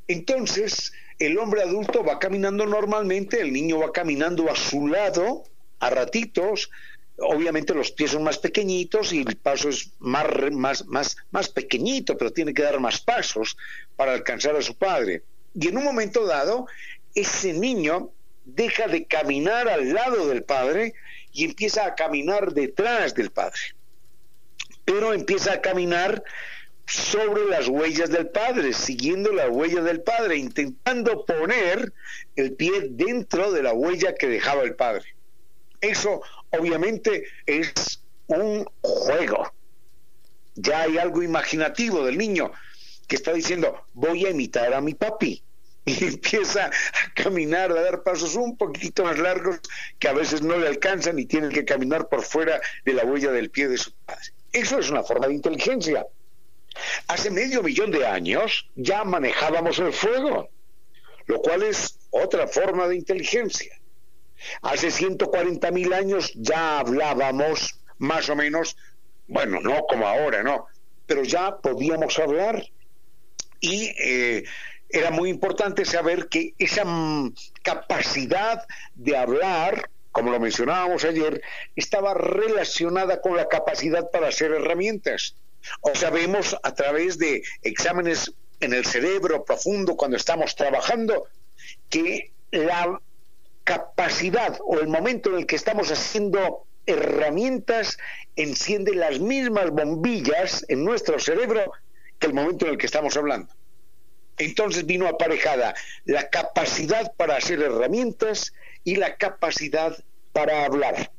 Entonces 0.09 0.93
el 1.19 1.39
hombre 1.39 1.63
adulto 1.63 2.05
va 2.05 2.19
caminando 2.19 2.67
normalmente 2.67 3.41
el 3.41 3.53
niño 3.53 3.79
va 3.79 3.93
caminando 3.93 4.51
a 4.51 4.57
su 4.57 4.87
lado 4.89 5.45
a 5.81 5.91
ratitos. 5.91 6.71
Obviamente 7.19 7.75
los 7.75 7.93
pies 7.93 8.11
son 8.11 8.25
más 8.25 8.39
pequeñitos 8.39 9.13
y 9.13 9.23
el 9.23 9.37
paso 9.37 9.69
es 9.69 9.93
más, 9.99 10.27
más, 10.53 10.87
más, 10.87 11.17
más 11.31 11.49
pequeñito, 11.49 12.17
pero 12.17 12.31
tiene 12.31 12.53
que 12.53 12.63
dar 12.63 12.79
más 12.79 13.01
pasos 13.01 13.57
para 13.97 14.13
alcanzar 14.13 14.55
a 14.57 14.63
su 14.63 14.77
padre. 14.77 15.23
Y 15.55 15.69
en 15.69 15.79
un 15.79 15.85
momento 15.85 16.27
dado, 16.27 16.67
ese 17.15 17.55
niño 17.55 18.11
deja 18.45 18.87
de 18.87 19.07
caminar 19.07 19.69
al 19.69 19.93
lado 19.93 20.29
del 20.29 20.45
padre 20.45 20.95
y 21.33 21.45
empieza 21.45 21.87
a 21.87 21.95
caminar 21.95 22.53
detrás 22.53 23.15
del 23.15 23.31
padre. 23.31 23.61
Pero 24.85 25.13
empieza 25.13 25.55
a 25.55 25.61
caminar 25.61 26.23
sobre 26.87 27.45
las 27.47 27.67
huellas 27.67 28.11
del 28.11 28.29
padre, 28.29 28.73
siguiendo 28.73 29.33
la 29.33 29.51
huella 29.51 29.83
del 29.83 30.03
padre, 30.03 30.37
intentando 30.37 31.27
poner 31.27 31.93
el 32.37 32.53
pie 32.53 32.89
dentro 32.91 33.51
de 33.51 33.63
la 33.63 33.73
huella 33.73 34.15
que 34.15 34.29
dejaba 34.29 34.63
el 34.63 34.77
padre. 34.77 35.16
Eso 35.81 36.23
obviamente 36.51 37.25
es 37.47 38.01
un 38.27 38.67
juego. 38.83 39.53
Ya 40.55 40.83
hay 40.83 40.99
algo 40.99 41.23
imaginativo 41.23 42.05
del 42.05 42.19
niño 42.19 42.53
que 43.07 43.17
está 43.17 43.33
diciendo, 43.33 43.85
voy 43.93 44.27
a 44.27 44.31
imitar 44.31 44.75
a 44.75 44.81
mi 44.81 44.95
papi. 44.95 45.43
Y 45.89 46.05
empieza 46.05 46.67
a 46.67 47.15
caminar, 47.15 47.71
a 47.71 47.81
dar 47.81 48.03
pasos 48.03 48.35
un 48.35 48.57
poquito 48.57 49.05
más 49.05 49.21
largos 49.21 49.61
que 50.01 50.09
a 50.09 50.13
veces 50.13 50.43
no 50.43 50.57
le 50.57 50.67
alcanzan 50.67 51.17
y 51.17 51.27
tiene 51.27 51.49
que 51.51 51.65
caminar 51.65 52.09
por 52.09 52.25
fuera 52.25 52.61
de 52.85 52.93
la 52.93 53.05
huella 53.05 53.31
del 53.31 53.51
pie 53.51 53.69
de 53.69 53.79
su 53.79 53.93
padre. 54.05 54.27
Eso 54.53 54.81
es 54.81 54.91
una 54.91 55.05
forma 55.05 55.29
de 55.29 55.35
inteligencia. 55.35 56.05
Hace 57.07 57.31
medio 57.31 57.63
millón 57.63 57.93
de 57.93 58.05
años 58.05 58.69
ya 58.75 59.05
manejábamos 59.05 59.79
el 59.79 59.93
fuego, 59.93 60.51
lo 61.27 61.41
cual 61.41 61.63
es 61.63 61.99
otra 62.11 62.49
forma 62.49 62.89
de 62.89 62.97
inteligencia. 62.97 63.79
Hace 64.63 64.91
140 64.91 65.71
mil 65.71 65.93
años 65.93 66.33
ya 66.35 66.79
hablábamos 66.79 67.79
más 67.99 68.29
o 68.29 68.37
menos, 68.37 68.77
bueno, 69.27 69.61
no 69.61 69.85
como 69.89 70.07
ahora, 70.07 70.43
no, 70.43 70.67
pero 71.07 71.23
ya 71.23 71.57
podíamos 71.59 72.19
hablar 72.19 72.63
y 73.61 73.93
eh, 73.99 74.45
era 74.89 75.11
muy 75.11 75.31
importante 75.31 75.85
saber 75.85 76.29
que 76.29 76.55
esa 76.59 76.85
capacidad 77.63 78.65
de 78.95 79.17
hablar, 79.17 79.91
como 80.13 80.31
lo 80.31 80.41
mencionábamos 80.41 81.05
ayer, 81.05 81.43
estaba 81.75 82.15
relacionada 82.15 83.21
con 83.21 83.37
la 83.37 83.49
capacidad 83.49 84.11
para 84.11 84.29
hacer 84.29 84.53
herramientas. 84.53 85.35
O 85.81 85.95
sabemos 85.95 86.57
a 86.63 86.75
través 86.75 87.19
de 87.19 87.43
exámenes 87.63 88.33
en 88.61 88.73
el 88.73 88.87
cerebro 88.87 89.45
profundo 89.45 89.97
cuando 89.97 90.17
estamos 90.17 90.55
trabajando 90.55 91.27
que 91.91 92.33
la 92.53 93.01
capacidad 93.67 94.57
o 94.65 94.79
el 94.79 94.87
momento 94.87 95.31
en 95.31 95.39
el 95.39 95.47
que 95.47 95.57
estamos 95.57 95.91
haciendo 95.91 96.67
herramientas 96.87 97.99
enciende 98.37 98.95
las 98.95 99.19
mismas 99.19 99.71
bombillas 99.71 100.65
en 100.69 100.85
nuestro 100.85 101.19
cerebro 101.19 101.73
que 102.21 102.29
el 102.29 102.33
momento 102.33 102.67
en 102.67 102.73
el 102.73 102.79
que 102.79 102.87
estamos 102.87 103.17
hablando. 103.17 103.53
Entonces 104.39 104.87
vino 104.87 105.09
aparejada 105.09 105.75
la 106.05 106.31
capacidad 106.31 107.13
para 107.17 107.37
hacer 107.37 107.61
herramientas 107.61 108.53
y 108.85 108.95
la 108.97 109.17
capacidad 109.17 109.99
para 110.33 110.65
hablar. 110.65 111.11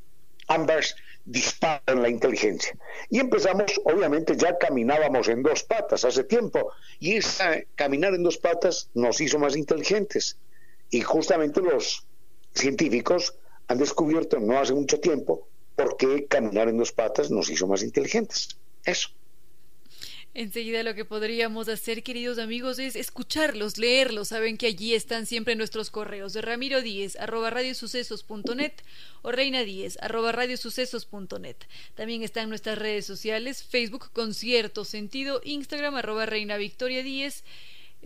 Ambas 0.47 0.95
disparan 1.25 2.01
la 2.01 2.07
inteligencia. 2.07 2.77
Y 3.09 3.19
empezamos, 3.19 3.73
obviamente 3.83 4.37
ya 4.37 4.57
caminábamos 4.57 5.27
en 5.27 5.43
dos 5.43 5.63
patas 5.63 6.05
hace 6.05 6.23
tiempo, 6.23 6.71
y 6.99 7.17
esa 7.17 7.57
caminar 7.75 8.13
en 8.13 8.23
dos 8.23 8.37
patas 8.37 8.89
nos 8.93 9.19
hizo 9.19 9.37
más 9.37 9.57
inteligentes. 9.57 10.37
Y 10.89 11.01
justamente 11.01 11.59
los 11.59 12.07
científicos 12.59 13.35
han 13.67 13.77
descubierto 13.77 14.39
no 14.39 14.59
hace 14.59 14.73
mucho 14.73 14.99
tiempo 14.99 15.47
por 15.75 15.97
qué 15.97 16.25
caminar 16.25 16.69
en 16.69 16.77
dos 16.77 16.91
patas 16.91 17.29
nos 17.29 17.49
hizo 17.49 17.67
más 17.67 17.83
inteligentes. 17.83 18.57
Eso. 18.83 19.09
Enseguida 20.33 20.83
lo 20.83 20.93
que 20.93 21.03
podríamos 21.03 21.67
hacer, 21.67 22.03
queridos 22.03 22.37
amigos, 22.37 22.77
es 22.77 22.95
escucharlos, 22.95 23.79
leerlos. 23.79 24.27
Saben 24.27 24.57
que 24.57 24.67
allí 24.67 24.93
están 24.93 25.25
siempre 25.25 25.55
nuestros 25.55 25.89
correos 25.89 26.33
de 26.33 26.43
Ramiro 26.43 26.83
Díez, 26.83 27.15
arroba 27.15 27.49
radiosucesos.net 27.49 28.73
o 29.23 29.31
Reina 29.31 29.63
Díez, 29.63 29.97
arroba 29.99 30.31
radiosucesos.net. 30.31 31.55
También 31.95 32.21
están 32.21 32.49
nuestras 32.49 32.77
redes 32.77 33.05
sociales, 33.07 33.63
Facebook 33.63 34.11
con 34.13 34.35
cierto 34.35 34.85
sentido, 34.85 35.41
Instagram, 35.43 35.95
arroba 35.95 36.27
Reina 36.27 36.57
Victoria 36.57 37.01
Díez 37.01 37.43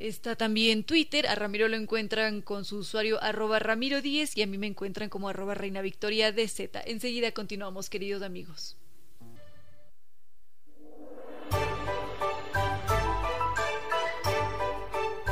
Está 0.01 0.35
también 0.35 0.83
Twitter, 0.83 1.27
a 1.27 1.35
Ramiro 1.35 1.67
lo 1.67 1.77
encuentran 1.77 2.41
con 2.41 2.65
su 2.65 2.77
usuario 2.77 3.21
arroba 3.21 3.59
Ramiro 3.59 4.01
10 4.01 4.35
y 4.35 4.41
a 4.41 4.47
mí 4.47 4.57
me 4.57 4.65
encuentran 4.65 5.09
como 5.09 5.29
arroba 5.29 5.53
Reina 5.53 5.83
Victoria 5.83 6.31
DZ. 6.31 6.71
Enseguida 6.85 7.31
continuamos, 7.33 7.87
queridos 7.87 8.23
amigos. 8.23 8.77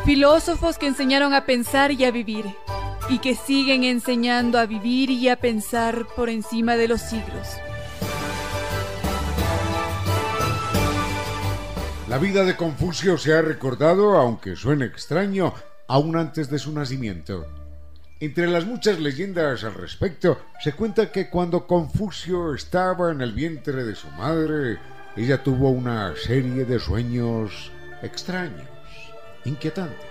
Filósofos 0.06 0.78
que 0.78 0.86
enseñaron 0.86 1.34
a 1.34 1.48
pensar 1.48 1.92
y 1.92 2.06
a 2.06 2.12
vivir, 2.12 2.46
y 3.10 3.18
que 3.18 3.34
siguen 3.34 3.84
enseñando 3.84 4.60
a 4.60 4.68
vivir 4.68 5.10
y 5.10 5.30
a 5.30 5.38
pensar 5.38 6.06
por 6.16 6.30
encima 6.30 6.76
de 6.76 6.88
los 6.88 7.02
siglos. 7.02 7.48
La 12.10 12.18
vida 12.18 12.44
de 12.44 12.56
Confucio 12.56 13.20
se 13.20 13.36
ha 13.36 13.44
recordado, 13.44 14.18
aunque 14.18 14.56
suene 14.56 14.86
extraño, 14.86 15.54
aún 15.88 16.18
antes 16.18 16.50
de 16.50 16.58
su 16.58 16.72
nacimiento. 16.72 17.46
Entre 18.20 18.48
las 18.48 18.66
muchas 18.66 19.00
leyendas 19.00 19.64
al 19.64 19.76
respecto, 19.76 20.42
se 20.60 20.74
cuenta 20.74 21.12
que 21.12 21.30
cuando 21.30 21.68
Confucio 21.68 22.56
estaba 22.56 23.12
en 23.12 23.22
el 23.22 23.34
vientre 23.34 23.84
de 23.84 23.94
su 23.94 24.08
madre, 24.08 24.80
ella 25.16 25.44
tuvo 25.44 25.70
una 25.70 26.16
serie 26.16 26.66
de 26.66 26.80
sueños 26.80 27.72
extraños, 28.02 28.68
inquietantes. 29.46 30.10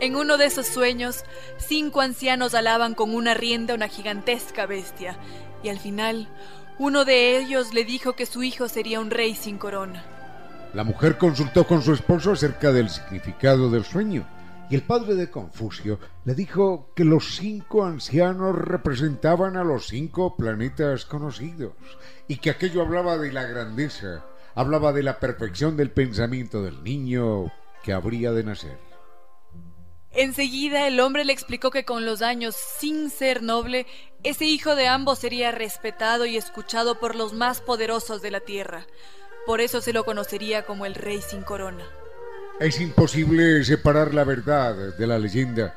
En 0.00 0.16
uno 0.16 0.38
de 0.38 0.46
esos 0.46 0.68
sueños, 0.68 1.26
cinco 1.58 2.00
ancianos 2.00 2.54
alaban 2.54 2.94
con 2.94 3.14
una 3.14 3.34
rienda 3.34 3.74
una 3.74 3.88
gigantesca 3.88 4.64
bestia, 4.64 5.18
y 5.62 5.68
al 5.68 5.80
final, 5.80 6.28
uno 6.78 7.04
de 7.04 7.36
ellos 7.36 7.74
le 7.74 7.84
dijo 7.84 8.16
que 8.16 8.24
su 8.24 8.42
hijo 8.42 8.68
sería 8.68 9.00
un 9.00 9.10
rey 9.10 9.34
sin 9.34 9.58
corona. 9.58 10.16
La 10.72 10.84
mujer 10.84 11.18
consultó 11.18 11.66
con 11.66 11.82
su 11.82 11.92
esposo 11.92 12.32
acerca 12.32 12.70
del 12.70 12.90
significado 12.90 13.70
del 13.70 13.84
sueño 13.84 14.26
y 14.70 14.76
el 14.76 14.82
padre 14.82 15.16
de 15.16 15.28
Confucio 15.28 15.98
le 16.24 16.36
dijo 16.36 16.92
que 16.94 17.04
los 17.04 17.34
cinco 17.34 17.84
ancianos 17.84 18.54
representaban 18.54 19.56
a 19.56 19.64
los 19.64 19.88
cinco 19.88 20.36
planetas 20.36 21.06
conocidos 21.06 21.72
y 22.28 22.36
que 22.36 22.50
aquello 22.50 22.82
hablaba 22.82 23.18
de 23.18 23.32
la 23.32 23.46
grandeza, 23.46 24.24
hablaba 24.54 24.92
de 24.92 25.02
la 25.02 25.18
perfección 25.18 25.76
del 25.76 25.90
pensamiento 25.90 26.62
del 26.62 26.84
niño 26.84 27.52
que 27.82 27.92
habría 27.92 28.30
de 28.30 28.44
nacer. 28.44 28.78
Enseguida 30.12 30.86
el 30.86 31.00
hombre 31.00 31.24
le 31.24 31.32
explicó 31.32 31.70
que 31.70 31.84
con 31.84 32.04
los 32.04 32.22
años, 32.22 32.56
sin 32.78 33.10
ser 33.10 33.42
noble, 33.42 33.86
ese 34.22 34.44
hijo 34.44 34.76
de 34.76 34.86
ambos 34.86 35.20
sería 35.20 35.50
respetado 35.50 36.26
y 36.26 36.36
escuchado 36.36 37.00
por 37.00 37.16
los 37.16 37.32
más 37.32 37.60
poderosos 37.60 38.22
de 38.22 38.30
la 38.30 38.40
tierra. 38.40 38.86
Por 39.46 39.60
eso 39.60 39.80
se 39.80 39.92
lo 39.92 40.04
conocería 40.04 40.64
como 40.64 40.86
el 40.86 40.94
rey 40.94 41.20
sin 41.20 41.42
corona. 41.42 41.84
Es 42.60 42.80
imposible 42.80 43.64
separar 43.64 44.12
la 44.12 44.24
verdad 44.24 44.94
de 44.96 45.06
la 45.06 45.18
leyenda, 45.18 45.74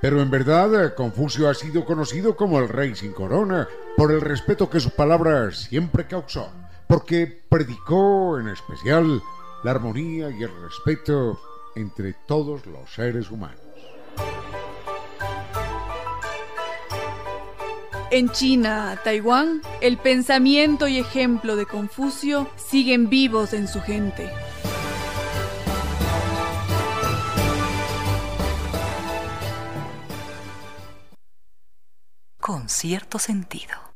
pero 0.00 0.22
en 0.22 0.30
verdad 0.30 0.94
Confucio 0.94 1.48
ha 1.48 1.54
sido 1.54 1.84
conocido 1.84 2.36
como 2.36 2.60
el 2.60 2.68
rey 2.68 2.94
sin 2.94 3.12
corona 3.12 3.68
por 3.96 4.12
el 4.12 4.20
respeto 4.20 4.70
que 4.70 4.80
su 4.80 4.90
palabra 4.90 5.50
siempre 5.50 6.06
causó, 6.06 6.50
porque 6.86 7.26
predicó 7.48 8.38
en 8.38 8.48
especial 8.48 9.20
la 9.64 9.72
armonía 9.72 10.30
y 10.30 10.42
el 10.42 10.62
respeto 10.62 11.38
entre 11.74 12.14
todos 12.26 12.64
los 12.66 12.94
seres 12.94 13.30
humanos. 13.30 13.60
En 18.12 18.28
China, 18.30 19.00
Taiwán, 19.04 19.62
el 19.80 19.96
pensamiento 19.96 20.88
y 20.88 20.98
ejemplo 20.98 21.54
de 21.54 21.64
Confucio 21.64 22.50
siguen 22.56 23.08
vivos 23.08 23.52
en 23.52 23.68
su 23.68 23.80
gente. 23.80 24.28
Con 32.40 32.68
cierto 32.68 33.20
sentido. 33.20 33.89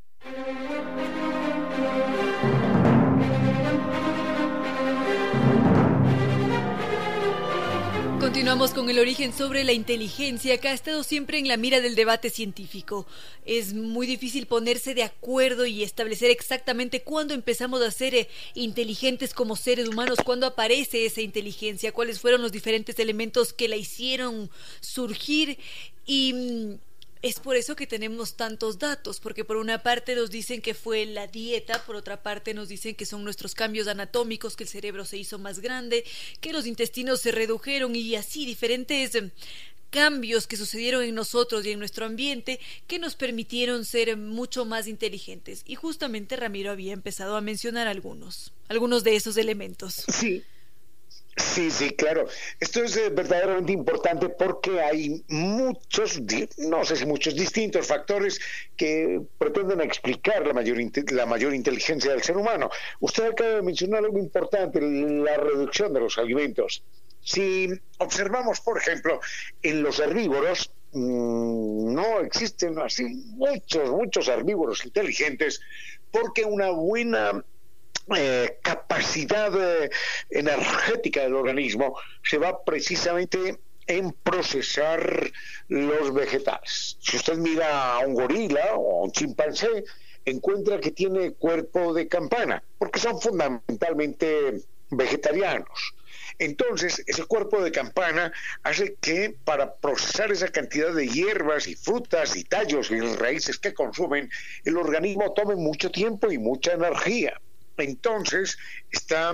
Continuamos 8.34 8.72
con 8.72 8.90
el 8.90 8.98
origen 8.98 9.32
sobre 9.32 9.62
la 9.62 9.70
inteligencia 9.70 10.58
que 10.58 10.66
ha 10.66 10.72
estado 10.72 11.04
siempre 11.04 11.38
en 11.38 11.46
la 11.46 11.56
mira 11.56 11.80
del 11.80 11.94
debate 11.94 12.30
científico. 12.30 13.06
Es 13.46 13.74
muy 13.74 14.08
difícil 14.08 14.46
ponerse 14.46 14.92
de 14.92 15.04
acuerdo 15.04 15.66
y 15.66 15.84
establecer 15.84 16.32
exactamente 16.32 17.04
cuándo 17.04 17.32
empezamos 17.32 17.80
a 17.80 17.92
ser 17.92 18.12
eh, 18.16 18.28
inteligentes 18.54 19.34
como 19.34 19.54
seres 19.54 19.88
humanos, 19.88 20.18
cuándo 20.24 20.48
aparece 20.48 21.06
esa 21.06 21.20
inteligencia, 21.20 21.92
cuáles 21.92 22.18
fueron 22.18 22.42
los 22.42 22.50
diferentes 22.50 22.98
elementos 22.98 23.52
que 23.52 23.68
la 23.68 23.76
hicieron 23.76 24.50
surgir 24.80 25.56
y 26.04 26.32
mm, 26.32 26.74
es 27.24 27.40
por 27.40 27.56
eso 27.56 27.74
que 27.74 27.86
tenemos 27.86 28.34
tantos 28.34 28.78
datos, 28.78 29.18
porque 29.18 29.46
por 29.46 29.56
una 29.56 29.82
parte 29.82 30.14
nos 30.14 30.30
dicen 30.30 30.60
que 30.60 30.74
fue 30.74 31.06
la 31.06 31.26
dieta, 31.26 31.82
por 31.86 31.96
otra 31.96 32.22
parte 32.22 32.52
nos 32.52 32.68
dicen 32.68 32.94
que 32.94 33.06
son 33.06 33.24
nuestros 33.24 33.54
cambios 33.54 33.88
anatómicos, 33.88 34.56
que 34.56 34.64
el 34.64 34.68
cerebro 34.68 35.06
se 35.06 35.16
hizo 35.16 35.38
más 35.38 35.60
grande, 35.60 36.04
que 36.42 36.52
los 36.52 36.66
intestinos 36.66 37.22
se 37.22 37.32
redujeron 37.32 37.96
y 37.96 38.14
así 38.14 38.44
diferentes 38.44 39.14
em, 39.14 39.30
cambios 39.88 40.46
que 40.46 40.58
sucedieron 40.58 41.02
en 41.02 41.14
nosotros 41.14 41.64
y 41.64 41.70
en 41.70 41.78
nuestro 41.78 42.04
ambiente 42.04 42.60
que 42.86 42.98
nos 42.98 43.14
permitieron 43.14 43.86
ser 43.86 44.18
mucho 44.18 44.66
más 44.66 44.86
inteligentes. 44.86 45.62
Y 45.64 45.76
justamente 45.76 46.36
Ramiro 46.36 46.72
había 46.72 46.92
empezado 46.92 47.38
a 47.38 47.40
mencionar 47.40 47.88
algunos, 47.88 48.52
algunos 48.68 49.02
de 49.02 49.16
esos 49.16 49.38
elementos. 49.38 50.04
Sí. 50.08 50.44
Sí, 51.36 51.70
sí, 51.70 51.90
claro. 51.90 52.26
Esto 52.60 52.84
es 52.84 52.96
eh, 52.96 53.10
verdaderamente 53.10 53.72
importante 53.72 54.28
porque 54.28 54.80
hay 54.80 55.24
muchos, 55.28 56.20
no 56.58 56.84
sé 56.84 56.96
si 56.96 57.06
muchos 57.06 57.34
distintos 57.34 57.86
factores 57.86 58.40
que 58.76 59.20
pretenden 59.38 59.80
explicar 59.80 60.46
la 60.46 60.52
mayor, 60.52 60.78
la 61.10 61.26
mayor 61.26 61.54
inteligencia 61.54 62.12
del 62.12 62.22
ser 62.22 62.36
humano. 62.36 62.70
Usted 63.00 63.24
acaba 63.24 63.50
de 63.50 63.62
mencionar 63.62 64.04
algo 64.04 64.18
importante, 64.18 64.80
la 64.80 65.36
reducción 65.36 65.92
de 65.92 66.00
los 66.00 66.18
alimentos. 66.18 66.84
Si 67.20 67.68
observamos, 67.98 68.60
por 68.60 68.78
ejemplo, 68.78 69.18
en 69.62 69.82
los 69.82 69.98
herbívoros, 69.98 70.70
mm, 70.92 71.94
no 71.94 72.20
existen 72.20 72.78
así 72.78 73.04
muchos, 73.34 73.90
muchos 73.90 74.28
herbívoros 74.28 74.84
inteligentes 74.84 75.60
porque 76.12 76.44
una 76.44 76.70
buena 76.70 77.44
eh, 78.16 78.58
capacidad 78.62 79.52
eh, 79.56 79.90
energética 80.30 81.22
del 81.22 81.34
organismo 81.34 81.96
se 82.22 82.38
va 82.38 82.64
precisamente 82.64 83.58
en 83.86 84.12
procesar 84.12 85.30
los 85.68 86.12
vegetales. 86.12 86.96
Si 87.00 87.16
usted 87.16 87.36
mira 87.36 87.94
a 87.96 87.98
un 88.00 88.14
gorila 88.14 88.74
o 88.76 89.00
a 89.00 89.04
un 89.04 89.12
chimpancé, 89.12 89.84
encuentra 90.24 90.80
que 90.80 90.90
tiene 90.90 91.32
cuerpo 91.32 91.92
de 91.92 92.08
campana, 92.08 92.62
porque 92.78 92.98
son 92.98 93.20
fundamentalmente 93.20 94.62
vegetarianos. 94.90 95.94
Entonces, 96.38 97.02
ese 97.06 97.24
cuerpo 97.24 97.62
de 97.62 97.70
campana 97.70 98.32
hace 98.62 98.96
que 99.00 99.36
para 99.44 99.74
procesar 99.76 100.32
esa 100.32 100.48
cantidad 100.48 100.92
de 100.92 101.08
hierbas 101.08 101.68
y 101.68 101.76
frutas 101.76 102.36
y 102.36 102.44
tallos 102.44 102.90
y 102.90 103.00
raíces 103.00 103.58
que 103.58 103.72
consumen, 103.72 104.30
el 104.64 104.76
organismo 104.76 105.32
tome 105.32 105.54
mucho 105.54 105.90
tiempo 105.90 106.32
y 106.32 106.38
mucha 106.38 106.72
energía. 106.72 107.40
Entonces 107.76 108.58
está 108.90 109.32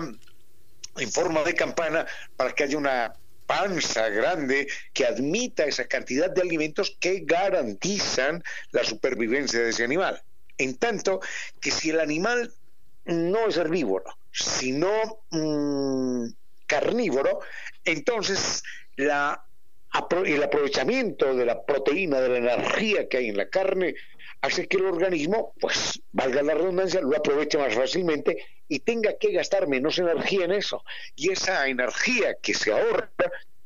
en 0.97 1.13
forma 1.13 1.43
de 1.43 1.55
campana 1.55 2.07
para 2.37 2.53
que 2.53 2.65
haya 2.65 2.79
una 2.79 3.13
panza 3.47 4.09
grande 4.09 4.69
que 4.93 5.07
admita 5.07 5.65
esa 5.65 5.87
cantidad 5.87 6.31
de 6.31 6.43
alimentos 6.43 6.97
que 7.01 7.23
garantizan 7.25 8.45
la 8.71 8.85
supervivencia 8.85 9.61
de 9.61 9.71
ese 9.71 9.83
animal. 9.83 10.23
En 10.57 10.77
tanto 10.77 11.21
que 11.61 11.71
si 11.71 11.91
el 11.91 12.01
animal 12.01 12.53
no 13.07 13.49
es 13.49 13.57
herbívoro, 13.57 14.17
sino 14.31 15.23
mm, 15.31 16.27
carnívoro, 16.67 17.41
entonces 17.85 18.63
la, 18.95 19.45
el 20.25 20.43
aprovechamiento 20.43 21.35
de 21.35 21.47
la 21.47 21.65
proteína, 21.65 22.21
de 22.21 22.29
la 22.29 22.39
energía 22.39 23.09
que 23.09 23.17
hay 23.17 23.29
en 23.31 23.37
la 23.37 23.49
carne, 23.49 23.95
hace 24.43 24.67
que 24.67 24.79
el 24.79 24.87
organismo, 24.87 25.55
pues 25.61 26.01
valga 26.13 26.43
la 26.43 26.55
redundancia, 26.55 27.01
lo 27.01 27.17
aproveche 27.17 27.59
más 27.59 27.75
fácilmente 27.75 28.45
y 28.69 28.81
tenga 28.81 29.17
que 29.19 29.33
gastar 29.33 29.69
menos 29.69 29.99
energía 29.99 30.45
en 30.45 30.53
eso. 30.53 30.85
Y 31.17 31.31
esa 31.31 31.67
energía 31.69 32.37
que 32.41 32.55
se 32.55 32.73
ahorra, 32.73 33.11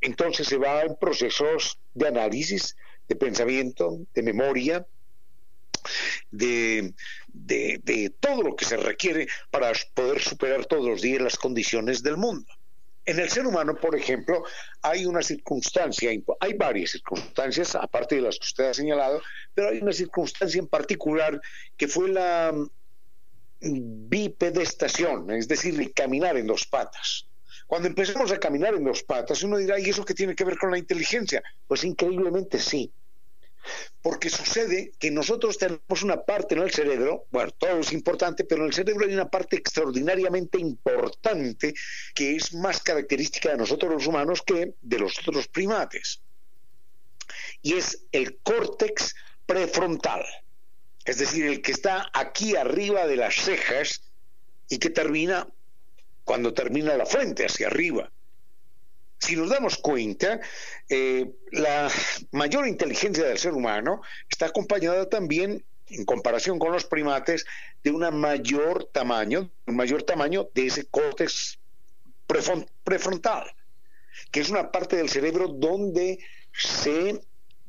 entonces 0.00 0.48
se 0.48 0.56
va 0.56 0.82
en 0.82 0.96
procesos 0.96 1.78
de 1.94 2.08
análisis, 2.08 2.76
de 3.08 3.16
pensamiento, 3.16 3.98
de 4.14 4.22
memoria, 4.22 4.86
de, 6.30 6.94
de, 7.28 7.80
de 7.84 8.10
todo 8.18 8.42
lo 8.42 8.56
que 8.56 8.64
se 8.64 8.76
requiere 8.76 9.28
para 9.50 9.72
poder 9.94 10.20
superar 10.20 10.66
todos 10.66 10.86
los 10.86 11.02
días 11.02 11.22
las 11.22 11.36
condiciones 11.36 12.02
del 12.02 12.16
mundo. 12.16 12.50
En 13.06 13.18
el 13.18 13.28
ser 13.28 13.46
humano, 13.46 13.74
por 13.74 13.94
ejemplo, 13.96 14.44
hay 14.80 15.04
una 15.04 15.22
circunstancia, 15.22 16.10
hay 16.40 16.54
varias 16.54 16.92
circunstancias, 16.92 17.74
aparte 17.74 18.16
de 18.16 18.22
las 18.22 18.38
que 18.38 18.46
usted 18.46 18.64
ha 18.64 18.74
señalado, 18.74 19.20
pero 19.52 19.68
hay 19.68 19.78
una 19.78 19.92
circunstancia 19.92 20.58
en 20.58 20.68
particular 20.68 21.40
que 21.76 21.86
fue 21.86 22.08
la 22.08 22.52
mm, 23.60 24.08
bipedestación, 24.08 25.30
es 25.32 25.48
decir, 25.48 25.92
caminar 25.92 26.36
en 26.38 26.46
dos 26.46 26.66
patas. 26.66 27.26
Cuando 27.66 27.88
empezamos 27.88 28.30
a 28.32 28.38
caminar 28.38 28.74
en 28.74 28.84
dos 28.84 29.02
patas, 29.02 29.42
uno 29.42 29.58
dirá, 29.58 29.78
¿y 29.78 29.88
eso 29.90 30.04
qué 30.04 30.14
tiene 30.14 30.34
que 30.34 30.44
ver 30.44 30.58
con 30.58 30.70
la 30.70 30.78
inteligencia? 30.78 31.42
Pues 31.66 31.84
increíblemente 31.84 32.58
sí. 32.58 32.92
Porque 34.02 34.28
sucede 34.28 34.92
que 34.98 35.10
nosotros 35.10 35.58
tenemos 35.58 36.02
una 36.02 36.22
parte 36.22 36.54
en 36.54 36.62
el 36.62 36.70
cerebro, 36.70 37.26
bueno, 37.30 37.50
todo 37.52 37.80
es 37.80 37.92
importante, 37.92 38.44
pero 38.44 38.62
en 38.62 38.68
el 38.68 38.74
cerebro 38.74 39.06
hay 39.06 39.14
una 39.14 39.28
parte 39.28 39.56
extraordinariamente 39.56 40.58
importante 40.58 41.74
que 42.14 42.36
es 42.36 42.54
más 42.54 42.80
característica 42.82 43.50
de 43.50 43.56
nosotros 43.56 43.92
los 43.92 44.06
humanos 44.06 44.42
que 44.42 44.74
de 44.80 44.98
los 44.98 45.18
otros 45.26 45.48
primates. 45.48 46.20
Y 47.62 47.74
es 47.74 48.04
el 48.12 48.38
córtex 48.38 49.14
prefrontal, 49.46 50.24
es 51.04 51.18
decir, 51.18 51.46
el 51.46 51.62
que 51.62 51.72
está 51.72 52.10
aquí 52.12 52.56
arriba 52.56 53.06
de 53.06 53.16
las 53.16 53.34
cejas 53.34 54.02
y 54.68 54.78
que 54.78 54.90
termina 54.90 55.48
cuando 56.24 56.54
termina 56.54 56.96
la 56.96 57.06
frente, 57.06 57.44
hacia 57.44 57.66
arriba 57.66 58.10
si 59.24 59.36
nos 59.36 59.48
damos 59.48 59.78
cuenta, 59.78 60.40
eh, 60.88 61.32
la 61.52 61.90
mayor 62.32 62.68
inteligencia 62.68 63.24
del 63.24 63.38
ser 63.38 63.54
humano 63.54 64.02
está 64.30 64.46
acompañada 64.46 65.08
también, 65.08 65.64
en 65.88 66.04
comparación 66.04 66.58
con 66.58 66.72
los 66.72 66.84
primates, 66.84 67.46
de 67.82 67.90
una 67.90 68.10
mayor 68.10 68.84
tamaño, 68.92 69.50
un 69.66 69.76
mayor 69.76 70.02
tamaño 70.02 70.48
de 70.54 70.66
ese 70.66 70.86
córtex 70.86 71.58
prefrontal, 72.26 73.50
que 74.30 74.40
es 74.40 74.50
una 74.50 74.70
parte 74.70 74.96
del 74.96 75.08
cerebro 75.08 75.48
donde 75.48 76.18
se 76.52 77.20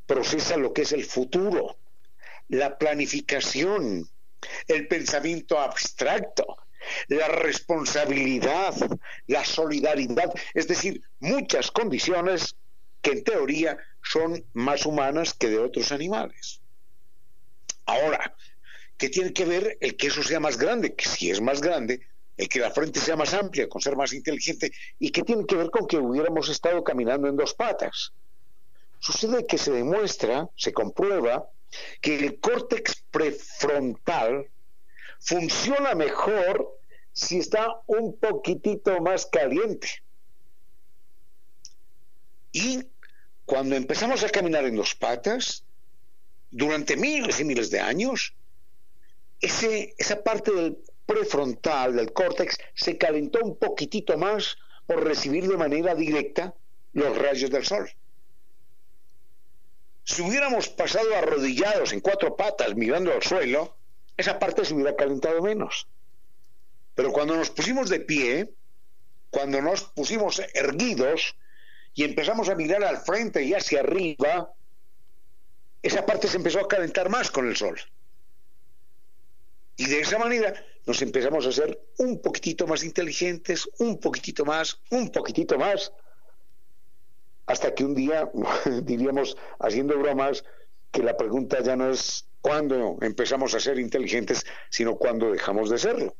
procesa 0.05 0.57
lo 0.57 0.73
que 0.73 0.81
es 0.81 0.91
el 0.91 1.05
futuro, 1.05 1.77
la 2.49 2.77
planificación, 2.77 4.09
el 4.67 4.87
pensamiento 4.87 5.59
abstracto, 5.59 6.57
la 7.07 7.27
responsabilidad, 7.27 8.73
la 9.27 9.45
solidaridad, 9.45 10.31
es 10.53 10.67
decir, 10.67 11.01
muchas 11.19 11.71
condiciones 11.71 12.55
que 13.01 13.11
en 13.11 13.23
teoría 13.23 13.77
son 14.01 14.43
más 14.53 14.85
humanas 14.85 15.33
que 15.33 15.49
de 15.49 15.59
otros 15.59 15.91
animales. 15.91 16.61
Ahora, 17.85 18.35
¿qué 18.97 19.09
tiene 19.09 19.33
que 19.33 19.45
ver 19.45 19.77
el 19.79 19.95
que 19.95 20.07
eso 20.07 20.23
sea 20.23 20.39
más 20.39 20.57
grande? 20.57 20.95
Que 20.95 21.05
si 21.05 21.29
es 21.29 21.41
más 21.41 21.61
grande, 21.61 22.01
el 22.37 22.49
que 22.49 22.59
la 22.59 22.71
frente 22.71 22.99
sea 22.99 23.15
más 23.15 23.33
amplia, 23.33 23.69
con 23.69 23.81
ser 23.81 23.95
más 23.95 24.13
inteligente, 24.13 24.71
y 24.99 25.11
qué 25.11 25.23
tiene 25.23 25.45
que 25.45 25.55
ver 25.55 25.69
con 25.69 25.87
que 25.87 25.97
hubiéramos 25.97 26.49
estado 26.49 26.83
caminando 26.83 27.27
en 27.27 27.37
dos 27.37 27.53
patas. 27.53 28.11
Sucede 28.99 29.45
que 29.45 29.57
se 29.57 29.71
demuestra, 29.71 30.49
se 30.55 30.73
comprueba, 30.73 31.49
que 32.01 32.15
el 32.15 32.39
córtex 32.39 33.03
prefrontal 33.11 34.49
funciona 35.25 35.95
mejor 35.95 36.79
si 37.11 37.39
está 37.39 37.81
un 37.87 38.17
poquitito 38.17 39.01
más 39.01 39.25
caliente. 39.25 39.87
Y 42.51 42.85
cuando 43.45 43.75
empezamos 43.75 44.23
a 44.23 44.29
caminar 44.29 44.65
en 44.65 44.75
dos 44.75 44.95
patas, 44.95 45.63
durante 46.51 46.95
miles 46.95 47.39
y 47.39 47.43
miles 47.43 47.69
de 47.71 47.79
años, 47.79 48.33
esa 49.41 50.23
parte 50.23 50.51
del 50.51 50.77
prefrontal, 51.05 51.95
del 51.95 52.13
córtex, 52.13 52.57
se 52.75 52.97
calentó 52.97 53.39
un 53.43 53.57
poquitito 53.57 54.17
más 54.17 54.57
por 54.85 55.03
recibir 55.03 55.47
de 55.47 55.57
manera 55.57 55.95
directa 55.95 56.53
los 56.93 57.17
rayos 57.17 57.49
del 57.49 57.65
sol. 57.65 57.89
Si 60.03 60.21
hubiéramos 60.21 60.69
pasado 60.69 61.15
arrodillados 61.15 61.91
en 61.93 61.99
cuatro 61.99 62.35
patas 62.35 62.75
mirando 62.75 63.11
al 63.11 63.23
suelo, 63.23 63.75
esa 64.17 64.39
parte 64.39 64.65
se 64.65 64.73
hubiera 64.73 64.95
calentado 64.95 65.41
menos. 65.41 65.87
Pero 66.95 67.11
cuando 67.11 67.35
nos 67.35 67.49
pusimos 67.49 67.89
de 67.89 67.99
pie, 67.99 68.53
cuando 69.29 69.61
nos 69.61 69.83
pusimos 69.83 70.41
erguidos 70.53 71.35
y 71.93 72.03
empezamos 72.03 72.49
a 72.49 72.55
mirar 72.55 72.83
al 72.83 72.97
frente 72.97 73.43
y 73.43 73.53
hacia 73.53 73.81
arriba, 73.81 74.53
esa 75.81 76.05
parte 76.05 76.27
se 76.27 76.37
empezó 76.37 76.59
a 76.61 76.67
calentar 76.67 77.09
más 77.09 77.29
con 77.29 77.47
el 77.47 77.55
sol. 77.55 77.79
Y 79.77 79.87
de 79.87 79.99
esa 79.99 80.17
manera 80.17 80.53
nos 80.85 81.01
empezamos 81.01 81.45
a 81.45 81.51
ser 81.51 81.79
un 81.97 82.21
poquitito 82.21 82.65
más 82.65 82.83
inteligentes, 82.83 83.69
un 83.79 83.99
poquitito 83.99 84.45
más, 84.45 84.79
un 84.89 85.11
poquitito 85.11 85.57
más, 85.57 85.91
hasta 87.45 87.73
que 87.73 87.83
un 87.83 87.93
día, 87.93 88.29
diríamos, 88.83 89.37
haciendo 89.59 89.97
bromas, 89.99 90.43
que 90.91 91.03
la 91.03 91.17
pregunta 91.17 91.61
ya 91.61 91.75
no 91.75 91.89
es 91.89 92.25
cuándo 92.45 92.99
empezamos 93.01 93.55
a 93.55 93.59
ser 93.59 93.79
inteligentes, 93.79 94.45
sino 94.69 94.97
cuándo 94.97 95.31
dejamos 95.31 95.71
de 95.71 95.79
serlo. 95.79 96.15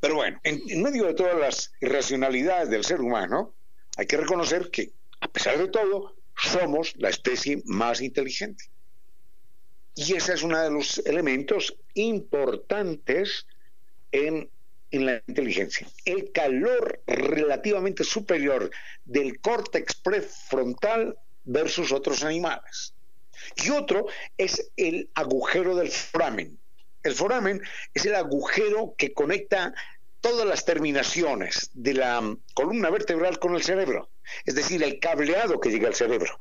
Pero 0.00 0.16
bueno, 0.16 0.40
en, 0.42 0.82
medio 0.82 1.04
de 1.04 1.14
todas 1.14 1.38
las 1.38 1.72
irracionalidades 1.80 2.70
del 2.70 2.84
ser 2.84 3.00
humano, 3.00 3.54
hay 3.96 4.06
que 4.06 4.16
reconocer 4.16 4.68
que, 4.72 4.90
a 5.20 5.28
pesar 5.28 5.58
de 5.58 5.68
todo, 5.68 6.16
somos 6.34 6.96
la 6.96 7.08
especie 7.08 7.62
más 7.66 8.00
inteligente. 8.00 8.64
Y 9.94 10.16
ese 10.16 10.34
es 10.34 10.42
uno 10.42 10.58
de 10.60 10.72
los 10.72 10.98
elementos 11.06 11.76
importantes 11.94 13.46
en, 14.10 14.50
en, 14.90 15.06
la 15.06 15.22
inteligencia. 15.28 15.86
El 16.04 16.32
calor 16.32 17.00
relativamente 17.06 18.02
superior 18.02 18.72
del 19.04 19.40
córtex 19.40 19.94
prefrontal 19.94 21.16
versus 21.44 21.92
otros 21.92 22.24
animales. 22.24 22.92
Y 23.56 23.70
otro 23.70 24.06
es 24.38 24.70
el 24.76 25.10
agujero 25.14 25.74
del 25.74 25.90
foramen. 25.90 26.58
El 27.02 27.14
foramen 27.14 27.62
es 27.94 28.04
el 28.04 28.14
agujero 28.14 28.94
que 28.98 29.14
conecta 29.14 29.74
todas 30.20 30.46
las 30.46 30.64
terminaciones 30.64 31.70
de 31.72 31.94
la 31.94 32.36
columna 32.54 32.90
vertebral 32.90 33.38
con 33.38 33.54
el 33.54 33.62
cerebro, 33.62 34.10
es 34.44 34.54
decir, 34.54 34.82
el 34.82 35.00
cableado 35.00 35.60
que 35.60 35.70
llega 35.70 35.88
al 35.88 35.94
cerebro. 35.94 36.38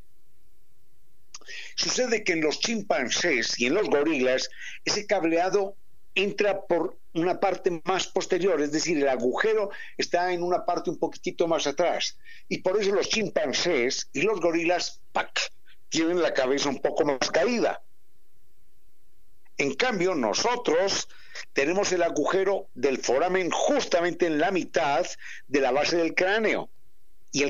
Sucede 1.75 2.23
que 2.23 2.33
en 2.33 2.41
los 2.41 2.59
chimpancés 2.59 3.57
y 3.59 3.67
en 3.67 3.73
los 3.73 3.89
gorilas 3.89 4.49
ese 4.83 5.07
cableado 5.07 5.75
entra 6.13 6.61
por 6.65 6.97
una 7.13 7.39
parte 7.39 7.81
más 7.85 8.07
posterior, 8.07 8.61
es 8.61 8.71
decir, 8.71 8.97
el 8.97 9.07
agujero 9.07 9.71
está 9.97 10.33
en 10.33 10.43
una 10.43 10.65
parte 10.65 10.89
un 10.89 10.99
poquitito 10.99 11.47
más 11.47 11.65
atrás. 11.65 12.17
Y 12.47 12.59
por 12.59 12.79
eso 12.79 12.93
los 12.93 13.09
chimpancés 13.09 14.09
y 14.13 14.21
los 14.21 14.39
gorilas, 14.41 15.01
¡pac!, 15.13 15.31
tienen 15.89 16.21
la 16.21 16.33
cabeza 16.33 16.69
un 16.69 16.81
poco 16.81 17.05
más 17.05 17.29
caída. 17.31 17.81
En 19.57 19.73
cambio, 19.73 20.15
nosotros 20.15 21.09
tenemos 21.53 21.91
el 21.91 22.03
agujero 22.03 22.67
del 22.75 22.97
foramen 22.99 23.49
justamente 23.51 24.25
en 24.25 24.39
la 24.39 24.51
mitad 24.51 25.05
de 25.47 25.59
la 25.59 25.71
base 25.71 25.97
del 25.97 26.15
cráneo 26.15 26.69
y 27.31 27.43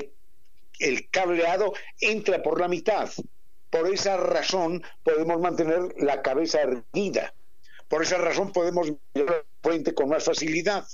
el, 0.80 1.10
cableado 1.12 1.74
entra 2.00 2.42
por 2.42 2.60
la 2.60 2.68
mitad. 2.68 3.10
Por 3.70 3.94
esa 3.94 4.18
razón 4.18 4.84
podemos 5.04 5.40
mantener 5.40 5.94
la 5.98 6.22
cabeza 6.22 6.62
erguida. 6.62 7.34
Por 7.88 8.02
esa 8.02 8.18
razón 8.18 8.52
podemos 8.52 8.92
mirar 9.14 9.36
al 9.36 9.46
frente 9.62 9.94
con 9.94 10.10
más 10.10 10.24
facilidad. 10.24 10.88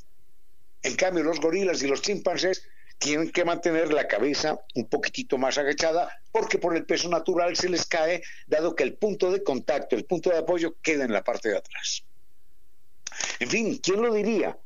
En 0.81 0.95
cambio, 0.95 1.23
los 1.23 1.39
gorilas 1.39 1.81
y 1.81 1.87
los 1.87 2.01
chimpancés 2.01 2.67
tienen 2.97 3.31
que 3.31 3.45
mantener 3.45 3.93
la 3.93 4.07
cabeza 4.07 4.59
un 4.73 4.87
poquitito 4.87 5.37
más 5.37 5.57
agachada 5.57 6.09
porque 6.31 6.57
por 6.57 6.75
el 6.75 6.85
peso 6.85 7.09
natural 7.09 7.55
se 7.55 7.69
les 7.69 7.85
cae, 7.85 8.23
dado 8.47 8.75
que 8.75 8.83
el 8.83 8.95
punto 8.95 9.31
de 9.31 9.43
contacto, 9.43 9.95
el 9.95 10.05
punto 10.05 10.29
de 10.29 10.39
apoyo 10.39 10.75
queda 10.81 11.05
en 11.05 11.13
la 11.13 11.23
parte 11.23 11.49
de 11.49 11.57
atrás. 11.57 12.03
En 13.39 13.49
fin, 13.49 13.77
¿quién 13.77 14.01
lo 14.01 14.13
diría? 14.13 14.57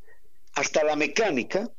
Hasta 0.53 0.83
la 0.83 0.95
mecánica, 0.95 1.69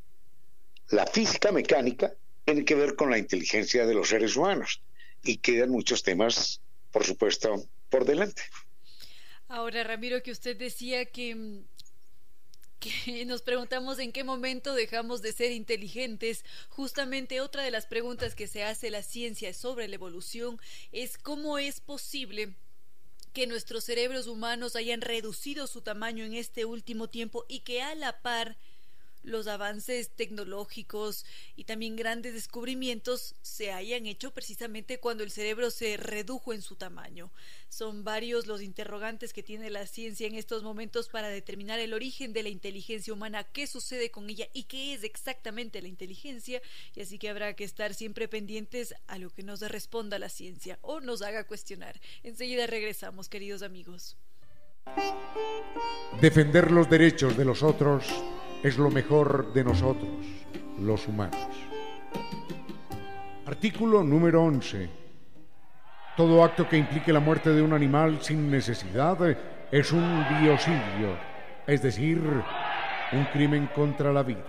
la 0.89 1.05
física 1.05 1.51
mecánica, 1.51 2.13
tiene 2.45 2.65
que 2.65 2.75
ver 2.75 2.95
con 2.95 3.09
la 3.09 3.17
inteligencia 3.17 3.85
de 3.85 3.93
los 3.93 4.09
seres 4.09 4.35
humanos 4.35 4.81
y 5.23 5.37
quedan 5.37 5.69
muchos 5.69 6.03
temas, 6.03 6.61
por 6.91 7.03
supuesto, 7.03 7.63
por 7.89 8.05
delante. 8.05 8.43
Ahora, 9.47 9.83
Ramiro, 9.83 10.23
que 10.23 10.31
usted 10.31 10.57
decía 10.57 11.05
que, 11.05 11.61
que 12.81 13.23
nos 13.25 13.43
preguntamos 13.43 13.99
en 13.99 14.11
qué 14.11 14.23
momento 14.23 14.73
dejamos 14.73 15.21
de 15.21 15.31
ser 15.31 15.51
inteligentes. 15.51 16.43
Justamente 16.69 17.39
otra 17.39 17.63
de 17.63 17.71
las 17.71 17.85
preguntas 17.85 18.35
que 18.35 18.47
se 18.47 18.63
hace 18.63 18.89
la 18.89 19.03
ciencia 19.03 19.53
sobre 19.53 19.87
la 19.87 19.95
evolución 19.95 20.59
es 20.91 21.17
cómo 21.17 21.59
es 21.59 21.79
posible 21.79 22.55
que 23.33 23.47
nuestros 23.47 23.85
cerebros 23.85 24.27
humanos 24.27 24.75
hayan 24.75 24.99
reducido 24.99 25.67
su 25.67 25.81
tamaño 25.81 26.25
en 26.25 26.33
este 26.33 26.65
último 26.65 27.07
tiempo 27.07 27.45
y 27.47 27.59
que 27.61 27.81
a 27.81 27.95
la 27.95 28.21
par 28.21 28.57
los 29.23 29.47
avances 29.47 30.09
tecnológicos 30.09 31.25
y 31.55 31.65
también 31.65 31.95
grandes 31.95 32.33
descubrimientos 32.33 33.35
se 33.41 33.71
hayan 33.71 34.05
hecho 34.05 34.31
precisamente 34.31 34.99
cuando 34.99 35.23
el 35.23 35.31
cerebro 35.31 35.71
se 35.71 35.97
redujo 35.97 36.53
en 36.53 36.61
su 36.61 36.75
tamaño. 36.75 37.31
Son 37.69 38.03
varios 38.03 38.47
los 38.47 38.61
interrogantes 38.61 39.33
que 39.33 39.43
tiene 39.43 39.69
la 39.69 39.87
ciencia 39.87 40.27
en 40.27 40.35
estos 40.35 40.63
momentos 40.63 41.07
para 41.07 41.29
determinar 41.29 41.79
el 41.79 41.93
origen 41.93 42.33
de 42.33 42.43
la 42.43 42.49
inteligencia 42.49 43.13
humana, 43.13 43.43
qué 43.43 43.67
sucede 43.67 44.11
con 44.11 44.29
ella 44.29 44.47
y 44.53 44.63
qué 44.63 44.93
es 44.93 45.03
exactamente 45.03 45.81
la 45.81 45.87
inteligencia, 45.87 46.61
y 46.95 47.01
así 47.01 47.17
que 47.17 47.29
habrá 47.29 47.55
que 47.55 47.63
estar 47.63 47.93
siempre 47.93 48.27
pendientes 48.27 48.93
a 49.07 49.17
lo 49.17 49.29
que 49.29 49.43
nos 49.43 49.61
responda 49.61 50.19
la 50.19 50.29
ciencia 50.29 50.79
o 50.81 50.99
nos 50.99 51.21
haga 51.21 51.45
cuestionar. 51.45 51.99
Enseguida 52.23 52.67
regresamos, 52.67 53.29
queridos 53.29 53.61
amigos. 53.61 54.17
Defender 56.21 56.69
los 56.69 56.87
derechos 56.87 57.35
de 57.35 57.43
los 57.43 57.63
otros 57.63 58.07
es 58.61 58.77
lo 58.77 58.91
mejor 58.91 59.53
de 59.53 59.63
nosotros, 59.63 60.11
los 60.79 61.07
humanos. 61.07 61.47
Artículo 63.47 64.03
número 64.03 64.43
11. 64.43 64.87
Todo 66.15 66.43
acto 66.43 66.69
que 66.69 66.77
implique 66.77 67.11
la 67.11 67.19
muerte 67.19 67.49
de 67.49 67.63
un 67.63 67.73
animal 67.73 68.19
sin 68.21 68.51
necesidad 68.51 69.17
es 69.71 69.91
un 69.91 70.23
biocidio, 70.39 71.17
es 71.65 71.81
decir, 71.81 72.21
un 73.13 73.25
crimen 73.33 73.67
contra 73.73 74.13
la 74.13 74.21
vida. 74.21 74.45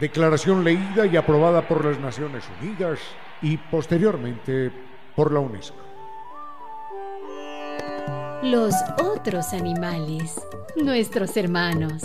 Declaración 0.00 0.64
leída 0.64 1.06
y 1.06 1.16
aprobada 1.16 1.62
por 1.62 1.84
las 1.84 2.00
Naciones 2.00 2.42
Unidas 2.60 2.98
y 3.40 3.56
posteriormente 3.56 4.87
por 5.18 5.32
la 5.32 5.40
UNESCO. 5.40 5.76
Los 8.44 8.72
otros 9.02 9.52
animales, 9.52 10.40
nuestros 10.76 11.36
hermanos. 11.36 12.04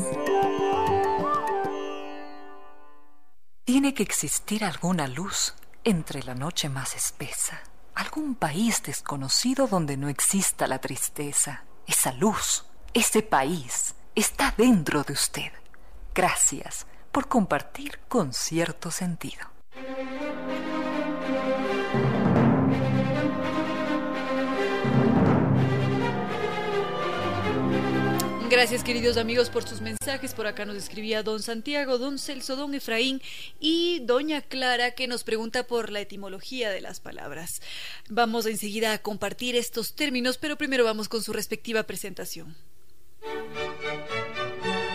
Tiene 3.66 3.94
que 3.94 4.02
existir 4.02 4.66
alguna 4.66 5.08
luz 5.08 5.54
entre 5.84 6.24
la 6.24 6.34
noche 6.34 6.70
más 6.70 6.96
espesa, 6.96 7.62
algún 7.94 8.34
país 8.34 8.82
desconocido 8.82 9.68
donde 9.68 9.96
no 9.96 10.10
exista 10.10 10.66
la 10.66 10.80
tristeza. 10.80 11.66
Esa 11.86 12.14
luz, 12.14 12.66
ese 12.96 13.22
país, 13.22 13.94
está 14.16 14.56
dentro 14.58 15.04
de 15.04 15.14
usted. 15.14 15.52
Gracias 16.16 16.88
por 17.12 17.28
compartir 17.28 18.00
con 18.08 18.34
cierto 18.34 18.90
sentido. 18.90 19.54
Gracias 28.54 28.84
queridos 28.84 29.18
amigos 29.18 29.50
por 29.50 29.68
sus 29.68 29.82
mensajes. 29.82 30.36
Por 30.36 30.46
acá 30.46 30.64
nos 30.64 30.76
escribía 30.76 31.24
don 31.24 31.42
Santiago, 31.42 31.98
don 31.98 32.20
Celso, 32.20 32.56
don 32.56 32.76
Efraín 32.76 33.20
y 33.60 34.02
doña 34.02 34.42
Clara 34.42 34.92
que 34.92 35.08
nos 35.08 35.24
pregunta 35.24 35.64
por 35.64 35.90
la 35.90 36.02
etimología 36.02 36.70
de 36.70 36.80
las 36.80 37.00
palabras. 37.00 37.64
Vamos 38.10 38.46
enseguida 38.46 38.94
a 38.94 39.00
compartir 39.00 39.56
estos 39.56 39.96
términos, 39.96 40.38
pero 40.38 40.56
primero 40.56 40.86
vamos 40.86 41.10
con 41.10 41.24
su 41.24 41.34
respectiva 41.34 41.82
presentación. 41.82 42.56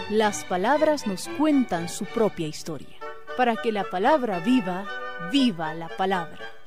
Las 0.09 0.44
palabras 0.44 1.09
nos 1.09 1.26
cuentan 1.36 1.88
su 1.88 2.04
propia 2.04 2.46
historia. 2.46 2.96
Para 3.36 3.56
que 3.56 3.72
la 3.72 3.90
palabra 3.90 4.38
viva, 4.38 4.88
viva 5.32 5.74
la 5.74 5.88
palabra. 5.88 6.57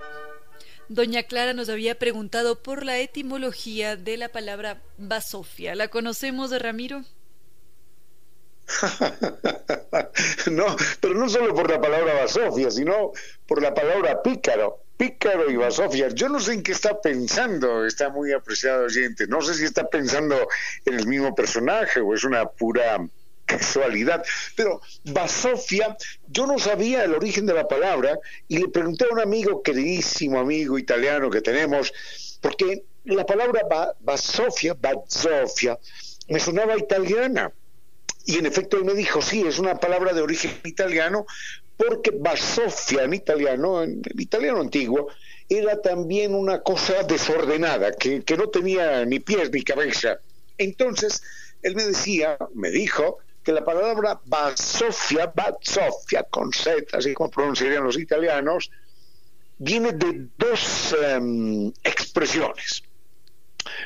Doña 0.91 1.23
Clara 1.23 1.53
nos 1.53 1.69
había 1.69 1.97
preguntado 1.97 2.61
por 2.61 2.83
la 2.83 2.99
etimología 2.99 3.95
de 3.95 4.17
la 4.17 4.27
palabra 4.27 4.81
basofia. 4.97 5.73
¿La 5.73 5.87
conocemos 5.87 6.51
Ramiro? 6.61 7.05
no, 10.51 10.65
pero 10.99 11.13
no 11.13 11.29
solo 11.29 11.55
por 11.55 11.69
la 11.69 11.79
palabra 11.79 12.15
basofia, 12.15 12.69
sino 12.69 13.13
por 13.47 13.61
la 13.61 13.73
palabra 13.73 14.21
pícaro. 14.21 14.83
Pícaro 14.97 15.49
y 15.49 15.55
basofia. 15.55 16.09
Yo 16.09 16.27
no 16.27 16.41
sé 16.41 16.55
en 16.55 16.61
qué 16.61 16.73
está 16.73 16.99
pensando, 16.99 17.85
está 17.85 18.09
muy 18.09 18.33
apreciado 18.33 18.83
oyente. 18.83 19.27
No 19.27 19.41
sé 19.41 19.53
si 19.53 19.63
está 19.63 19.89
pensando 19.89 20.45
en 20.83 20.95
el 20.95 21.07
mismo 21.07 21.33
personaje 21.33 22.01
o 22.01 22.13
es 22.13 22.25
una 22.25 22.49
pura 22.49 22.97
casualidad. 23.57 24.23
Pero 24.55 24.81
Basofia, 25.05 25.95
yo 26.27 26.45
no 26.47 26.57
sabía 26.59 27.03
el 27.03 27.13
origen 27.13 27.45
de 27.45 27.53
la 27.53 27.67
palabra 27.67 28.19
y 28.47 28.57
le 28.57 28.69
pregunté 28.69 29.05
a 29.05 29.13
un 29.13 29.19
amigo, 29.19 29.61
queridísimo 29.61 30.39
amigo 30.39 30.77
italiano 30.77 31.29
que 31.29 31.41
tenemos, 31.41 31.93
porque 32.41 32.83
la 33.05 33.25
palabra 33.25 33.61
Basofia, 33.99 34.75
Basofia, 34.79 35.77
me 36.27 36.39
sonaba 36.39 36.77
italiana. 36.77 37.51
Y 38.25 38.37
en 38.37 38.45
efecto 38.45 38.77
él 38.77 38.85
me 38.85 38.93
dijo, 38.93 39.21
sí, 39.21 39.43
es 39.47 39.57
una 39.57 39.79
palabra 39.79 40.13
de 40.13 40.21
origen 40.21 40.51
italiano, 40.63 41.25
porque 41.75 42.11
Basofia 42.11 43.03
en 43.03 43.13
italiano, 43.15 43.81
en 43.81 44.01
italiano 44.17 44.61
antiguo, 44.61 45.07
era 45.49 45.81
también 45.81 46.33
una 46.35 46.61
cosa 46.61 47.03
desordenada, 47.03 47.91
que, 47.91 48.23
que 48.23 48.37
no 48.37 48.49
tenía 48.49 49.03
ni 49.05 49.19
pies 49.19 49.51
ni 49.51 49.63
cabeza. 49.63 50.19
Entonces, 50.57 51.21
él 51.63 51.75
me 51.75 51.83
decía, 51.83 52.37
me 52.53 52.69
dijo, 52.69 53.17
que 53.43 53.51
la 53.51 53.63
palabra 53.63 54.19
basofia, 54.25 55.31
basofia 55.33 56.23
con 56.23 56.51
Z, 56.53 56.97
así 56.97 57.13
como 57.13 57.29
pronunciarían 57.29 57.83
los 57.83 57.97
italianos, 57.97 58.71
viene 59.57 59.93
de 59.93 60.27
dos 60.37 60.95
em, 61.01 61.71
expresiones. 61.83 62.83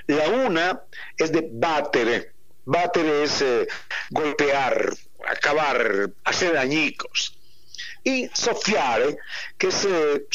La 0.08 0.30
una 0.30 0.82
es 1.18 1.32
de 1.32 1.50
batere. 1.52 2.32
Batere 2.66 3.24
es 3.24 3.42
eh, 3.42 3.68
golpear, 4.10 4.94
acabar, 5.28 6.10
hacer 6.24 6.58
añicos. 6.58 7.38
Y 8.04 8.30
sofiare, 8.34 9.18
que 9.58 9.68
es 9.68 9.86
eh, 9.86 10.28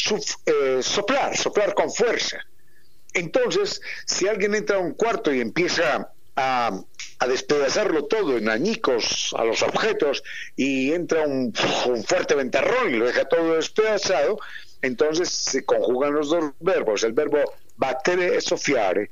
eh, 0.45 0.79
soplar, 0.81 1.37
soplar 1.37 1.73
con 1.73 1.91
fuerza. 1.91 2.37
Entonces, 3.13 3.81
si 4.05 4.27
alguien 4.27 4.55
entra 4.55 4.77
a 4.77 4.79
un 4.79 4.93
cuarto 4.93 5.33
y 5.33 5.41
empieza 5.41 6.11
a, 6.35 6.83
despedazarlo 7.27 8.05
todo 8.05 8.37
en 8.37 8.49
añicos 8.49 9.33
a 9.37 9.43
los 9.43 9.61
objetos 9.61 10.23
y 10.55 10.91
entra 10.91 11.27
un, 11.27 11.53
fuerte 11.53 12.33
ventarrón 12.33 12.93
y 12.93 12.97
lo 12.97 13.05
deja 13.05 13.25
todo 13.25 13.53
despedazado, 13.55 14.39
entonces 14.81 15.29
se 15.29 15.63
conjugan 15.63 16.13
los 16.13 16.29
dos 16.29 16.51
verbos, 16.59 17.03
el 17.03 17.13
verbo 17.13 17.37
battere 17.77 18.37
es 18.37 18.45
sofiare 18.45 19.11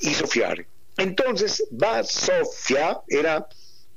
y 0.00 0.12
sofiare. 0.14 0.66
Entonces, 0.96 1.64
Sofia 2.04 3.00
era 3.08 3.48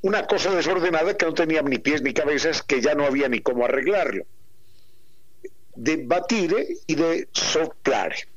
una 0.01 0.26
cosa 0.26 0.51
desordenada 0.51 1.15
que 1.15 1.26
no 1.26 1.34
tenía 1.34 1.61
ni 1.61 1.78
pies 1.78 2.01
ni 2.01 2.13
cabezas, 2.13 2.61
que 2.63 2.82
ya 2.82 2.95
no 2.95 3.05
había 3.05 3.30
ni 3.30 3.39
cómo 3.41 3.65
arreglarlo. 3.65 4.26
De 5.76 5.97
batire 5.97 6.68
y 6.88 6.95
de 6.95 7.28
soplare. 7.32 8.28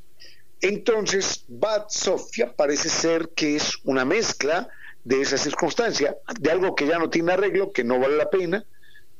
Entonces, 0.60 1.44
Bat 1.48 1.90
Sofia 1.90 2.54
parece 2.54 2.88
ser 2.88 3.30
que 3.30 3.56
es 3.56 3.78
una 3.84 4.04
mezcla 4.04 4.68
de 5.04 5.22
esa 5.22 5.38
circunstancia, 5.38 6.16
de 6.38 6.50
algo 6.50 6.74
que 6.74 6.86
ya 6.86 6.98
no 6.98 7.08
tiene 7.08 7.32
arreglo, 7.32 7.72
que 7.72 7.84
no 7.84 7.98
vale 7.98 8.16
la 8.16 8.28
pena, 8.28 8.64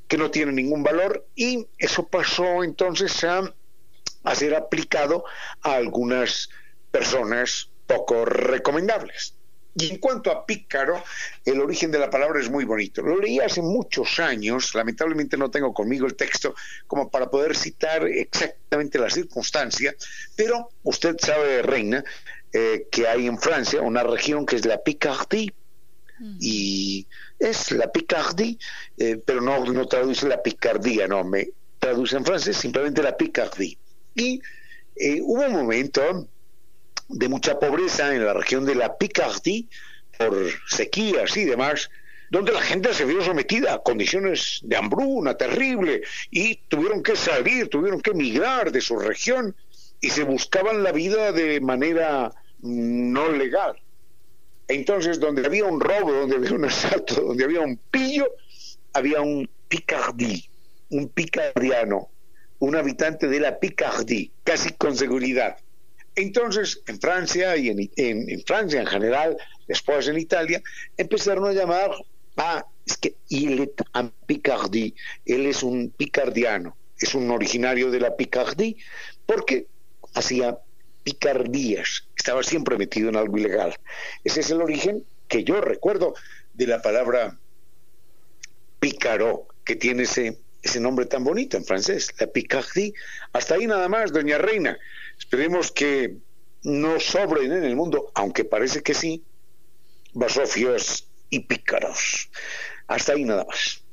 que 0.07 0.19
no 0.19 0.31
tiene 0.31 0.53
ningún 0.53 0.83
valor, 0.83 1.27
y 1.35 1.67
eso 1.79 2.07
pasó 2.09 2.63
entonces 2.63 3.25
a, 3.25 3.55
a 4.25 4.35
ser 4.35 4.55
aplicado 4.55 5.25
a 5.63 5.75
algunas 5.75 6.51
personas 6.91 7.71
poco 7.87 8.25
recomendables. 8.25 9.35
Y 9.75 9.91
en 9.91 9.99
cuanto 9.99 10.33
a 10.33 10.45
pícaro, 10.45 11.03
el 11.45 11.61
origen 11.61 11.91
de 11.91 11.99
la 11.99 12.11
palabra 12.11 12.41
es 12.41 12.51
muy 12.51 12.65
bonito. 12.65 13.03
Lo 13.03 13.19
leí 13.19 13.39
hace 13.39 13.63
muchos 13.63 14.19
años, 14.19 14.75
lamentablemente 14.75 15.37
no 15.37 15.51
tengo 15.51 15.73
conmigo 15.73 16.07
el 16.07 16.17
texto 16.17 16.55
como 16.87 17.09
para 17.09 17.31
poder 17.31 17.57
citar 17.57 18.07
exactamente 18.07 18.99
la 18.99 19.09
circunstancia, 19.11 19.95
pero 20.35 20.71
usted 20.83 21.17
sabe, 21.21 21.63
Reina, 21.63 22.05
eh, 22.53 22.89
que 22.91 23.07
hay 23.07 23.27
en 23.27 23.39
Francia 23.39 23.81
una 23.81 24.03
región 24.03 24.45
que 24.45 24.57
es 24.57 24.67
la 24.67 24.83
Picardie, 24.83 25.55
y 26.39 27.07
es 27.39 27.71
la 27.73 27.91
Picardie, 27.91 28.59
eh, 28.99 29.21
pero 29.25 29.41
no, 29.41 29.65
no 29.65 29.87
traduce 29.87 30.29
la 30.29 30.43
picardía, 30.43 31.09
no, 31.09 31.25
me 31.25 31.49
traduce 31.79 32.17
en 32.17 32.25
francés 32.25 32.59
simplemente 32.59 33.03
la 33.03 33.17
Picardie. 33.17 33.79
Y 34.15 34.43
eh, 34.97 35.21
hubo 35.23 35.47
un 35.47 35.53
momento 35.53 36.29
de 37.13 37.29
mucha 37.29 37.59
pobreza 37.59 38.15
en 38.15 38.25
la 38.25 38.33
región 38.33 38.65
de 38.65 38.75
la 38.75 38.97
Picardie 38.97 39.67
por 40.19 40.37
sequías 40.69 41.37
y 41.37 41.45
demás, 41.45 41.91
donde 42.31 42.53
la 42.53 42.61
gente 42.61 42.95
se 42.95 43.05
vio 43.05 43.23
sometida 43.23 43.75
a 43.75 43.83
condiciones 43.83 44.61
de 44.63 44.77
hambruna 44.77 45.37
terrible 45.37 46.03
y 46.31 46.57
tuvieron 46.69 47.03
que 47.03 47.17
salir, 47.17 47.69
tuvieron 47.69 48.01
que 48.01 48.11
emigrar 48.11 48.71
de 48.71 48.81
su 48.81 48.99
región 48.99 49.55
y 50.01 50.11
se 50.11 50.23
buscaban 50.25 50.83
la 50.83 50.93
vida 50.93 51.33
de 51.33 51.61
manera 51.61 52.33
no 52.63 53.29
legal. 53.33 53.77
Entonces, 54.69 55.19
donde 55.19 55.45
había 55.45 55.65
un 55.65 55.81
robo, 55.81 56.13
donde 56.13 56.37
había 56.37 56.53
un 56.53 56.65
asalto, 56.65 57.15
donde 57.21 57.45
había 57.45 57.61
un 57.61 57.77
pillo, 57.91 58.33
había 58.93 59.21
un 59.21 59.51
picardí, 59.69 60.49
un 60.91 61.09
picardiano, 61.09 62.11
un 62.61 62.77
habitante 62.77 63.27
de 63.27 63.41
la 63.41 63.59
Picardie, 63.59 64.31
casi 64.45 64.71
con 64.75 64.97
seguridad. 64.97 65.57
Entonces, 66.21 66.83
en 66.87 67.01
Francia 67.01 67.57
y 67.57 67.91
en, 67.97 68.45
Francia 68.45 68.81
en 68.81 68.87
general, 68.87 69.37
después 69.67 70.07
en 70.09 70.19
Italia, 70.19 70.63
empezaron 70.97 71.47
a 71.47 71.53
llamar 71.53 71.93
a, 72.37 72.65
es 72.87 72.97
que 72.99 73.15
il 73.29 73.61
est 73.61 73.81
un 73.95 74.13
Picardie, 74.27 74.95
él 75.25 75.47
es 75.47 75.63
un 75.63 75.91
picardiano, 75.91 76.77
es 76.99 77.15
un 77.15 77.31
originario 77.31 77.91
de 77.91 78.01
la 78.01 78.17
Picardie, 78.17 78.77
porque 79.27 79.67
hacía 80.15 80.59
picardías, 81.03 82.05
estaba 82.17 82.43
siempre 82.43 82.77
metido 82.77 83.09
en 83.09 83.17
algo 83.17 83.39
ilegal. 83.39 83.75
Ese 84.23 84.41
es 84.41 84.51
el 84.51 84.61
origen 84.61 85.05
que 85.29 85.45
yo 85.45 85.61
recuerdo 85.61 86.15
de 86.55 86.67
la 86.67 86.83
palabra 86.83 87.39
pícaro, 88.79 89.47
que 89.65 89.77
tiene 89.77 90.03
ese, 90.03 90.39
ese 90.63 90.81
nombre 90.81 91.07
tan 91.07 91.25
bonito 91.25 91.57
en 91.57 91.65
francés, 91.65 92.13
la 92.19 92.27
Picardie. 92.27 92.93
Hasta 93.33 93.55
ahí 93.55 93.67
nada 93.67 93.89
más, 93.89 94.13
doña 94.13 94.39
Reina. 94.39 94.79
Esperemos 95.21 95.71
que 95.71 96.17
no 96.65 96.99
sobren 96.99 97.53
en 97.53 97.63
el 97.63 97.77
mundo, 97.77 98.11
aunque 98.15 98.45
parece 98.45 98.83
que 98.83 98.95
sí, 98.95 99.25
basofios 100.13 101.07
y 101.29 101.41
pícaros. 101.41 102.31
Hasta 102.89 103.13
ahí 103.13 103.25
nada 103.25 103.45
más. 103.45 103.85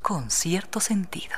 Con 0.00 0.30
cierto 0.30 0.78
sentido. 0.78 1.34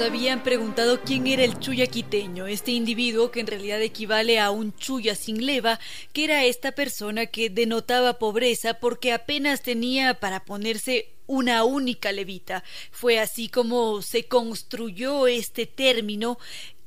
Habían 0.00 0.42
preguntado 0.42 1.02
quién 1.02 1.26
era 1.26 1.44
el 1.44 1.58
chuya 1.58 1.86
quiteño, 1.86 2.46
este 2.46 2.72
individuo 2.72 3.30
que 3.30 3.40
en 3.40 3.46
realidad 3.46 3.82
equivale 3.82 4.38
a 4.40 4.50
un 4.50 4.74
chuya 4.74 5.14
sin 5.14 5.44
leva, 5.44 5.78
que 6.12 6.24
era 6.24 6.44
esta 6.44 6.72
persona 6.72 7.26
que 7.26 7.50
denotaba 7.50 8.18
pobreza 8.18 8.74
porque 8.74 9.12
apenas 9.12 9.62
tenía 9.62 10.14
para 10.14 10.44
ponerse 10.44 11.10
una 11.26 11.64
única 11.64 12.12
levita. 12.12 12.64
Fue 12.90 13.18
así 13.18 13.48
como 13.48 14.00
se 14.00 14.24
construyó 14.24 15.26
este 15.26 15.66
término 15.66 16.38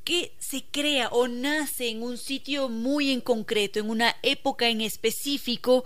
que 0.03 0.34
se 0.39 0.64
crea 0.64 1.09
o 1.09 1.28
nace 1.28 1.89
en 1.89 2.01
un 2.01 2.18
sitio 2.18 2.68
muy 2.68 3.11
en 3.11 3.22
concreto, 3.22 3.80
en 3.80 3.89
una 3.89 4.16
época 4.24 4.70
en 4.70 4.82
específico, 4.82 5.86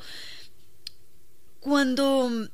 cuando 1.60 2.50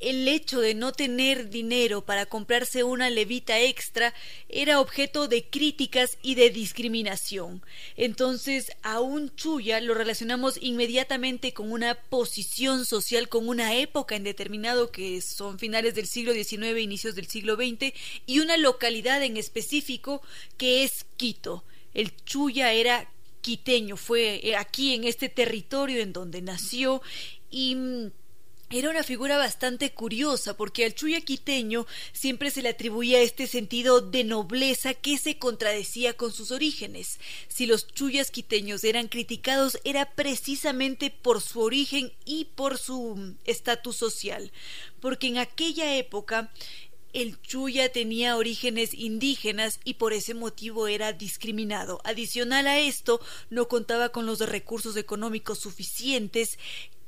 el 0.00 0.28
hecho 0.28 0.60
de 0.60 0.74
no 0.74 0.92
tener 0.92 1.50
dinero 1.50 2.04
para 2.04 2.26
comprarse 2.26 2.84
una 2.84 3.10
levita 3.10 3.60
extra 3.60 4.14
era 4.48 4.80
objeto 4.80 5.28
de 5.28 5.44
críticas 5.44 6.18
y 6.22 6.34
de 6.34 6.50
discriminación. 6.50 7.62
Entonces, 7.96 8.72
a 8.82 9.00
un 9.00 9.34
chuya 9.34 9.80
lo 9.80 9.94
relacionamos 9.94 10.58
inmediatamente 10.60 11.52
con 11.52 11.72
una 11.72 11.94
posición 11.94 12.86
social, 12.86 13.28
con 13.28 13.48
una 13.48 13.74
época 13.76 14.16
en 14.16 14.24
determinado 14.24 14.90
que 14.90 15.20
son 15.22 15.58
finales 15.58 15.94
del 15.94 16.06
siglo 16.06 16.32
XIX, 16.32 16.78
inicios 16.80 17.14
del 17.14 17.26
siglo 17.26 17.56
XX, 17.56 17.92
y 18.26 18.40
una 18.40 18.56
localidad 18.56 19.22
en 19.22 19.36
específico 19.36 20.22
que 20.56 20.84
es 20.84 21.06
Quito. 21.16 21.64
El 21.94 22.14
chuya 22.24 22.72
era 22.72 23.08
quiteño, 23.40 23.96
fue 23.96 24.54
aquí 24.58 24.94
en 24.94 25.04
este 25.04 25.28
territorio 25.28 26.00
en 26.00 26.14
donde 26.14 26.40
nació 26.40 27.02
y 27.50 27.74
mm, 27.74 28.10
era 28.78 28.90
una 28.90 29.04
figura 29.04 29.36
bastante 29.36 29.92
curiosa 29.92 30.56
porque 30.56 30.84
al 30.84 30.94
Chuya 30.94 31.20
quiteño 31.20 31.86
siempre 32.12 32.50
se 32.50 32.60
le 32.60 32.70
atribuía 32.70 33.20
este 33.20 33.46
sentido 33.46 34.00
de 34.00 34.24
nobleza 34.24 34.94
que 34.94 35.16
se 35.16 35.38
contradecía 35.38 36.16
con 36.16 36.32
sus 36.32 36.50
orígenes. 36.50 37.20
Si 37.46 37.66
los 37.66 37.86
chuyas 37.86 38.32
quiteños 38.32 38.82
eran 38.82 39.06
criticados 39.06 39.78
era 39.84 40.10
precisamente 40.14 41.10
por 41.10 41.40
su 41.40 41.60
origen 41.60 42.12
y 42.24 42.46
por 42.56 42.76
su 42.78 43.36
estatus 43.44 43.96
social, 43.96 44.50
porque 45.00 45.28
en 45.28 45.38
aquella 45.38 45.96
época 45.96 46.50
el 47.14 47.40
Chuya 47.42 47.92
tenía 47.92 48.36
orígenes 48.36 48.92
indígenas 48.92 49.78
y 49.84 49.94
por 49.94 50.12
ese 50.12 50.34
motivo 50.34 50.88
era 50.88 51.12
discriminado. 51.12 52.00
Adicional 52.02 52.66
a 52.66 52.80
esto, 52.80 53.20
no 53.50 53.68
contaba 53.68 54.08
con 54.08 54.26
los 54.26 54.40
recursos 54.40 54.96
económicos 54.96 55.60
suficientes 55.60 56.58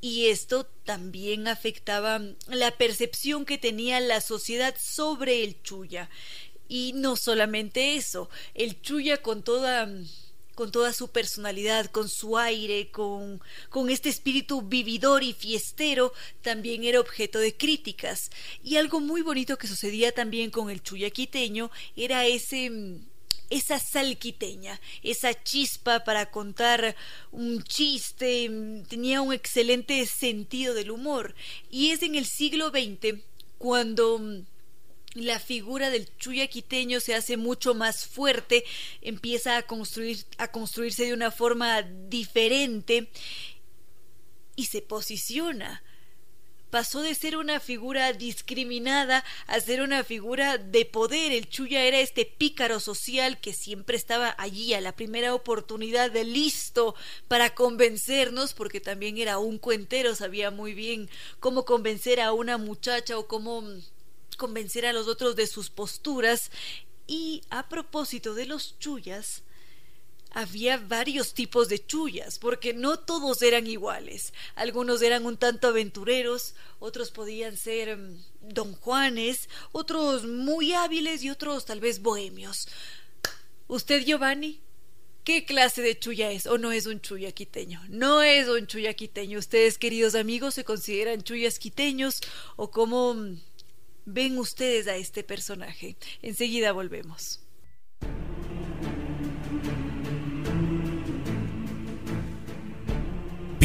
y 0.01 0.27
esto 0.27 0.67
también 0.85 1.49
afectaba 1.49 2.21
la 2.49 2.71
percepción 2.77 3.45
que 3.45 3.59
tenía 3.59 4.01
la 4.01 4.21
sociedad 4.21 4.75
sobre 4.79 5.43
el 5.43 5.63
Chuya. 5.63 6.11
Y 6.69 6.93
no 6.95 7.17
solamente 7.17 7.97
eso, 7.97 8.29
el 8.55 8.81
Chuya 8.83 9.23
con 9.23 9.43
toda 9.43 9.89
con 10.57 10.73
toda 10.73 10.95
su 10.95 11.09
personalidad, 11.09 11.91
con 11.91 12.09
su 12.09 12.39
aire, 12.39 12.91
con, 12.91 13.43
con 13.69 13.91
este 13.91 14.09
espíritu 14.09 14.63
vividor 14.63 15.23
y 15.23 15.35
fiestero, 15.35 16.15
también 16.41 16.83
era 16.83 16.99
objeto 16.99 17.39
de 17.39 17.55
críticas. 17.55 18.31
Y 18.65 18.77
algo 18.77 18.99
muy 19.01 19.21
bonito 19.21 19.59
que 19.59 19.67
sucedía 19.67 20.13
también 20.13 20.51
con 20.51 20.71
el 20.71 20.83
Chuya 20.83 21.11
quiteño 21.11 21.71
era 21.95 22.25
ese 22.25 22.71
esa 23.51 23.79
salquiteña, 23.79 24.81
esa 25.03 25.43
chispa 25.43 26.05
para 26.05 26.31
contar 26.31 26.97
un 27.31 27.63
chiste, 27.63 28.51
tenía 28.89 29.21
un 29.21 29.33
excelente 29.33 30.05
sentido 30.07 30.75
del 30.75 30.91
humor. 30.91 31.35
Y 31.71 31.91
es 31.91 32.03
en 32.03 32.15
el 32.17 32.27
siglo 32.27 32.71
XX 32.71 33.21
cuando 33.59 34.21
la 35.15 35.39
figura 35.39 35.91
del 35.91 36.15
chuya 36.19 36.47
quiteño 36.47 37.01
se 37.01 37.15
hace 37.15 37.37
mucho 37.37 37.75
más 37.75 38.07
fuerte, 38.07 38.65
empieza 39.01 39.57
a 39.57 39.63
construir 39.63 40.25
a 40.39 40.49
construirse 40.49 41.07
de 41.07 41.15
una 41.15 41.31
forma 41.31 41.83
diferente 41.83 43.09
y 44.57 44.67
se 44.67 44.83
posiciona 44.83 45.83
pasó 46.77 47.01
de 47.01 47.15
ser 47.15 47.39
una 47.39 47.59
figura 47.59 48.13
discriminada 48.13 49.25
a 49.47 49.61
ser 49.61 49.81
una 49.81 50.05
figura 50.05 50.59
de 50.59 50.85
poder. 50.85 51.33
El 51.33 51.49
Chuya 51.49 51.85
era 51.85 52.01
este 52.01 52.27
pícaro 52.27 52.81
social 52.81 53.41
que 53.41 53.55
siempre 53.55 53.97
estaba 53.97 54.35
allí 54.37 54.75
a 54.75 54.83
la 54.83 54.95
primera 54.95 55.33
oportunidad 55.33 56.11
de 56.11 56.25
listo 56.25 56.95
para 57.29 57.55
convencernos, 57.55 58.53
porque 58.53 58.83
también 58.83 59.17
era 59.17 59.39
un 59.39 59.57
cuentero, 59.57 60.15
sabía 60.15 60.51
muy 60.51 60.75
bien 60.75 61.09
cómo 61.41 61.65
convencer 61.65 62.21
a 62.21 62.35
una 62.35 62.59
muchacha 62.59 63.17
o 63.17 63.27
cómo 63.27 63.65
convencer 64.37 64.85
a 64.85 64.93
los 64.93 65.09
otros 65.09 65.35
de 65.35 65.47
sus 65.47 65.71
posturas. 65.71 66.51
Y 67.07 67.41
a 67.49 67.71
propósito 67.71 68.35
de 68.35 68.45
los 68.45 68.79
Chuyas, 68.79 69.45
había 70.37 70.77
varios 70.77 71.33
tipos 71.33 71.71
de 71.71 71.79
chullas, 71.79 72.39
porque 72.39 72.75
no 72.75 72.99
todos 72.99 73.41
eran 73.41 73.67
iguales. 73.67 74.35
Algunos 74.55 75.01
eran 75.01 75.25
un 75.25 75.39
tanto 75.39 75.69
aventureros, 75.69 76.55
otros 76.79 77.11
podían 77.11 77.57
ser 77.57 77.97
mm, 77.97 78.19
don 78.43 78.75
Juanes, 78.75 79.49
otros 79.73 80.27
muy 80.27 80.75
hábiles 80.75 81.23
y 81.25 81.31
otros 81.31 81.65
tal 81.65 81.81
vez 81.81 82.03
bohemios. 82.03 82.69
¿Usted, 83.67 84.05
Giovanni? 84.05 84.61
¿Qué 85.25 85.47
clase 85.47 85.81
de 85.81 85.99
chulla 85.99 86.31
es 86.31 86.47
o 86.47 86.59
no 86.59 86.71
es 86.71 86.85
un 86.85 87.01
chulla 87.01 87.33
quiteño? 87.33 87.81
No 87.89 88.23
es 88.23 88.47
un 88.47 88.67
chulla 88.67 88.93
quiteño. 88.93 89.39
Ustedes, 89.39 89.79
queridos 89.79 90.15
amigos, 90.15 90.53
se 90.53 90.65
consideran 90.65 91.23
chullas 91.23 91.59
quiteños 91.59 92.21
o 92.57 92.71
cómo 92.71 93.15
mm, 93.15 93.41
ven 94.05 94.39
ustedes 94.39 94.87
a 94.87 94.97
este 94.97 95.25
personaje. 95.25 95.97
Enseguida 96.21 96.73
volvemos. 96.73 97.41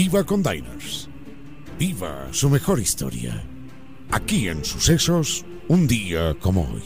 Viva 0.03 0.23
con 0.23 0.41
Diners. 0.41 1.07
Viva 1.77 2.27
su 2.31 2.49
mejor 2.49 2.79
historia. 2.79 3.43
Aquí 4.09 4.47
en 4.47 4.65
Sucesos, 4.65 5.45
un 5.67 5.85
día 5.85 6.35
como 6.39 6.63
hoy. 6.63 6.81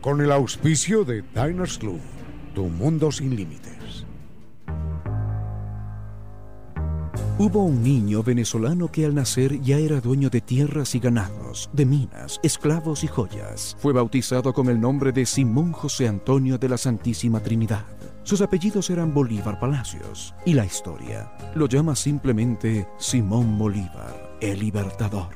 Con 0.00 0.20
el 0.20 0.32
auspicio 0.32 1.04
de 1.04 1.22
Diners 1.22 1.78
Club, 1.78 2.00
tu 2.52 2.64
mundo 2.64 3.12
sin 3.12 3.36
límites. 3.36 4.04
Hubo 7.38 7.62
un 7.62 7.80
niño 7.80 8.24
venezolano 8.24 8.90
que 8.90 9.04
al 9.04 9.14
nacer 9.14 9.60
ya 9.60 9.78
era 9.78 10.00
dueño 10.00 10.28
de 10.28 10.40
tierras 10.40 10.96
y 10.96 10.98
ganados, 10.98 11.70
de 11.72 11.86
minas, 11.86 12.40
esclavos 12.42 13.04
y 13.04 13.06
joyas. 13.06 13.76
Fue 13.78 13.92
bautizado 13.92 14.52
con 14.52 14.68
el 14.68 14.80
nombre 14.80 15.12
de 15.12 15.26
Simón 15.26 15.70
José 15.70 16.08
Antonio 16.08 16.58
de 16.58 16.68
la 16.68 16.76
Santísima 16.76 17.38
Trinidad. 17.38 17.86
Sus 18.24 18.40
apellidos 18.40 18.88
eran 18.90 19.12
Bolívar 19.12 19.58
Palacios 19.58 20.32
y 20.46 20.54
la 20.54 20.64
historia 20.64 21.32
lo 21.54 21.66
llama 21.66 21.96
simplemente 21.96 22.88
Simón 22.96 23.58
Bolívar, 23.58 24.31
el 24.42 24.58
Libertador. 24.58 25.28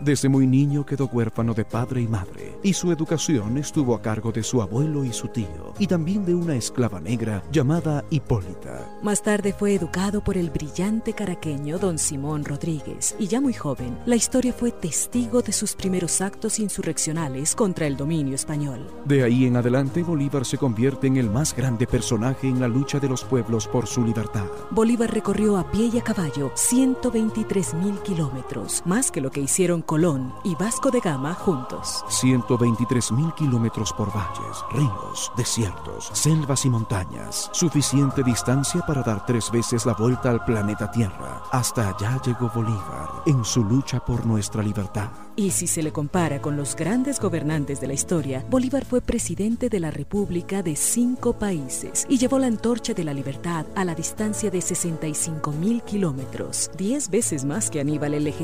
Desde 0.00 0.28
muy 0.28 0.46
niño 0.46 0.84
quedó 0.84 1.06
huérfano 1.06 1.54
de 1.54 1.64
padre 1.64 2.02
y 2.02 2.08
madre, 2.08 2.58
y 2.62 2.72
su 2.72 2.90
educación 2.90 3.56
estuvo 3.58 3.94
a 3.94 4.02
cargo 4.02 4.32
de 4.32 4.42
su 4.42 4.60
abuelo 4.60 5.04
y 5.04 5.12
su 5.12 5.28
tío, 5.28 5.72
y 5.78 5.86
también 5.86 6.24
de 6.24 6.34
una 6.34 6.56
esclava 6.56 7.00
negra 7.00 7.42
llamada 7.52 8.04
Hipólita. 8.10 8.98
Más 9.02 9.22
tarde 9.22 9.52
fue 9.52 9.74
educado 9.74 10.22
por 10.22 10.36
el 10.36 10.50
brillante 10.50 11.12
caraqueño 11.12 11.78
don 11.78 11.98
Simón 11.98 12.44
Rodríguez, 12.44 13.14
y 13.18 13.28
ya 13.28 13.40
muy 13.40 13.52
joven, 13.52 13.98
la 14.04 14.16
historia 14.16 14.52
fue 14.52 14.72
testigo 14.72 15.42
de 15.42 15.52
sus 15.52 15.74
primeros 15.74 16.20
actos 16.20 16.58
insurreccionales 16.58 17.54
contra 17.54 17.86
el 17.86 17.96
dominio 17.96 18.34
español. 18.34 18.86
De 19.04 19.22
ahí 19.22 19.46
en 19.46 19.56
adelante, 19.56 20.02
Bolívar 20.02 20.44
se 20.44 20.58
convierte 20.58 21.06
en 21.06 21.16
el 21.16 21.30
más 21.30 21.54
grande 21.54 21.86
personaje 21.86 22.48
en 22.48 22.60
la 22.60 22.68
lucha 22.68 22.98
de 22.98 23.08
los 23.08 23.24
pueblos 23.24 23.68
por 23.68 23.86
su 23.86 24.04
libertad. 24.04 24.46
Bolívar 24.70 25.12
recorrió 25.12 25.56
a 25.56 25.70
pie 25.70 25.90
y 25.92 25.98
a 25.98 26.02
caballo 26.02 26.50
123 26.54 27.74
mil 27.74 27.98
kilómetros, 28.00 28.53
más 28.84 29.10
que 29.10 29.20
lo 29.20 29.30
que 29.30 29.40
hicieron 29.40 29.82
Colón 29.82 30.32
y 30.44 30.54
Vasco 30.54 30.90
de 30.90 31.00
Gama 31.00 31.34
juntos. 31.34 32.04
123 32.08 33.12
mil 33.12 33.32
kilómetros 33.34 33.92
por 33.92 34.14
valles, 34.14 34.64
ríos, 34.72 35.32
desiertos, 35.36 36.10
selvas 36.12 36.64
y 36.64 36.70
montañas. 36.70 37.50
Suficiente 37.52 38.22
distancia 38.22 38.82
para 38.86 39.02
dar 39.02 39.26
tres 39.26 39.50
veces 39.50 39.86
la 39.86 39.94
vuelta 39.94 40.30
al 40.30 40.44
planeta 40.44 40.90
Tierra. 40.90 41.42
Hasta 41.50 41.88
allá 41.88 42.20
llegó 42.24 42.50
Bolívar 42.54 43.22
en 43.26 43.44
su 43.44 43.64
lucha 43.64 44.04
por 44.04 44.24
nuestra 44.24 44.62
libertad. 44.62 45.10
Y 45.36 45.50
si 45.50 45.66
se 45.66 45.82
le 45.82 45.92
compara 45.92 46.40
con 46.40 46.56
los 46.56 46.76
grandes 46.76 47.18
gobernantes 47.18 47.80
de 47.80 47.88
la 47.88 47.94
historia, 47.94 48.44
Bolívar 48.48 48.84
fue 48.84 49.00
presidente 49.00 49.68
de 49.68 49.80
la 49.80 49.90
República 49.90 50.62
de 50.62 50.76
cinco 50.76 51.32
países 51.32 52.06
y 52.08 52.18
llevó 52.18 52.38
la 52.38 52.46
antorcha 52.46 52.94
de 52.94 53.02
la 53.02 53.12
libertad 53.12 53.66
a 53.74 53.84
la 53.84 53.96
distancia 53.96 54.50
de 54.50 54.60
65 54.60 55.50
mil 55.50 55.82
kilómetros, 55.82 56.70
diez 56.78 57.10
veces 57.10 57.44
más 57.44 57.68
que 57.68 57.80
Aníbal 57.80 58.14
el 58.14 58.22
legendario 58.22 58.43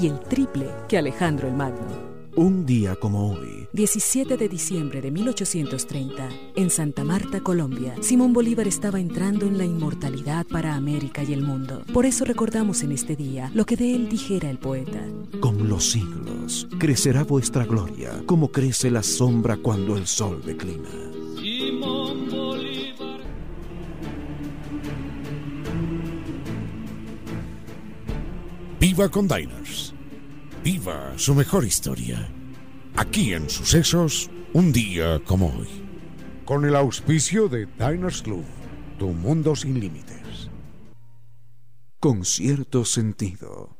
y 0.00 0.06
el 0.06 0.20
triple 0.20 0.68
que 0.88 0.98
Alejandro 0.98 1.48
el 1.48 1.54
Magno. 1.54 2.18
Un 2.36 2.66
día 2.66 2.94
como 2.94 3.32
hoy, 3.32 3.66
17 3.72 4.36
de 4.36 4.48
diciembre 4.48 5.00
de 5.00 5.10
1830, 5.10 6.28
en 6.54 6.70
Santa 6.70 7.02
Marta, 7.02 7.40
Colombia, 7.40 7.94
Simón 8.00 8.32
Bolívar 8.32 8.68
estaba 8.68 9.00
entrando 9.00 9.46
en 9.46 9.58
la 9.58 9.64
inmortalidad 9.64 10.46
para 10.46 10.74
América 10.74 11.24
y 11.24 11.32
el 11.32 11.42
mundo. 11.42 11.82
Por 11.92 12.06
eso 12.06 12.24
recordamos 12.24 12.82
en 12.82 12.92
este 12.92 13.16
día 13.16 13.50
lo 13.54 13.64
que 13.64 13.76
de 13.76 13.94
él 13.94 14.08
dijera 14.08 14.50
el 14.50 14.58
poeta. 14.58 15.02
con 15.40 15.68
los 15.68 15.90
siglos 15.90 16.68
crecerá 16.78 17.24
vuestra 17.24 17.64
gloria, 17.64 18.22
como 18.26 18.52
crece 18.52 18.90
la 18.90 19.02
sombra 19.02 19.56
cuando 19.56 19.96
el 19.96 20.06
sol 20.06 20.40
declina. 20.44 20.90
Viva 28.80 29.08
con 29.08 29.26
Diners. 29.26 29.92
Viva 30.62 31.12
su 31.16 31.34
mejor 31.34 31.64
historia. 31.64 32.28
Aquí 32.94 33.34
en 33.34 33.50
Sucesos, 33.50 34.30
un 34.52 34.72
día 34.72 35.20
como 35.24 35.48
hoy. 35.48 35.68
Con 36.44 36.64
el 36.64 36.76
auspicio 36.76 37.48
de 37.48 37.66
Diners 37.66 38.22
Club, 38.22 38.44
tu 38.96 39.08
mundo 39.08 39.56
sin 39.56 39.80
límites. 39.80 40.48
Con 41.98 42.24
cierto 42.24 42.84
sentido. 42.84 43.76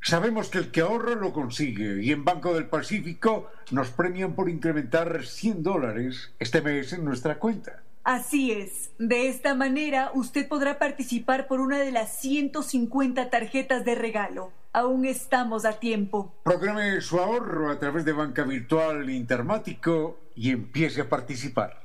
Sabemos 0.00 0.48
que 0.48 0.58
el 0.58 0.70
que 0.70 0.80
ahorra 0.80 1.14
lo 1.14 1.34
consigue 1.34 2.02
y 2.02 2.10
en 2.10 2.24
Banco 2.24 2.54
del 2.54 2.68
Pacífico 2.68 3.50
nos 3.70 3.90
premian 3.90 4.34
por 4.34 4.48
incrementar 4.48 5.26
100 5.26 5.62
dólares 5.62 6.32
este 6.38 6.62
mes 6.62 6.94
en 6.94 7.04
nuestra 7.04 7.38
cuenta. 7.38 7.82
Así 8.06 8.52
es. 8.52 8.92
De 9.00 9.26
esta 9.26 9.56
manera 9.56 10.12
usted 10.14 10.46
podrá 10.46 10.78
participar 10.78 11.48
por 11.48 11.58
una 11.58 11.80
de 11.80 11.90
las 11.90 12.20
150 12.20 13.30
tarjetas 13.30 13.84
de 13.84 13.96
regalo. 13.96 14.52
Aún 14.72 15.06
estamos 15.06 15.64
a 15.64 15.80
tiempo. 15.80 16.32
Programe 16.44 17.00
su 17.00 17.18
ahorro 17.18 17.68
a 17.68 17.80
través 17.80 18.04
de 18.04 18.12
Banca 18.12 18.44
Virtual 18.44 19.10
Intermático 19.10 20.20
y 20.36 20.52
empiece 20.52 21.00
a 21.00 21.08
participar. 21.08 21.82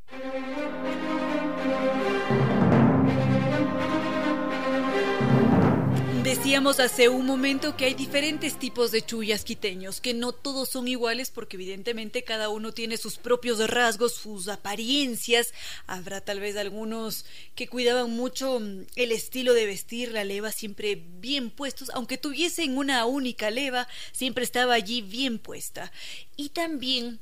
Decíamos 6.52 6.82
hace 6.82 7.08
un 7.08 7.26
momento 7.26 7.78
que 7.78 7.86
hay 7.86 7.94
diferentes 7.94 8.60
tipos 8.60 8.92
de 8.92 9.02
chullas 9.02 9.46
quiteños, 9.46 10.02
que 10.02 10.14
no 10.14 10.34
todos 10.34 10.68
son 10.68 10.90
iguales 10.90 11.32
porque 11.32 11.56
evidentemente 11.56 12.26
cada 12.26 12.50
uno 12.50 12.74
tiene 12.74 12.98
sus 12.98 13.18
propios 13.18 13.66
rasgos, 13.70 14.16
sus 14.16 14.50
apariencias. 14.50 15.54
Habrá 15.88 16.20
tal 16.20 16.42
vez 16.42 16.58
algunos 16.58 17.26
que 17.56 17.70
cuidaban 17.70 18.12
mucho 18.12 18.60
mm, 18.60 18.82
el 18.98 19.14
estilo 19.14 19.54
de 19.54 19.66
vestir, 19.66 20.12
la 20.12 20.26
leva 20.26 20.52
siempre 20.52 21.02
bien 21.22 21.52
puestos, 21.52 21.90
aunque 21.94 22.18
tuviesen 22.18 22.78
una 22.78 23.06
única 23.06 23.50
leva, 23.50 23.88
siempre 24.12 24.44
estaba 24.44 24.74
allí 24.74 25.02
bien 25.02 25.40
puesta. 25.40 25.94
Y 26.36 26.50
también 26.50 27.22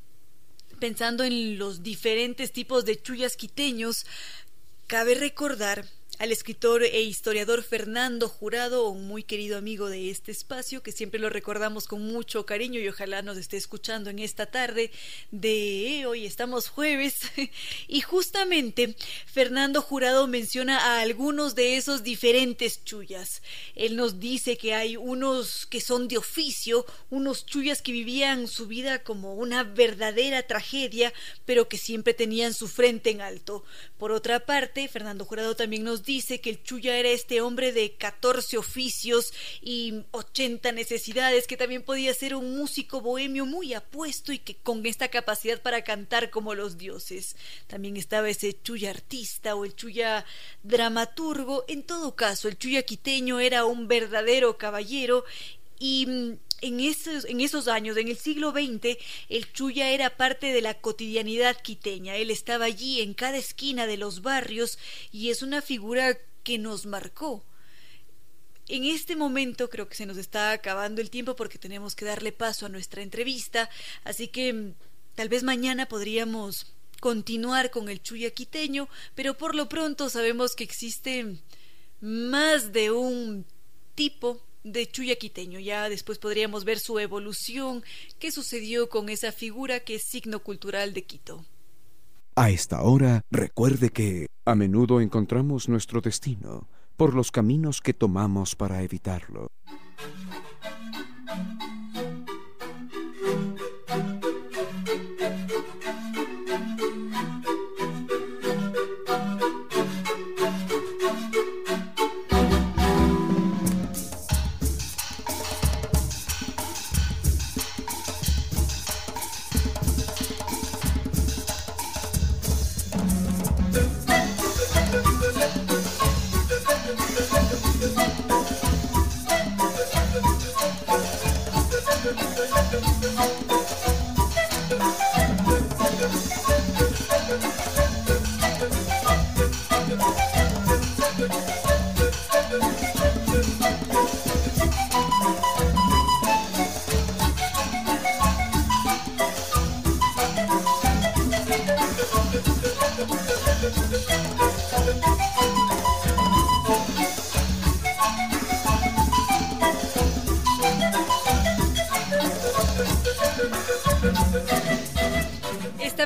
pensando 0.80 1.24
en 1.24 1.60
los 1.60 1.84
diferentes 1.84 2.52
tipos 2.52 2.84
de 2.84 3.00
chullas 3.00 3.36
quiteños, 3.36 4.08
cabe 4.88 5.14
recordar 5.14 5.86
al 6.20 6.34
escritor 6.34 6.84
e 6.84 7.02
historiador 7.02 7.64
Fernando 7.64 8.28
Jurado, 8.28 8.90
un 8.90 9.08
muy 9.08 9.24
querido 9.24 9.58
amigo 9.58 9.90
de 9.90 10.10
este 10.10 10.34
espacio, 10.34 10.84
que 10.84 10.92
siempre 10.92 11.18
lo 11.18 11.30
recordamos 11.30 11.88
con 11.88 12.02
mucho 12.02 12.46
cariño 12.46 12.82
y 12.82 12.90
ojalá 12.90 13.22
nos 13.22 13.38
esté 13.38 13.56
escuchando 13.56 14.10
en 14.10 14.20
esta 14.20 14.46
tarde 14.46 14.92
de 15.32 16.04
hoy, 16.06 16.26
estamos 16.26 16.68
jueves, 16.68 17.16
y 17.88 18.02
justamente 18.02 18.98
Fernando 19.28 19.82
Jurado 19.82 20.28
menciona 20.28 20.78
a 20.78 21.00
algunos 21.00 21.56
de 21.56 21.78
esos 21.78 22.04
diferentes 22.04 22.84
chuyas. 22.84 23.42
Él 23.76 23.96
nos 23.96 24.20
dice 24.20 24.58
que 24.58 24.76
hay 24.76 24.98
unos 24.98 25.68
que 25.68 25.80
son 25.80 26.10
de 26.10 26.18
oficio, 26.18 26.86
unos 27.10 27.46
chuyas 27.46 27.82
que 27.82 27.94
vivían 27.94 28.50
su 28.50 28.68
vida 28.68 29.04
como 29.04 29.36
una 29.36 29.64
verdadera 29.64 30.44
tragedia, 30.44 31.14
pero 31.46 31.70
que 31.70 31.78
siempre 31.78 32.14
tenían 32.14 32.54
su 32.54 32.68
frente 32.68 33.10
en 33.10 33.22
alto. 33.22 33.64
Por 33.98 34.12
otra 34.12 34.46
parte, 34.46 34.90
Fernando 34.90 35.24
Jurado 35.24 35.56
también 35.56 35.86
nos 35.86 36.04
dice 36.04 36.09
que 36.10 36.50
el 36.50 36.64
Chuya 36.64 36.98
era 36.98 37.10
este 37.10 37.40
hombre 37.40 37.72
de 37.72 37.92
14 37.92 38.58
oficios 38.58 39.32
y 39.62 40.06
80 40.10 40.72
necesidades, 40.72 41.46
que 41.46 41.56
también 41.56 41.84
podía 41.84 42.12
ser 42.16 42.34
un 42.34 42.58
músico 42.58 43.00
bohemio 43.00 43.46
muy 43.46 43.76
apuesto 43.76 44.34
y 44.34 44.40
que 44.40 44.56
con 44.56 44.84
esta 44.88 45.10
capacidad 45.10 45.62
para 45.62 45.84
cantar 45.84 46.32
como 46.32 46.56
los 46.56 46.80
dioses. 46.80 47.36
También 47.68 47.96
estaba 47.96 48.28
ese 48.28 48.60
Chuya 48.60 48.90
artista 48.90 49.54
o 49.54 49.66
el 49.66 49.76
Chuya 49.76 50.26
dramaturgo. 50.64 51.64
En 51.68 51.84
todo 51.84 52.16
caso, 52.16 52.48
el 52.48 52.58
Chuya 52.58 52.82
quiteño 52.82 53.40
era 53.40 53.66
un 53.66 53.88
verdadero 53.88 54.58
caballero 54.58 55.26
y 55.78 56.08
mm, 56.08 56.38
en 56.62 56.80
esos, 56.80 57.68
años, 57.68 57.98
en 57.98 58.08
el 58.08 58.18
siglo 58.18 58.52
XX, 58.52 58.98
el 59.30 59.52
Chuya 59.54 59.90
era 59.92 60.18
parte 60.18 60.48
de 60.54 60.62
la 60.62 60.76
cotidianidad 60.76 61.58
quiteña. 61.62 62.16
Él 62.16 62.32
estaba 62.32 62.66
allí 62.66 63.02
en 63.02 63.14
cada 63.14 63.38
esquina 63.38 63.88
de 63.88 63.98
los 63.98 64.22
barrios 64.22 64.78
y 65.12 65.30
es 65.30 65.42
una 65.42 65.62
figura 65.62 66.18
que 66.44 66.58
nos 66.58 66.86
marcó. 66.86 67.44
En 68.68 68.84
este 68.84 69.16
momento 69.16 69.70
creo 69.70 69.88
que 69.88 69.96
se 69.96 70.06
nos 70.06 70.18
está 70.18 70.52
acabando 70.52 71.02
el 71.02 71.10
tiempo 71.10 71.36
porque 71.36 71.58
tenemos 71.58 71.96
que 71.96 72.06
darle 72.06 72.32
paso 72.32 72.66
a 72.66 72.70
nuestra 72.70 73.02
entrevista, 73.02 73.70
así 74.04 74.28
que 74.28 74.54
mm, 74.54 74.74
tal 75.16 75.28
vez 75.28 75.42
mañana 75.44 75.88
podríamos 75.88 76.68
continuar 77.00 77.72
con 77.72 77.90
el 77.90 78.02
Chuya 78.02 78.32
quiteño, 78.32 78.88
pero 79.16 79.38
por 79.38 79.56
lo 79.56 79.70
pronto 79.70 80.10
sabemos 80.10 80.56
que 80.56 80.64
existe 80.64 81.38
más 82.02 82.72
de 82.72 82.92
un 82.92 83.46
tipo 83.96 84.42
de 84.64 84.88
Chuyaquiteño. 84.88 85.60
Ya 85.60 85.90
después 85.90 86.18
podríamos 86.20 86.66
ver 86.66 86.80
su 86.80 87.00
evolución, 87.00 87.84
qué 88.20 88.32
sucedió 88.32 88.90
con 88.90 89.10
esa 89.10 89.32
figura 89.32 89.80
que 89.82 89.96
es 89.96 90.04
signo 90.04 90.40
cultural 90.40 90.94
de 90.94 91.04
Quito. 91.04 91.46
A 92.36 92.50
esta 92.50 92.82
hora, 92.84 93.22
recuerde 93.32 93.90
que 93.90 94.28
a 94.46 94.56
menudo 94.56 95.02
encontramos 95.02 95.68
nuestro 95.68 96.02
destino 96.02 96.68
por 96.96 97.14
los 97.14 97.32
caminos 97.32 97.82
que 97.82 97.94
tomamos 97.94 98.56
para 98.56 98.84
evitarlo. 98.84 99.52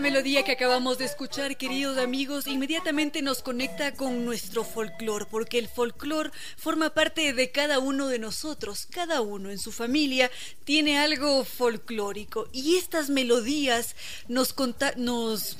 Melodía 0.04 0.44
que 0.44 0.52
acabamos 0.52 0.98
de 0.98 1.06
escuchar, 1.06 1.56
queridos 1.56 1.98
amigos, 1.98 2.46
inmediatamente 2.48 3.22
nos 3.22 3.42
conecta 3.42 3.94
con 3.94 4.26
nuestro 4.26 4.66
folclore, 4.66 5.26
porque 5.32 5.58
el 5.58 5.70
folclore 5.70 6.30
forma 6.58 6.90
parte 6.90 7.32
de 7.32 7.52
cada 7.52 7.80
uno 7.80 8.10
de 8.10 8.20
nosotros, 8.20 8.86
cada 8.92 9.22
uno 9.22 9.50
en 9.50 9.58
su 9.58 9.72
familia 9.72 10.30
tiene 10.66 11.00
algo 11.00 11.46
folclórico 11.46 12.50
y 12.52 12.76
estas 12.76 13.10
melodías 13.10 13.96
nos 14.28 14.54
nos 14.98 15.58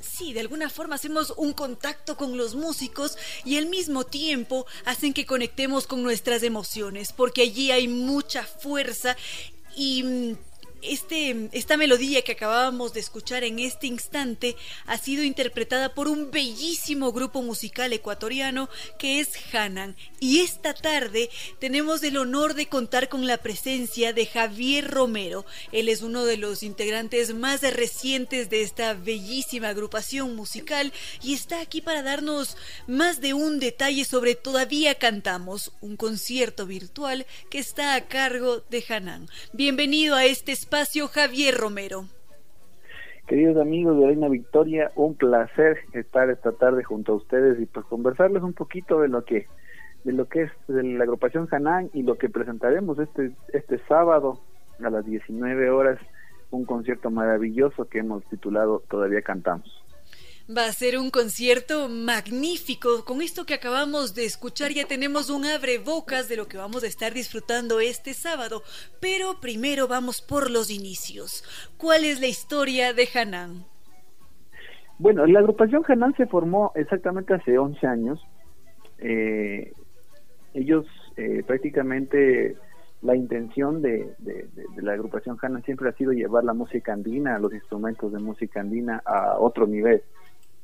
sí, 0.00 0.32
de 0.32 0.40
alguna 0.40 0.70
forma 0.70 0.94
hacemos 0.94 1.34
un 1.36 1.52
contacto 1.52 2.16
con 2.16 2.38
los 2.38 2.54
músicos 2.54 3.18
y 3.44 3.58
al 3.58 3.66
mismo 3.66 4.04
tiempo 4.06 4.64
hacen 4.86 5.12
que 5.12 5.26
conectemos 5.26 5.86
con 5.86 6.02
nuestras 6.02 6.42
emociones, 6.42 7.12
porque 7.12 7.42
allí 7.42 7.70
hay 7.70 7.86
mucha 7.86 8.44
fuerza 8.44 9.14
y 9.76 10.02
mm, 10.02 10.36
este, 10.84 11.48
esta 11.52 11.76
melodía 11.76 12.22
que 12.22 12.32
acabábamos 12.32 12.92
de 12.92 13.00
escuchar 13.00 13.44
en 13.44 13.58
este 13.58 13.86
instante 13.86 14.56
ha 14.86 14.98
sido 14.98 15.22
interpretada 15.24 15.94
por 15.94 16.08
un 16.08 16.30
bellísimo 16.30 17.12
grupo 17.12 17.42
musical 17.42 17.92
ecuatoriano 17.92 18.68
que 18.98 19.20
es 19.20 19.30
Hanan. 19.52 19.96
Y 20.20 20.40
esta 20.40 20.74
tarde 20.74 21.30
tenemos 21.58 22.02
el 22.02 22.16
honor 22.16 22.54
de 22.54 22.68
contar 22.68 23.08
con 23.08 23.26
la 23.26 23.38
presencia 23.38 24.12
de 24.12 24.26
Javier 24.26 24.90
Romero. 24.90 25.44
Él 25.72 25.88
es 25.88 26.02
uno 26.02 26.24
de 26.24 26.36
los 26.36 26.62
integrantes 26.62 27.34
más 27.34 27.62
recientes 27.62 28.50
de 28.50 28.62
esta 28.62 28.94
bellísima 28.94 29.68
agrupación 29.68 30.36
musical 30.36 30.92
y 31.22 31.34
está 31.34 31.60
aquí 31.60 31.80
para 31.80 32.02
darnos 32.02 32.56
más 32.86 33.20
de 33.20 33.34
un 33.34 33.58
detalle 33.58 34.04
sobre 34.04 34.34
Todavía 34.34 34.96
Cantamos, 34.96 35.72
un 35.80 35.96
concierto 35.96 36.66
virtual 36.66 37.26
que 37.50 37.58
está 37.58 37.94
a 37.94 38.06
cargo 38.06 38.62
de 38.70 38.84
Hanan. 38.88 39.28
Bienvenido 39.52 40.14
a 40.14 40.24
este 40.24 40.52
Javier 41.08 41.54
Romero. 41.54 42.04
Queridos 43.28 43.56
amigos 43.58 43.96
de 43.96 44.06
Reina 44.06 44.28
Victoria, 44.28 44.90
un 44.96 45.14
placer 45.14 45.78
estar 45.92 46.30
esta 46.30 46.50
tarde 46.50 46.82
junto 46.82 47.12
a 47.12 47.14
ustedes 47.14 47.60
y 47.60 47.66
pues 47.66 47.86
conversarles 47.86 48.42
un 48.42 48.54
poquito 48.54 49.00
de 49.00 49.08
lo 49.08 49.24
que 49.24 49.46
de 50.02 50.12
lo 50.12 50.28
que 50.28 50.42
es 50.42 50.50
la 50.66 51.04
agrupación 51.04 51.48
Hanán 51.50 51.90
y 51.94 52.02
lo 52.02 52.18
que 52.18 52.28
presentaremos 52.28 52.98
este 52.98 53.30
este 53.52 53.78
sábado 53.86 54.40
a 54.84 54.90
las 54.90 55.06
19 55.06 55.70
horas 55.70 55.98
un 56.50 56.64
concierto 56.64 57.08
maravilloso 57.08 57.88
que 57.88 58.00
hemos 58.00 58.24
titulado 58.24 58.82
Todavía 58.88 59.22
cantamos. 59.22 59.83
Va 60.46 60.66
a 60.66 60.72
ser 60.72 60.98
un 60.98 61.08
concierto 61.08 61.88
magnífico. 61.88 63.06
Con 63.06 63.22
esto 63.22 63.46
que 63.46 63.54
acabamos 63.54 64.14
de 64.14 64.26
escuchar 64.26 64.72
ya 64.72 64.86
tenemos 64.86 65.30
un 65.30 65.46
abre 65.46 65.78
bocas 65.78 66.28
de 66.28 66.36
lo 66.36 66.48
que 66.48 66.58
vamos 66.58 66.84
a 66.84 66.86
estar 66.86 67.14
disfrutando 67.14 67.80
este 67.80 68.12
sábado. 68.12 68.62
Pero 69.00 69.40
primero 69.40 69.88
vamos 69.88 70.20
por 70.20 70.50
los 70.50 70.70
inicios. 70.70 71.44
¿Cuál 71.78 72.04
es 72.04 72.20
la 72.20 72.26
historia 72.26 72.92
de 72.92 73.08
Hanan? 73.14 73.64
Bueno, 74.98 75.24
la 75.24 75.38
agrupación 75.38 75.82
Hanan 75.88 76.14
se 76.14 76.26
formó 76.26 76.72
exactamente 76.74 77.32
hace 77.32 77.56
11 77.56 77.86
años. 77.86 78.20
Eh, 78.98 79.72
ellos 80.52 80.84
eh, 81.16 81.42
prácticamente 81.46 82.54
la 83.00 83.16
intención 83.16 83.80
de, 83.80 84.14
la 84.76 84.92
agrupación 84.92 85.38
Hanan 85.40 85.62
siempre 85.62 85.88
ha 85.88 85.92
sido 85.92 86.12
llevar 86.12 86.44
la 86.44 86.52
música 86.52 86.92
andina, 86.92 87.38
los 87.38 87.54
instrumentos 87.54 88.12
de 88.12 88.18
música 88.18 88.60
andina 88.60 89.02
a 89.06 89.38
otro 89.38 89.66
nivel. 89.66 90.02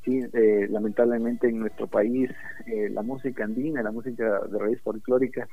Sí, 0.05 0.19
eh, 0.33 0.67
lamentablemente 0.71 1.49
en 1.49 1.59
nuestro 1.59 1.87
país 1.87 2.31
eh, 2.67 2.89
la 2.89 3.03
música 3.03 3.45
andina, 3.45 3.83
la 3.83 3.93
música 3.93 4.41
de 4.49 4.59
raíz 4.59 4.81
folclórica, 4.81 5.47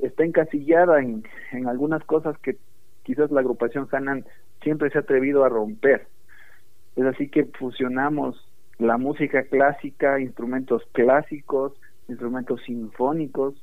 está 0.00 0.24
encasillada 0.24 1.00
en, 1.00 1.22
algunas 1.66 2.02
cosas 2.04 2.36
que 2.38 2.56
quizás 3.04 3.30
la 3.30 3.40
agrupación 3.40 3.88
Hanan 3.92 4.24
siempre 4.62 4.90
se 4.90 4.98
ha 4.98 5.02
atrevido 5.02 5.44
a 5.44 5.48
romper. 5.48 6.08
Es 6.96 7.04
así 7.04 7.28
que 7.28 7.44
fusionamos 7.44 8.50
la 8.78 8.98
música 8.98 9.44
clásica, 9.44 10.18
instrumentos 10.18 10.82
clásicos, 10.92 11.74
instrumentos 12.08 12.62
sinfónicos, 12.64 13.54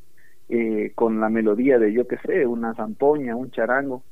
eh, 0.47 0.93
con 0.95 1.19
la 1.19 1.29
melodía 1.29 1.77
de, 1.77 1.91
yo 1.93 2.07
qué 2.07 2.17
sé, 2.25 2.45
una 2.45 2.73
zampoña, 2.75 3.35
un 3.35 3.51
charango. 3.51 4.03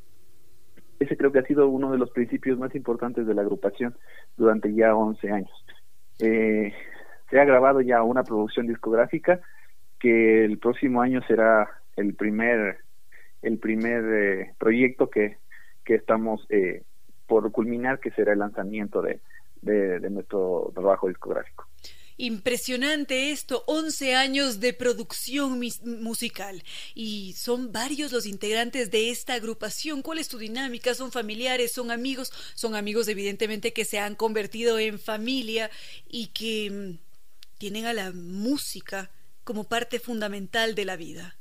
Ese 0.99 1.15
creo 1.15 1.31
que 1.31 1.39
ha 1.39 1.43
sido 1.43 1.69
uno 1.69 1.91
de 1.91 1.97
los 1.97 2.11
principios 2.11 2.59
más 2.59 2.75
importantes 2.75 3.25
de 3.25 3.33
la 3.33 3.41
agrupación 3.41 3.95
durante 4.35 4.73
ya 4.73 4.95
11 4.95 5.31
años. 5.31 5.65
Eh, 6.19 6.73
se 7.29 7.39
ha 7.39 7.45
grabado 7.45 7.81
ya 7.81 8.03
una 8.03 8.23
producción 8.23 8.67
discográfica 8.67 9.39
que 9.99 10.43
el 10.45 10.57
próximo 10.59 11.01
año 11.01 11.21
será 11.27 11.69
el 11.95 12.15
primer 12.15 12.79
el 13.41 13.57
primer 13.57 14.03
eh, 14.05 14.53
proyecto 14.57 15.09
que, 15.09 15.37
que 15.85 15.95
estamos 15.95 16.45
eh, 16.49 16.83
por 17.25 17.49
culminar 17.51 17.99
que 17.99 18.11
será 18.11 18.33
el 18.33 18.39
lanzamiento 18.39 19.01
de, 19.01 19.21
de 19.61 20.09
nuestro 20.09 20.71
trabajo 20.73 21.07
discográfico. 21.07 21.67
Impresionante 22.21 23.31
esto, 23.31 23.63
11 23.65 24.13
años 24.13 24.59
de 24.59 24.73
producción 24.73 25.57
musical. 26.01 26.61
Y 26.93 27.31
son 27.37 27.71
varios 27.71 28.11
los 28.11 28.25
integrantes 28.25 28.91
de 28.91 29.09
esta 29.09 29.35
agrupación. 29.35 30.01
¿Cuál 30.01 30.19
es 30.19 30.27
tu 30.27 30.37
dinámica? 30.37 30.93
¿Son 30.95 31.13
familiares? 31.13 31.71
¿Son 31.71 31.91
amigos? 31.91 32.29
Son 32.55 32.75
amigos 32.75 33.07
evidentemente 33.07 33.71
que 33.71 33.85
se 33.85 33.99
han 33.99 34.15
convertido 34.15 34.77
en 34.79 34.99
familia 34.99 35.69
y 36.09 36.27
que 36.33 36.69
mm, 36.69 37.57
tienen 37.57 37.85
a 37.85 37.93
la 37.93 38.11
música 38.11 39.11
como 39.45 39.63
parte 39.63 39.97
fundamental 39.97 40.75
de 40.75 40.83
la 40.83 40.97
vida. 40.97 41.37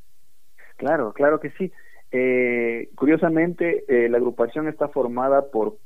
Claro, 0.76 1.12
claro 1.12 1.40
que 1.40 1.50
sí. 1.58 1.72
Eh, 2.12 2.88
curiosamente, 2.94 3.84
eh, 3.88 4.08
la 4.08 4.18
agrupación 4.18 4.68
está 4.68 4.86
formada 4.86 5.50
por 5.50 5.76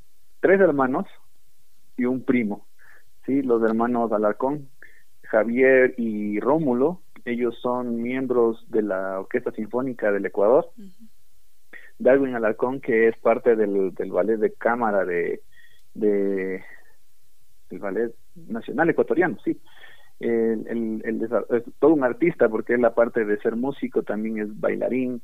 tres 0.40 0.60
hermanos 0.60 1.06
y 1.96 2.04
un 2.04 2.22
primo, 2.22 2.66
sí, 3.24 3.40
los 3.40 3.62
hermanos 3.62 4.12
Alarcón, 4.12 4.68
Javier 5.32 5.94
y 5.96 6.38
Rómulo. 6.40 7.00
Ellos 7.24 7.58
son 7.62 8.02
miembros 8.02 8.70
de 8.70 8.82
la 8.82 9.18
Orquesta 9.20 9.50
Sinfónica 9.52 10.12
del 10.12 10.26
Ecuador. 10.26 10.68
Darwin 11.98 12.34
Alarcón, 12.34 12.82
que 12.82 13.08
es 13.08 13.16
parte 13.18 13.56
del, 13.56 13.94
del 13.94 14.12
ballet 14.12 14.36
de 14.36 14.52
cámara 14.52 15.06
de, 15.06 15.40
de 15.94 16.62
el 17.70 17.78
ballet 17.78 18.14
nacional 18.34 18.90
ecuatoriano, 18.90 19.38
sí. 19.42 19.58
El, 20.20 21.02
el, 21.04 21.22
es 21.22 21.64
todo 21.78 21.94
un 21.94 22.04
artista 22.04 22.48
porque 22.48 22.74
él 22.74 22.84
aparte 22.84 23.24
de 23.24 23.38
ser 23.38 23.56
músico 23.56 24.02
también 24.02 24.38
es 24.38 24.60
bailarín, 24.60 25.22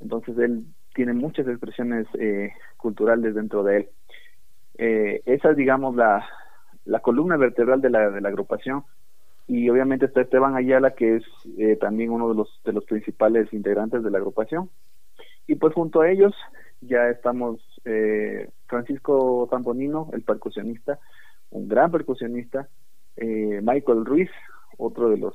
entonces 0.00 0.38
él 0.38 0.64
tiene 0.94 1.12
muchas 1.12 1.48
expresiones 1.48 2.06
eh, 2.18 2.52
culturales 2.76 3.34
dentro 3.34 3.64
de 3.64 3.76
él. 3.76 3.88
Eh, 4.78 5.22
esa 5.26 5.50
es, 5.50 5.56
digamos, 5.56 5.96
la, 5.96 6.24
la 6.84 7.00
columna 7.00 7.36
vertebral 7.36 7.80
de 7.80 7.90
la, 7.90 8.10
de 8.10 8.20
la 8.20 8.28
agrupación 8.28 8.84
y 9.48 9.68
obviamente 9.70 10.06
está 10.06 10.20
Esteban 10.20 10.54
Ayala 10.54 10.92
que 10.92 11.16
es 11.16 11.24
eh, 11.58 11.76
también 11.80 12.10
uno 12.10 12.28
de 12.28 12.34
los 12.34 12.60
de 12.64 12.72
los 12.72 12.84
principales 12.84 13.52
integrantes 13.52 14.04
de 14.04 14.10
la 14.10 14.18
agrupación. 14.18 14.70
Y 15.46 15.54
pues 15.54 15.74
junto 15.74 16.02
a 16.02 16.10
ellos 16.10 16.34
ya 16.82 17.08
estamos 17.08 17.58
eh, 17.84 18.50
Francisco 18.66 19.48
Zamponino 19.50 20.10
el 20.12 20.22
percusionista 20.22 21.00
un 21.50 21.66
gran 21.66 21.90
percusionista 21.90 22.68
eh, 23.16 23.60
Michael 23.62 24.04
Ruiz 24.04 24.30
otro 24.76 25.08
de 25.08 25.16
los 25.16 25.34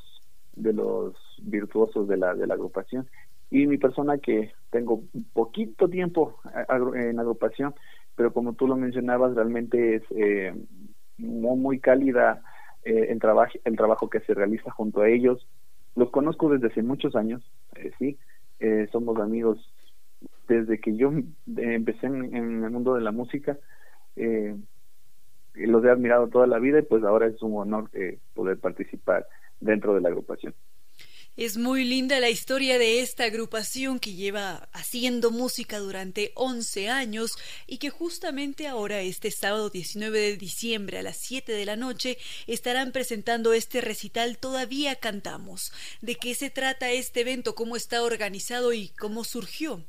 de 0.56 0.74
los 0.74 1.16
virtuosos 1.42 2.08
de 2.08 2.18
la 2.18 2.36
de 2.36 2.46
la 2.46 2.54
agrupación. 2.54 3.08
Y 3.50 3.68
mi 3.68 3.78
persona 3.78 4.20
que 4.20 4.52
tengo 4.70 5.04
poquito 5.34 5.90
tiempo 5.90 6.40
en 6.96 7.20
agrupación 7.20 7.74
pero 8.16 8.34
como 8.34 8.54
tú 8.54 8.68
lo 8.68 8.76
mencionabas 8.76 9.36
realmente 9.36 9.96
es 9.96 10.04
eh, 10.12 10.54
muy, 11.18 11.58
muy 11.58 11.80
cálida 11.80 12.44
eh, 12.86 13.08
el, 13.10 13.20
trabajo 13.20 13.54
el 13.64 13.76
trabajo 13.78 14.10
que 14.10 14.20
se 14.22 14.34
realiza 14.34 14.72
junto 14.72 15.02
a 15.02 15.10
ellos. 15.10 15.48
Los 15.96 16.10
conozco 16.10 16.50
desde 16.50 16.68
hace 16.68 16.82
muchos 16.82 17.16
años, 17.16 17.44
eh, 17.76 17.92
sí, 18.00 18.18
eh, 18.60 18.88
somos 18.92 19.20
amigos 19.20 19.72
desde 20.48 20.80
que 20.80 20.96
yo 20.96 21.12
empecé 21.56 22.08
en, 22.08 22.64
el 22.64 22.72
mundo 22.72 22.96
de 22.96 23.02
la 23.02 23.12
música. 23.12 23.58
los 25.56 25.86
he 25.86 25.90
admirado 25.90 26.28
toda 26.28 26.48
la 26.48 26.60
vida 26.60 26.80
y 26.80 26.84
pues 26.84 27.04
ahora 27.04 27.28
es 27.28 27.42
un 27.42 27.58
honor 27.58 27.90
poder 28.34 28.60
participar 28.60 29.28
dentro 29.60 29.94
de 29.94 30.02
la 30.02 30.10
agrupación. 30.10 30.54
Es 31.36 31.58
muy 31.58 31.84
linda 31.84 32.20
la 32.20 32.30
historia 32.30 32.78
de 32.78 33.00
esta 33.00 33.24
agrupación 33.24 33.98
que 33.98 34.14
lleva 34.14 34.70
haciendo 34.72 35.32
música 35.32 35.80
durante 35.80 36.30
11 36.36 36.92
años 36.92 37.32
y 37.66 37.80
que 37.80 37.90
justamente 37.90 38.68
ahora, 38.68 39.00
este 39.02 39.32
sábado 39.32 39.72
19 39.72 40.16
de 40.16 40.38
diciembre 40.38 41.00
a 41.00 41.02
las 41.02 41.18
7 41.18 41.52
de 41.52 41.66
la 41.66 41.76
noche, 41.76 42.18
estarán 42.46 42.92
presentando 42.92 43.54
este 43.54 43.82
recital 43.82 44.38
Todavía 44.38 44.94
Cantamos. 44.98 45.72
¿De 46.04 46.14
qué 46.22 46.36
se 46.36 46.52
trata 46.52 46.92
este 46.92 47.22
evento? 47.22 47.56
¿Cómo 47.56 47.78
está 47.78 48.04
organizado 48.04 48.72
y 48.72 48.90
cómo 48.90 49.24
surgió? 49.24 49.80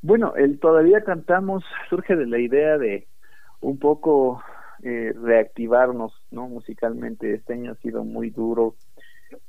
Bueno, 0.00 0.36
el 0.36 0.60
Todavía 0.60 1.02
Cantamos 1.02 1.64
surge 1.90 2.14
de 2.14 2.26
la 2.26 2.38
idea 2.38 2.78
de 2.78 3.08
un 3.60 3.80
poco 3.80 4.40
eh, 4.84 5.12
reactivarnos 5.20 6.12
no 6.30 6.46
musicalmente. 6.46 7.34
Este 7.34 7.54
año 7.54 7.72
ha 7.72 7.82
sido 7.82 8.04
muy 8.04 8.30
duro 8.30 8.76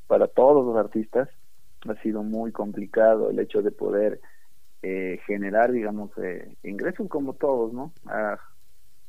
para 0.07 0.27
todos 0.27 0.65
los 0.65 0.75
artistas 0.77 1.29
ha 1.87 1.95
sido 2.01 2.23
muy 2.23 2.51
complicado 2.51 3.29
el 3.29 3.39
hecho 3.39 3.61
de 3.61 3.71
poder 3.71 4.19
eh, 4.81 5.19
generar, 5.25 5.71
digamos, 5.71 6.11
eh, 6.17 6.55
ingresos 6.63 7.07
como 7.07 7.33
todos, 7.33 7.73
¿no? 7.73 7.93
A, 8.05 8.37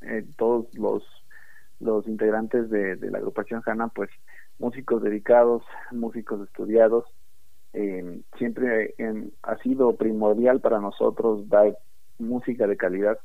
eh, 0.03 0.25
todos 0.37 0.67
los 0.75 1.03
los 1.81 2.09
integrantes 2.09 2.71
de, 2.71 2.97
la 2.97 3.19
agrupación 3.19 3.63
Hanna, 3.65 3.89
pues 3.89 4.11
músicos 4.59 5.01
dedicados, 5.03 5.63
músicos 5.93 6.47
estudiados, 6.49 7.05
eh, 7.73 8.21
siempre 8.37 8.95
ha 9.43 9.57
sido 9.59 9.95
primordial 9.97 10.61
para 10.61 10.81
nosotros 10.81 11.49
dar 11.49 11.79
música 12.19 12.67
de 12.67 12.77
calidad 12.77 13.19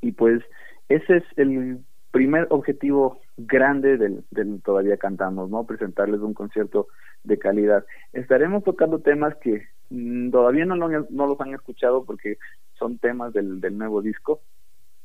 y 0.00 0.12
pues 0.12 0.42
ese 0.88 1.18
es 1.18 1.24
el 1.36 1.78
primer 2.10 2.46
objetivo 2.50 3.20
grande 3.36 3.96
del, 3.96 4.24
del 4.30 4.60
Todavía 4.62 4.96
Cantamos, 4.96 5.50
¿no? 5.50 5.64
Presentarles 5.64 6.20
un 6.20 6.34
concierto 6.34 6.88
de 7.24 7.38
calidad. 7.38 7.84
Estaremos 8.12 8.64
tocando 8.64 9.00
temas 9.00 9.36
que 9.36 9.66
mm, 9.90 10.30
todavía 10.30 10.64
no, 10.64 10.76
no, 10.76 11.26
los 11.26 11.40
han 11.40 11.54
escuchado 11.54 12.04
porque 12.04 12.38
son 12.78 12.98
temas 12.98 13.32
del, 13.32 13.60
del 13.60 13.76
nuevo 13.76 14.02
disco, 14.02 14.40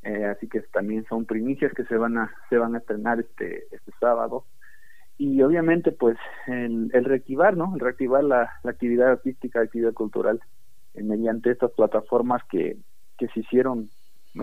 eh, 0.03 0.25
así 0.25 0.47
que 0.47 0.61
también 0.61 1.05
son 1.07 1.25
primicias 1.25 1.73
que 1.73 1.85
se 1.85 1.97
van 1.97 2.17
a 2.17 2.31
se 2.49 2.57
van 2.57 2.75
a 2.75 2.79
estrenar 2.79 3.19
este 3.21 3.67
este 3.71 3.91
sábado 3.99 4.45
y 5.17 5.41
obviamente 5.41 5.93
pues 5.93 6.17
el, 6.47 6.91
el 6.93 7.05
reactivar 7.05 7.55
no 7.55 7.71
el 7.73 7.79
reactivar 7.79 8.21
la, 8.21 8.51
la 8.63 8.71
actividad 8.71 9.11
artística 9.11 9.59
la 9.59 9.65
actividad 9.65 9.93
cultural 9.93 10.41
eh, 10.93 11.03
mediante 11.03 11.51
estas 11.51 11.71
plataformas 11.71 12.41
que 12.51 12.75
que 13.17 13.29
se 13.29 13.39
hicieron 13.39 13.89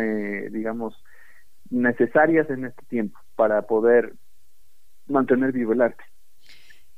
eh, 0.01 0.49
digamos 0.51 0.95
necesarias 1.71 2.51
en 2.51 2.67
este 2.67 2.85
tiempo 2.87 3.19
para 3.37 3.63
poder 3.63 4.15
mantener 5.07 5.53
vivo 5.53 5.73
el 5.73 5.83
arte. 5.83 6.05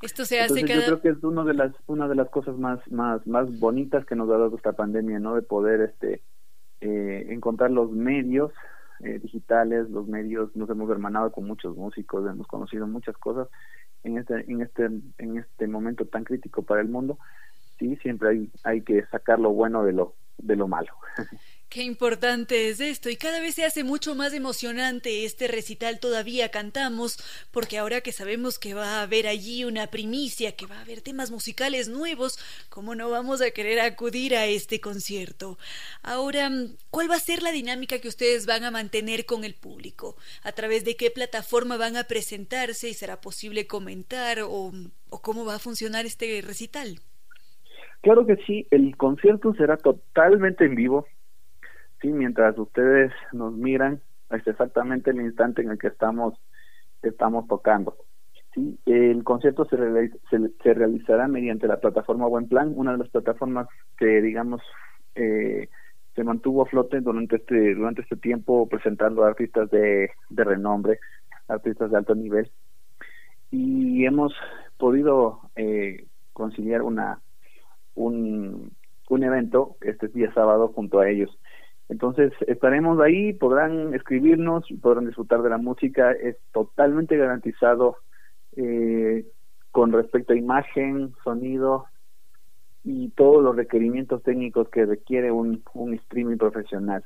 Esto 0.02 0.24
se 0.24 0.40
hace 0.40 0.60
Yo 0.62 0.66
creo 0.66 1.00
que 1.00 1.10
es 1.10 1.22
una 1.22 1.44
de 1.44 1.54
las 1.54 1.72
una 1.86 2.08
de 2.08 2.16
las 2.16 2.28
cosas 2.28 2.56
más 2.58 2.80
más 2.90 3.24
más 3.26 3.58
bonitas 3.60 4.04
que 4.04 4.16
nos 4.16 4.28
ha 4.30 4.32
dado 4.32 4.56
esta 4.56 4.72
pandemia, 4.72 5.20
¿no? 5.20 5.36
De 5.36 5.42
poder 5.42 5.80
este 5.80 6.22
eh, 6.80 7.26
encontrar 7.30 7.70
los 7.70 7.92
medios 7.92 8.52
eh, 9.00 9.20
digitales, 9.20 9.88
los 9.90 10.08
medios, 10.08 10.54
nos 10.56 10.68
hemos 10.70 10.90
hermanado 10.90 11.30
con 11.30 11.46
muchos 11.46 11.76
músicos, 11.76 12.28
hemos 12.28 12.48
conocido 12.48 12.86
muchas 12.88 13.16
cosas 13.16 13.48
en 14.02 14.18
este 14.18 14.50
en 14.50 14.62
este 14.62 14.86
en 15.18 15.38
este 15.38 15.68
momento 15.68 16.04
tan 16.06 16.24
crítico 16.24 16.62
para 16.62 16.80
el 16.80 16.88
mundo. 16.88 17.18
Sí, 17.78 17.96
siempre 17.96 18.30
hay 18.30 18.50
hay 18.64 18.80
que 18.80 19.04
sacar 19.06 19.38
lo 19.38 19.50
bueno 19.50 19.84
de 19.84 19.92
lo 19.92 20.14
de 20.38 20.56
lo 20.56 20.66
malo. 20.66 20.92
Qué 21.72 21.84
importante 21.84 22.68
es 22.68 22.80
esto 22.80 23.08
y 23.08 23.16
cada 23.16 23.40
vez 23.40 23.54
se 23.54 23.64
hace 23.64 23.82
mucho 23.82 24.14
más 24.14 24.34
emocionante 24.34 25.24
este 25.24 25.48
recital 25.48 26.00
todavía 26.00 26.50
cantamos 26.50 27.16
porque 27.50 27.78
ahora 27.78 28.02
que 28.02 28.12
sabemos 28.12 28.58
que 28.58 28.74
va 28.74 28.98
a 28.98 29.02
haber 29.04 29.26
allí 29.26 29.64
una 29.64 29.86
primicia, 29.86 30.54
que 30.54 30.66
va 30.66 30.76
a 30.76 30.82
haber 30.82 31.00
temas 31.00 31.30
musicales 31.30 31.88
nuevos, 31.88 32.38
¿cómo 32.68 32.94
no 32.94 33.08
vamos 33.08 33.40
a 33.40 33.52
querer 33.52 33.80
acudir 33.80 34.36
a 34.36 34.44
este 34.44 34.82
concierto? 34.82 35.56
Ahora, 36.02 36.50
¿cuál 36.90 37.10
va 37.10 37.14
a 37.14 37.20
ser 37.20 37.42
la 37.42 37.52
dinámica 37.52 38.00
que 38.00 38.08
ustedes 38.08 38.44
van 38.44 38.64
a 38.64 38.70
mantener 38.70 39.24
con 39.24 39.42
el 39.42 39.54
público? 39.54 40.16
¿A 40.42 40.52
través 40.52 40.84
de 40.84 40.96
qué 40.96 41.10
plataforma 41.10 41.78
van 41.78 41.96
a 41.96 42.04
presentarse 42.04 42.90
y 42.90 42.92
será 42.92 43.22
posible 43.22 43.66
comentar 43.66 44.40
o, 44.42 44.72
cómo 45.22 45.46
va 45.46 45.54
a 45.54 45.58
funcionar 45.58 46.04
este 46.04 46.42
recital? 46.42 47.00
Claro 48.02 48.26
que 48.26 48.36
sí, 48.46 48.66
el 48.70 48.94
concierto 48.98 49.54
será 49.54 49.78
totalmente 49.78 50.66
en 50.66 50.74
vivo 50.74 51.06
sí, 52.02 52.08
mientras 52.08 52.58
ustedes 52.58 53.12
nos 53.32 53.54
miran, 53.54 54.02
es 54.30 54.46
exactamente 54.46 55.10
el 55.10 55.20
instante 55.20 55.62
en 55.62 55.70
el 55.70 55.78
que 55.78 55.86
estamos, 55.86 56.34
estamos 57.02 57.46
tocando. 57.46 57.96
Sí, 58.54 58.78
el 58.84 59.24
concierto 59.24 59.64
se, 59.64 59.78
se, 60.62 60.74
realizará 60.74 61.26
mediante 61.26 61.66
la 61.66 61.80
plataforma 61.80 62.26
Buen 62.26 62.48
Plan, 62.48 62.72
una 62.76 62.92
de 62.92 62.98
las 62.98 63.08
plataformas 63.08 63.66
que, 63.96 64.20
digamos, 64.20 64.60
eh, 65.14 65.68
se 66.14 66.24
mantuvo 66.24 66.62
a 66.62 66.66
flote 66.66 67.00
durante 67.00 67.36
este, 67.36 67.74
durante 67.74 68.02
este 68.02 68.16
tiempo 68.16 68.68
presentando 68.68 69.24
artistas 69.24 69.70
de, 69.70 70.10
de 70.28 70.44
renombre, 70.44 70.98
artistas 71.48 71.90
de 71.90 71.96
alto 71.96 72.14
nivel. 72.14 72.50
Y 73.50 74.04
hemos 74.04 74.34
podido 74.76 75.40
eh, 75.56 76.06
conciliar 76.34 76.82
una 76.82 77.20
un, 77.94 78.72
un 79.08 79.24
evento 79.24 79.76
este 79.80 80.08
día 80.08 80.32
sábado 80.34 80.68
junto 80.74 81.00
a 81.00 81.08
ellos. 81.08 81.30
Entonces 81.92 82.32
estaremos 82.46 82.98
ahí, 83.00 83.34
podrán 83.34 83.92
escribirnos, 83.92 84.64
podrán 84.80 85.04
disfrutar 85.04 85.42
de 85.42 85.50
la 85.50 85.58
música, 85.58 86.12
es 86.12 86.38
totalmente 86.50 87.18
garantizado 87.18 87.98
eh, 88.56 89.26
con 89.70 89.92
respecto 89.92 90.32
a 90.32 90.36
imagen, 90.36 91.12
sonido 91.22 91.84
y 92.82 93.10
todos 93.10 93.44
los 93.44 93.54
requerimientos 93.54 94.22
técnicos 94.22 94.70
que 94.70 94.86
requiere 94.86 95.32
un, 95.32 95.62
un 95.74 95.92
streaming 95.92 96.38
profesional. 96.38 97.04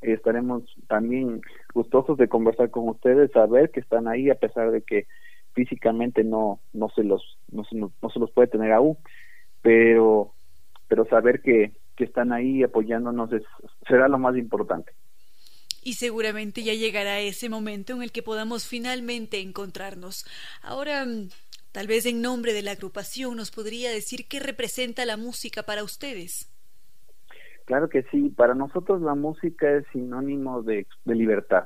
estaremos 0.00 0.64
también 0.88 1.40
gustosos 1.72 2.18
de 2.18 2.26
conversar 2.26 2.72
con 2.72 2.88
ustedes, 2.88 3.30
saber 3.30 3.70
que 3.70 3.78
están 3.78 4.08
ahí 4.08 4.30
a 4.30 4.34
pesar 4.34 4.72
de 4.72 4.82
que 4.82 5.06
físicamente 5.52 6.24
no 6.24 6.58
no 6.72 6.88
se 6.88 7.04
los 7.04 7.38
no 7.52 7.62
se, 7.62 7.76
no 7.76 8.10
se 8.12 8.18
los 8.18 8.32
puede 8.32 8.48
tener 8.48 8.72
aún, 8.72 8.96
pero 9.62 10.32
pero 10.88 11.04
saber 11.04 11.40
que 11.40 11.83
que 11.96 12.04
están 12.04 12.32
ahí 12.32 12.62
apoyándonos 12.62 13.30
será 13.86 14.08
lo 14.08 14.18
más 14.18 14.36
importante. 14.36 14.92
Y 15.82 15.94
seguramente 15.94 16.62
ya 16.62 16.72
llegará 16.72 17.20
ese 17.20 17.48
momento 17.48 17.92
en 17.92 18.02
el 18.02 18.10
que 18.10 18.22
podamos 18.22 18.66
finalmente 18.66 19.40
encontrarnos. 19.40 20.24
Ahora, 20.62 21.06
Tal 21.74 21.88
vez 21.88 22.06
en 22.06 22.22
nombre 22.22 22.52
de 22.52 22.62
la 22.62 22.70
agrupación 22.70 23.34
nos 23.34 23.50
podría 23.50 23.90
decir 23.90 24.28
qué 24.28 24.38
representa 24.38 25.04
la 25.04 25.16
música 25.16 25.64
para 25.64 25.82
ustedes. 25.82 26.48
Claro 27.64 27.88
que 27.88 28.04
sí, 28.12 28.28
para 28.28 28.54
nosotros 28.54 29.02
la 29.02 29.16
música 29.16 29.68
es 29.72 29.84
sinónimo 29.92 30.62
de, 30.62 30.86
libertad. 31.04 31.64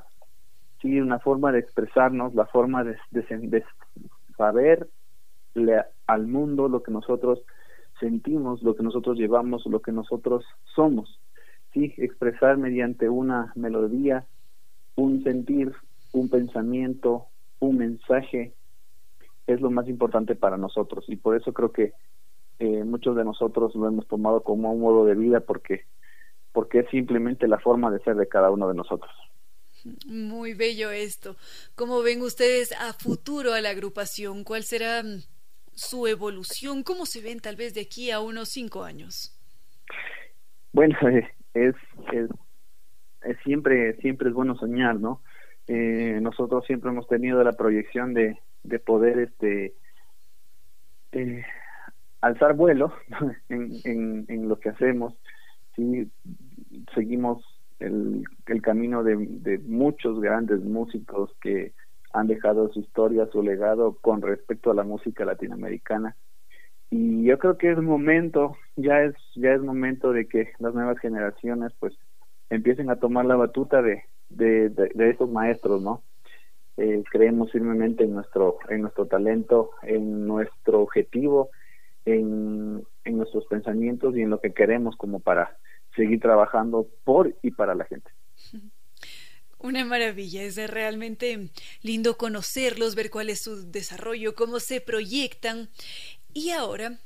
Sí, 0.81 0.99
una 0.99 1.19
forma 1.19 1.51
de 1.51 1.59
expresarnos, 1.59 2.33
la 2.33 2.47
forma 2.47 2.83
de, 2.83 2.97
de, 3.11 3.63
saber 4.35 4.87
al 6.07 6.25
mundo 6.25 6.69
lo 6.69 6.81
que 6.81 6.91
nosotros 6.91 7.43
sentimos, 7.99 8.61
lo 8.63 8.75
que 8.75 8.83
nosotros 8.83 9.17
llevamos, 9.17 9.65
lo 9.65 9.81
que 9.81 9.91
nosotros 9.91 10.45
somos. 10.75 11.19
Sí, 11.73 11.93
expresar 11.97 12.57
mediante 12.57 13.09
una 13.09 13.51
melodía, 13.55 14.25
un 14.95 15.23
sentir, 15.23 15.73
un 16.13 16.29
pensamiento, 16.29 17.27
un 17.59 17.77
mensaje, 17.77 18.53
es 19.47 19.61
lo 19.61 19.69
más 19.69 19.87
importante 19.87 20.35
para 20.35 20.57
nosotros. 20.57 21.05
Y 21.07 21.15
por 21.15 21.35
eso 21.35 21.53
creo 21.53 21.71
que 21.71 21.93
eh, 22.59 22.83
muchos 22.83 23.15
de 23.15 23.23
nosotros 23.23 23.75
lo 23.75 23.87
hemos 23.87 24.07
tomado 24.07 24.41
como 24.41 24.71
un 24.71 24.81
modo 24.81 25.05
de 25.05 25.15
vida 25.15 25.39
porque, 25.39 25.85
porque 26.51 26.79
es 26.79 26.89
simplemente 26.89 27.47
la 27.47 27.59
forma 27.59 27.91
de 27.91 27.99
ser 27.99 28.15
de 28.15 28.27
cada 28.27 28.51
uno 28.51 28.67
de 28.67 28.75
nosotros. 28.75 29.11
Muy 30.07 30.53
bello 30.53 30.91
esto. 30.91 31.35
¿Cómo 31.75 32.01
ven 32.01 32.21
ustedes 32.21 32.73
a 32.73 32.93
futuro 32.93 33.53
a 33.53 33.61
la 33.61 33.69
agrupación? 33.69 34.43
¿Cuál 34.43 34.63
será 34.63 35.03
mm, 35.03 35.21
su 35.79 36.07
evolución? 36.07 36.83
¿Cómo 36.83 37.05
se 37.05 37.21
ven 37.21 37.39
tal 37.39 37.55
vez 37.55 37.73
de 37.73 37.81
aquí 37.81 38.11
a 38.11 38.19
unos 38.19 38.49
cinco 38.49 38.83
años? 38.83 39.35
Bueno, 40.73 40.95
es, 41.07 41.25
es, 41.53 41.75
es 43.23 43.37
siempre, 43.43 43.95
siempre 43.97 44.29
es 44.29 44.35
bueno 44.35 44.55
soñar, 44.55 44.99
¿no? 44.99 45.21
Eh, 45.67 46.19
nosotros 46.21 46.65
siempre 46.65 46.89
hemos 46.89 47.07
tenido 47.07 47.43
la 47.43 47.53
proyección 47.53 48.13
de, 48.13 48.37
de 48.63 48.79
poder 48.79 49.19
este 49.19 49.75
eh, 51.11 51.43
alzar 52.21 52.55
vuelo 52.55 52.93
en, 53.49 54.25
en, 54.27 54.49
lo 54.49 54.59
que 54.59 54.69
hacemos 54.69 55.13
si 55.75 56.11
seguimos 56.93 57.43
el, 57.79 58.23
el 58.47 58.61
camino 58.61 59.03
de, 59.03 59.59
muchos 59.65 60.19
grandes 60.19 60.61
músicos 60.61 61.31
que 61.41 61.73
han 62.11 62.27
dejado 62.27 62.71
su 62.71 62.79
historia, 62.79 63.27
su 63.31 63.43
legado 63.43 63.97
con 64.01 64.21
respecto 64.21 64.71
a 64.71 64.73
la 64.73 64.83
música 64.83 65.25
latinoamericana. 65.25 66.15
Y 66.89 67.23
yo 67.23 67.37
creo 67.37 67.57
que 67.57 67.71
es 67.71 67.77
momento, 67.77 68.57
ya 68.75 69.01
es, 69.03 69.15
ya 69.35 69.53
es 69.53 69.61
momento 69.61 70.11
de 70.11 70.27
que 70.27 70.51
las 70.59 70.73
nuevas 70.73 70.97
generaciones 70.99 71.71
pues 71.79 71.93
empiecen 72.49 72.89
a 72.89 72.95
tomar 72.95 73.25
la 73.25 73.35
batuta 73.35 73.81
de, 73.81 74.05
de, 74.29 74.69
de, 74.69 75.09
esos 75.09 75.29
maestros, 75.29 75.81
¿no? 75.83 76.03
Eh, 76.77 77.03
creemos 77.11 77.51
firmemente 77.51 78.05
en 78.05 78.13
nuestro, 78.13 78.57
en 78.69 78.81
nuestro 78.81 79.05
talento, 79.05 79.71
en 79.83 80.25
nuestro 80.25 80.81
objetivo, 80.81 81.49
en, 82.05 82.83
en 83.03 83.17
nuestros 83.17 83.45
pensamientos 83.45 84.15
y 84.15 84.21
en 84.21 84.31
lo 84.31 84.39
que 84.39 84.53
queremos 84.53 84.95
como 84.95 85.19
para 85.19 85.57
seguir 85.95 86.19
trabajando 86.19 86.87
por 87.03 87.35
y 87.43 87.51
para 87.51 87.75
la 87.75 87.85
gente. 87.85 88.09
Una 89.59 89.85
maravilla, 89.85 90.41
es 90.43 90.55
realmente 90.69 91.49
lindo 91.81 92.17
conocerlos, 92.17 92.95
ver 92.95 93.09
cuál 93.09 93.29
es 93.29 93.41
su 93.41 93.69
desarrollo, 93.69 94.33
cómo 94.33 94.59
se 94.59 94.81
proyectan. 94.81 95.69
Y 96.33 96.51
ahora 96.51 96.99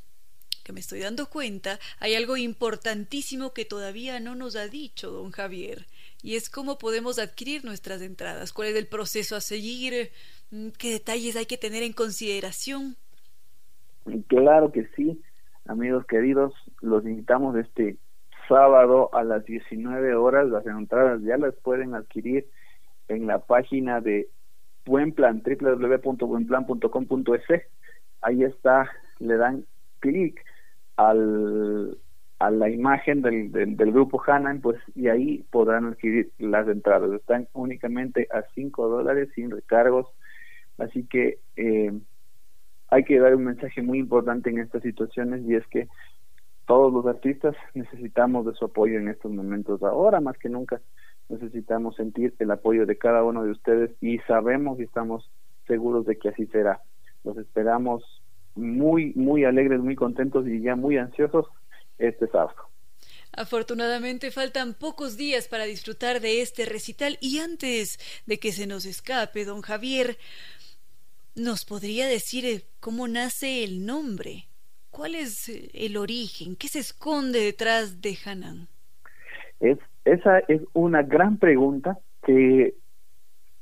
que 0.63 0.71
me 0.71 0.79
estoy 0.79 0.99
dando 0.99 1.29
cuenta, 1.29 1.79
hay 1.99 2.15
algo 2.15 2.37
importantísimo 2.37 3.53
que 3.53 3.65
todavía 3.65 4.19
no 4.19 4.33
nos 4.33 4.55
ha 4.55 4.67
dicho 4.67 5.11
don 5.11 5.31
Javier, 5.31 5.87
y 6.21 6.35
es 6.35 6.49
cómo 6.49 6.77
podemos 6.77 7.19
adquirir 7.19 7.65
nuestras 7.65 8.01
entradas, 8.01 8.53
cuál 8.53 8.69
es 8.69 8.75
el 8.75 8.87
proceso 8.87 9.35
a 9.35 9.41
seguir, 9.41 10.11
mm, 10.51 10.69
qué 10.77 10.91
detalles 10.91 11.35
hay 11.35 11.45
que 11.45 11.57
tener 11.57 11.83
en 11.83 11.93
consideración. 11.93 12.95
Claro 14.27 14.71
que 14.71 14.87
sí, 14.95 15.21
amigos 15.65 16.05
queridos, 16.05 16.53
los 16.81 17.03
invitamos 17.03 17.57
este 17.57 17.97
sábado 18.47 19.09
a 19.13 19.23
las 19.23 19.45
19 19.45 20.15
horas. 20.15 20.49
Las 20.49 20.65
entradas 20.65 21.21
ya 21.21 21.37
las 21.37 21.53
pueden 21.55 21.93
adquirir 21.95 22.47
en 23.07 23.27
la 23.27 23.39
página 23.39 24.01
de 24.01 24.27
Buenplan, 24.85 25.41
www.buenplan.com.es. 25.43 27.61
Ahí 28.21 28.43
está, 28.43 28.89
le 29.19 29.37
dan 29.37 29.65
clic 29.99 30.43
al, 30.97 31.97
a 32.39 32.51
la 32.51 32.69
imagen 32.69 33.21
del, 33.21 33.49
del, 33.51 33.91
grupo 33.91 34.21
Hanan, 34.25 34.61
pues, 34.61 34.79
y 34.95 35.07
ahí 35.07 35.45
podrán 35.51 35.85
adquirir 35.85 36.31
las 36.37 36.67
entradas. 36.67 37.11
Están 37.11 37.47
únicamente 37.53 38.27
a 38.31 38.43
5 38.53 38.89
dólares 38.89 39.29
sin 39.35 39.51
recargos. 39.51 40.07
Así 40.77 41.05
que 41.05 41.39
eh, 41.55 41.93
hay 42.89 43.03
que 43.03 43.19
dar 43.19 43.35
un 43.35 43.45
mensaje 43.45 43.81
muy 43.81 43.99
importante 43.99 44.49
en 44.49 44.59
estas 44.59 44.83
situaciones 44.83 45.43
y 45.45 45.55
es 45.55 45.65
que 45.67 45.87
todos 46.65 46.93
los 46.93 47.05
artistas 47.05 47.55
necesitamos 47.73 48.45
de 48.45 48.53
su 48.53 48.65
apoyo 48.65 48.97
en 48.97 49.09
estos 49.09 49.31
momentos. 49.31 49.81
Ahora 49.83 50.21
más 50.21 50.37
que 50.37 50.49
nunca 50.49 50.81
necesitamos 51.29 51.95
sentir 51.95 52.33
el 52.39 52.51
apoyo 52.51 52.85
de 52.85 52.97
cada 52.97 53.23
uno 53.23 53.43
de 53.43 53.51
ustedes 53.51 53.91
y 54.01 54.19
sabemos 54.19 54.79
y 54.79 54.83
estamos 54.83 55.29
seguros 55.67 56.05
de 56.05 56.17
que 56.17 56.29
así 56.29 56.45
será. 56.47 56.81
Los 57.23 57.37
esperamos 57.37 58.03
muy, 58.55 59.13
muy 59.15 59.45
alegres, 59.45 59.79
muy 59.79 59.95
contentos 59.95 60.47
y 60.47 60.61
ya 60.61 60.75
muy 60.75 60.97
ansiosos 60.97 61.47
este 61.97 62.27
sábado. 62.27 62.55
Afortunadamente 63.35 64.29
faltan 64.29 64.75
pocos 64.75 65.17
días 65.17 65.47
para 65.47 65.63
disfrutar 65.63 66.21
de 66.21 66.41
este 66.41 66.65
recital 66.65 67.17
y 67.19 67.39
antes 67.39 67.97
de 68.27 68.39
que 68.39 68.51
se 68.51 68.67
nos 68.67 68.85
escape, 68.85 69.43
don 69.43 69.61
Javier, 69.61 70.17
¿nos 71.35 71.65
podría 71.65 72.05
decir 72.07 72.45
eh, 72.45 72.63
cómo 72.79 73.07
nace 73.07 73.63
el 73.63 73.87
nombre? 73.87 74.45
¿Cuál 74.93 75.15
es 75.15 75.49
eh, 75.49 75.71
el 75.73 75.97
origen? 75.97 76.55
¿Qué 76.55 76.67
se 76.67 76.77
esconde 76.77 77.39
detrás 77.39 77.99
de 77.99 78.15
Hanan? 78.23 78.67
Es, 79.59 79.79
esa 80.05 80.37
es 80.47 80.61
una 80.73 81.01
gran 81.01 81.37
pregunta 81.37 81.97
que 82.23 82.75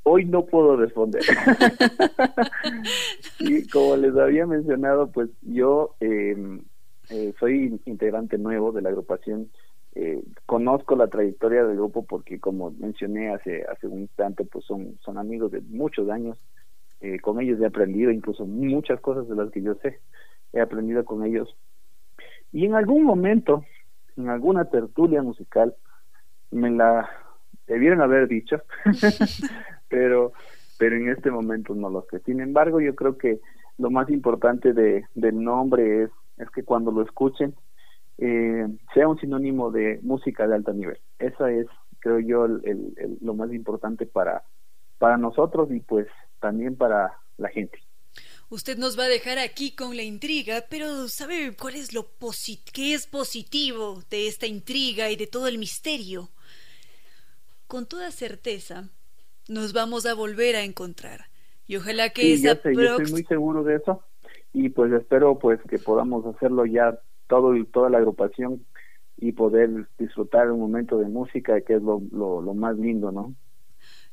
hoy 0.02 0.26
no 0.26 0.44
puedo 0.44 0.76
responder. 0.76 1.22
y 3.38 3.66
como 3.68 3.96
les 3.96 4.14
había 4.14 4.44
mencionado, 4.44 5.10
pues 5.10 5.30
yo 5.40 5.96
em, 6.00 6.60
eh, 7.08 7.32
soy 7.40 7.80
integrante 7.86 8.36
nuevo 8.36 8.70
de 8.72 8.82
la 8.82 8.90
agrupación. 8.90 9.50
Eh, 9.94 10.22
conozco 10.44 10.96
la 10.96 11.06
trayectoria 11.06 11.64
del 11.64 11.76
grupo 11.76 12.04
porque, 12.04 12.40
como 12.40 12.72
mencioné 12.72 13.30
hace 13.30 13.64
hace 13.64 13.86
un 13.86 14.00
instante, 14.00 14.44
pues 14.44 14.66
son 14.66 14.98
son 15.00 15.16
amigos 15.16 15.50
de 15.50 15.62
muchos 15.62 16.10
años. 16.10 16.36
Con 17.22 17.40
ellos 17.40 17.60
he 17.60 17.66
aprendido 17.66 18.10
incluso 18.10 18.46
muchas 18.46 19.00
cosas 19.00 19.28
de 19.28 19.34
las 19.34 19.50
que 19.50 19.62
yo 19.62 19.74
sé 19.76 20.00
he 20.52 20.60
aprendido 20.60 21.04
con 21.04 21.24
ellos. 21.24 21.56
Y 22.52 22.66
en 22.66 22.74
algún 22.74 23.04
momento, 23.04 23.64
en 24.16 24.28
alguna 24.28 24.66
tertulia 24.66 25.22
musical, 25.22 25.74
me 26.50 26.70
la 26.70 27.08
debieron 27.66 28.02
haber 28.02 28.28
dicho, 28.28 28.60
pero, 29.88 30.32
pero 30.78 30.96
en 30.96 31.08
este 31.08 31.30
momento 31.30 31.74
no 31.74 31.88
lo 31.88 32.06
sé. 32.10 32.20
Sin 32.20 32.40
embargo, 32.40 32.80
yo 32.80 32.94
creo 32.94 33.16
que 33.16 33.40
lo 33.78 33.90
más 33.90 34.10
importante 34.10 34.72
de, 34.72 35.06
del 35.14 35.42
nombre 35.42 36.04
es, 36.04 36.10
es 36.36 36.50
que 36.50 36.62
cuando 36.62 36.90
lo 36.92 37.02
escuchen 37.02 37.54
eh, 38.18 38.68
sea 38.92 39.08
un 39.08 39.18
sinónimo 39.18 39.70
de 39.70 39.98
música 40.02 40.46
de 40.46 40.54
alto 40.54 40.72
nivel. 40.74 40.98
Esa 41.18 41.50
es, 41.50 41.66
creo 42.00 42.20
yo, 42.20 42.44
el, 42.44 42.94
lo 43.20 43.34
más 43.34 43.52
importante 43.52 44.06
para, 44.06 44.42
para 44.98 45.16
nosotros 45.16 45.70
y 45.70 45.80
pues 45.80 46.06
también 46.42 46.76
para 46.76 47.18
la 47.38 47.48
gente. 47.48 47.78
Usted 48.50 48.76
nos 48.76 48.98
va 48.98 49.04
a 49.04 49.08
dejar 49.08 49.38
aquí 49.38 49.74
con 49.74 49.96
la 49.96 50.02
intriga, 50.02 50.64
pero 50.68 51.08
¿sabe 51.08 51.56
cuál 51.58 51.76
es 51.76 51.94
lo 51.94 52.06
qué 52.74 52.92
es 52.92 53.06
positivo 53.06 54.02
de 54.10 54.28
esta 54.28 54.46
intriga 54.46 55.08
y 55.08 55.16
de 55.16 55.26
todo 55.26 55.46
el 55.46 55.56
misterio? 55.56 56.28
Con 57.66 57.86
toda 57.86 58.10
certeza, 58.10 58.90
nos 59.48 59.72
vamos 59.72 60.04
a 60.04 60.12
volver 60.12 60.56
a 60.56 60.64
encontrar. 60.64 61.20
Y 61.66 61.76
ojalá 61.76 62.10
que 62.10 62.34
esa 62.34 62.60
yo 62.70 62.96
estoy 62.96 63.10
muy 63.10 63.24
seguro 63.24 63.64
de 63.64 63.76
eso 63.76 64.02
y 64.52 64.68
pues 64.68 64.92
espero 64.92 65.38
pues 65.38 65.58
que 65.62 65.78
podamos 65.78 66.26
hacerlo 66.26 66.66
ya 66.66 66.98
todo 67.28 67.54
toda 67.72 67.88
la 67.88 67.98
agrupación 67.98 68.66
y 69.16 69.32
poder 69.32 69.88
disfrutar 69.98 70.50
un 70.50 70.60
momento 70.60 70.98
de 70.98 71.08
música 71.08 71.62
que 71.62 71.76
es 71.76 71.82
lo, 71.82 72.02
lo, 72.10 72.42
lo 72.42 72.52
más 72.52 72.76
lindo, 72.76 73.12
¿no? 73.12 73.34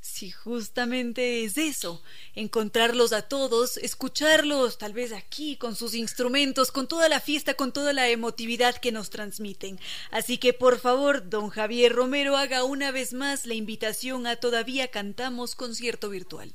Si 0.01 0.31
justamente 0.31 1.43
es 1.43 1.57
eso, 1.57 2.01
encontrarlos 2.33 3.11
a 3.11 3.27
todos, 3.27 3.77
escucharlos 3.77 4.77
tal 4.77 4.93
vez 4.93 5.11
aquí 5.11 5.57
con 5.57 5.75
sus 5.75 5.93
instrumentos, 5.93 6.71
con 6.71 6.87
toda 6.87 7.09
la 7.09 7.19
fiesta, 7.19 7.55
con 7.55 7.73
toda 7.73 7.91
la 7.91 8.07
emotividad 8.07 8.75
que 8.75 8.93
nos 8.93 9.09
transmiten. 9.09 9.77
Así 10.11 10.37
que 10.37 10.53
por 10.53 10.77
favor, 10.77 11.29
don 11.29 11.49
Javier 11.49 11.93
Romero, 11.93 12.37
haga 12.37 12.63
una 12.63 12.91
vez 12.91 13.13
más 13.13 13.45
la 13.45 13.55
invitación 13.55 14.25
a 14.25 14.37
Todavía 14.37 14.87
Cantamos 14.87 15.55
concierto 15.55 16.09
virtual. 16.09 16.53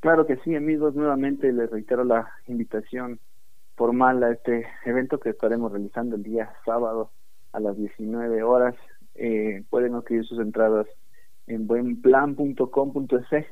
Claro 0.00 0.26
que 0.26 0.36
sí, 0.38 0.56
amigos, 0.56 0.94
nuevamente 0.94 1.52
les 1.52 1.70
reitero 1.70 2.02
la 2.02 2.32
invitación 2.48 3.20
formal 3.76 4.22
a 4.24 4.32
este 4.32 4.66
evento 4.84 5.20
que 5.20 5.30
estaremos 5.30 5.70
realizando 5.70 6.16
el 6.16 6.22
día 6.22 6.52
sábado 6.64 7.10
a 7.52 7.60
las 7.60 7.76
19 7.76 8.42
horas. 8.42 8.74
Eh, 9.14 9.64
pueden 9.68 9.94
adquirir 9.94 10.24
sus 10.24 10.40
entradas 10.40 10.86
en 11.46 11.66
buenplan.com.es. 11.66 13.46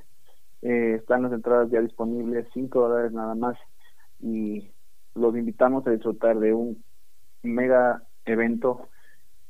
Eh, 0.62 0.94
están 0.94 1.22
las 1.22 1.32
entradas 1.32 1.70
ya 1.70 1.80
disponibles, 1.80 2.46
5 2.52 2.80
dólares 2.80 3.12
nada 3.12 3.34
más. 3.34 3.56
y 4.20 4.70
los 5.14 5.36
invitamos 5.36 5.86
a 5.86 5.90
disfrutar 5.90 6.38
de 6.38 6.52
un 6.52 6.84
mega 7.42 8.02
evento 8.24 8.88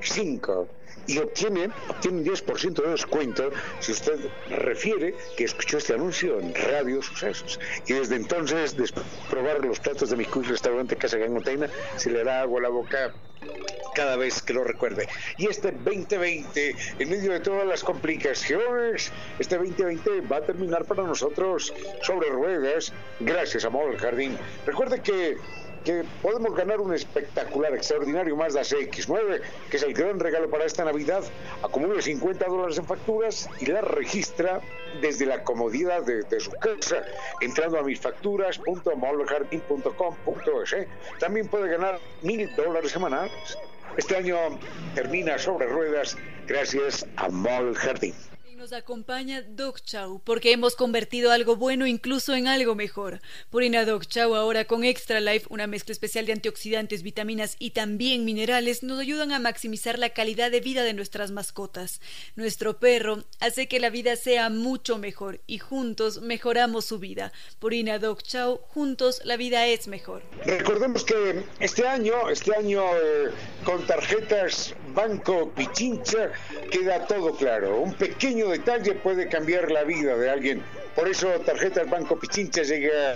5 0.00 0.68
y 1.06 1.18
obtiene, 1.18 1.70
obtiene 1.88 2.18
un 2.18 2.24
10% 2.24 2.82
de 2.82 2.90
descuento 2.90 3.50
si 3.80 3.92
usted 3.92 4.18
refiere 4.48 5.14
que 5.36 5.44
escuchó 5.44 5.78
este 5.78 5.94
anuncio 5.94 6.40
en 6.40 6.54
Radio 6.54 7.02
Sucesos. 7.02 7.58
Y 7.86 7.94
desde 7.94 8.16
entonces, 8.16 8.76
después 8.76 9.04
de 9.04 9.30
probar 9.30 9.64
los 9.64 9.80
platos 9.80 10.10
de 10.10 10.16
mi 10.16 10.24
restaurante 10.24 10.96
Casa 10.96 11.18
Gangoteina, 11.18 11.68
se 11.96 12.10
le 12.10 12.24
da 12.24 12.42
agua 12.42 12.60
a 12.60 12.62
la 12.62 12.68
boca 12.68 13.14
cada 13.94 14.16
vez 14.16 14.42
que 14.42 14.52
lo 14.52 14.64
recuerde. 14.64 15.08
Y 15.36 15.48
este 15.48 15.72
2020, 15.72 16.76
en 16.98 17.10
medio 17.10 17.32
de 17.32 17.40
todas 17.40 17.66
las 17.66 17.82
complicaciones, 17.82 19.12
este 19.38 19.56
2020 19.56 20.22
va 20.22 20.38
a 20.38 20.42
terminar 20.42 20.84
para 20.84 21.02
nosotros 21.02 21.72
sobre 22.02 22.28
ruedas, 22.30 22.92
gracias 23.20 23.64
a 23.64 23.70
Mol 23.70 23.96
Jardín. 23.98 24.38
Recuerde 24.66 25.00
que 25.02 25.36
que 25.82 26.04
podemos 26.20 26.54
ganar 26.56 26.80
un 26.80 26.92
espectacular, 26.94 27.74
extraordinario 27.74 28.36
Mazda 28.36 28.62
CX9, 28.62 29.40
que 29.70 29.76
es 29.76 29.82
el 29.82 29.94
gran 29.94 30.20
regalo 30.20 30.50
para 30.50 30.64
esta 30.64 30.84
Navidad. 30.84 31.22
Acumule 31.62 32.02
50 32.02 32.44
dólares 32.46 32.78
en 32.78 32.86
facturas 32.86 33.48
y 33.60 33.66
la 33.66 33.80
registra 33.80 34.60
desde 35.00 35.26
la 35.26 35.44
comodidad 35.44 36.04
de, 36.04 36.40
su 36.40 36.50
casa, 36.52 37.04
entrando 37.40 37.78
a 37.78 37.82
misfacturas.moldejardín.com.es. 37.82 40.76
También 41.18 41.48
puede 41.48 41.70
ganar 41.70 41.98
mil 42.22 42.48
dólares 42.56 42.92
semanales. 42.92 43.58
Este 43.96 44.16
año 44.16 44.36
termina 44.94 45.38
sobre 45.38 45.66
ruedas 45.66 46.16
gracias 46.46 47.06
a 47.16 47.28
Mall. 47.28 47.74
Nos 48.62 48.72
acompaña 48.72 49.42
Doc 49.42 49.80
Chow, 49.82 50.20
porque 50.22 50.52
hemos 50.52 50.76
convertido 50.76 51.32
algo 51.32 51.56
bueno 51.56 51.84
incluso 51.84 52.32
en 52.36 52.46
algo 52.46 52.76
mejor. 52.76 53.20
Purina 53.50 53.84
Doc 53.84 54.06
Chow 54.06 54.36
ahora 54.36 54.66
con 54.66 54.84
Extra 54.84 55.18
Life, 55.18 55.48
una 55.50 55.66
mezcla 55.66 55.90
especial 55.90 56.26
de 56.26 56.34
antioxidantes, 56.34 57.02
vitaminas 57.02 57.56
y 57.58 57.70
también 57.70 58.24
minerales, 58.24 58.84
nos 58.84 59.00
ayudan 59.00 59.32
a 59.32 59.40
maximizar 59.40 59.98
la 59.98 60.10
calidad 60.10 60.52
de 60.52 60.60
vida 60.60 60.84
de 60.84 60.94
nuestras 60.94 61.32
mascotas. 61.32 62.00
Nuestro 62.36 62.78
perro 62.78 63.24
hace 63.40 63.66
que 63.66 63.80
la 63.80 63.90
vida 63.90 64.14
sea 64.14 64.48
mucho 64.48 64.96
mejor 64.96 65.40
y 65.48 65.58
juntos 65.58 66.20
mejoramos 66.20 66.84
su 66.84 67.00
vida. 67.00 67.32
Purina 67.58 67.98
Doc 67.98 68.22
Chow, 68.22 68.60
juntos 68.68 69.22
la 69.24 69.36
vida 69.36 69.66
es 69.66 69.88
mejor. 69.88 70.22
Recordemos 70.46 71.02
que 71.02 71.42
este 71.58 71.84
año, 71.84 72.30
este 72.30 72.54
año 72.54 72.84
eh, 72.94 73.32
con 73.64 73.84
tarjetas 73.88 74.72
Banco 74.94 75.50
Pichincha 75.50 76.30
queda 76.70 77.06
todo 77.06 77.34
claro. 77.34 77.80
Un 77.80 77.94
pequeño 77.94 78.48
detalle 78.48 78.94
puede 78.94 79.28
cambiar 79.28 79.70
la 79.70 79.84
vida 79.84 80.16
de 80.16 80.30
alguien. 80.30 80.62
Por 80.94 81.08
eso 81.08 81.28
Tarjetas 81.40 81.88
Banco 81.88 82.18
Pichincha 82.18 82.62
llega 82.62 83.14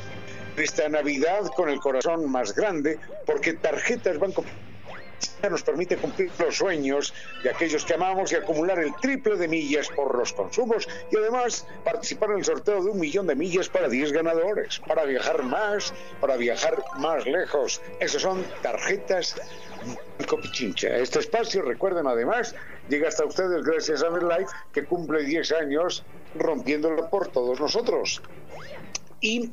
esta 0.57 0.89
Navidad 0.89 1.43
con 1.55 1.69
el 1.69 1.78
corazón 1.81 2.31
más 2.31 2.55
grande, 2.55 2.98
porque 3.27 3.53
Tarjetas 3.55 4.19
Banco 4.19 4.43
Pichincha 4.43 4.76
nos 5.51 5.63
permite 5.63 5.97
cumplir 5.97 6.31
los 6.39 6.57
sueños 6.57 7.15
de 7.43 7.51
aquellos 7.51 7.85
que 7.85 7.95
amamos 7.95 8.33
y 8.33 8.37
acumular 8.37 8.79
el 8.79 8.95
triple 8.97 9.37
de 9.37 9.49
millas 9.49 9.89
por 9.89 10.17
los 10.17 10.33
consumos 10.33 10.89
y 11.11 11.17
además 11.17 11.67
participar 11.85 12.31
en 12.31 12.39
el 12.39 12.45
sorteo 12.45 12.83
de 12.83 12.91
un 12.91 12.99
millón 12.99 13.27
de 13.27 13.35
millas 13.35 13.69
para 13.69 13.89
10 13.89 14.13
ganadores, 14.13 14.81
para 14.81 15.05
viajar 15.05 15.43
más, 15.43 15.95
para 16.21 16.37
viajar 16.37 16.83
más 16.99 17.27
lejos. 17.27 17.81
Esas 18.01 18.23
son 18.23 18.45
tarjetas 18.63 19.37
Copichincha. 20.27 20.97
Este 20.97 21.21
espacio, 21.21 21.63
recuerden 21.63 22.07
además, 22.07 22.55
llega 22.89 23.09
hasta 23.09 23.25
ustedes 23.25 23.63
gracias 23.63 24.03
a 24.03 24.11
MedLife, 24.11 24.51
que 24.73 24.85
cumple 24.85 25.23
10 25.23 25.53
años 25.53 26.05
rompiéndolo 26.35 27.09
por 27.09 27.29
todos 27.29 27.61
nosotros. 27.61 28.23
Y, 29.21 29.51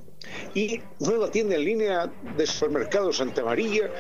y 0.54 0.82
nueva 1.00 1.32
tienda 1.32 1.56
en 1.56 1.66
línea 1.66 2.12
de 2.38 2.48
supermercado 2.48 3.12
Santa 3.12 3.44
María, 3.44 3.92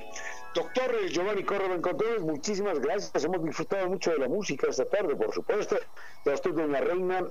Doctor 0.54 1.08
Giovanni 1.08 1.42
Córdoba 1.42 1.80
Contreras, 1.80 2.20
muchísimas 2.20 2.78
gracias. 2.80 3.24
Hemos 3.24 3.42
disfrutado 3.42 3.88
mucho 3.88 4.10
de 4.10 4.18
la 4.18 4.28
música 4.28 4.66
esta 4.68 4.84
tarde, 4.84 5.16
por 5.16 5.32
supuesto. 5.32 5.78
Ya 6.26 6.34
estoy 6.34 6.52
de 6.52 6.64
una 6.66 6.80
reina. 6.80 7.26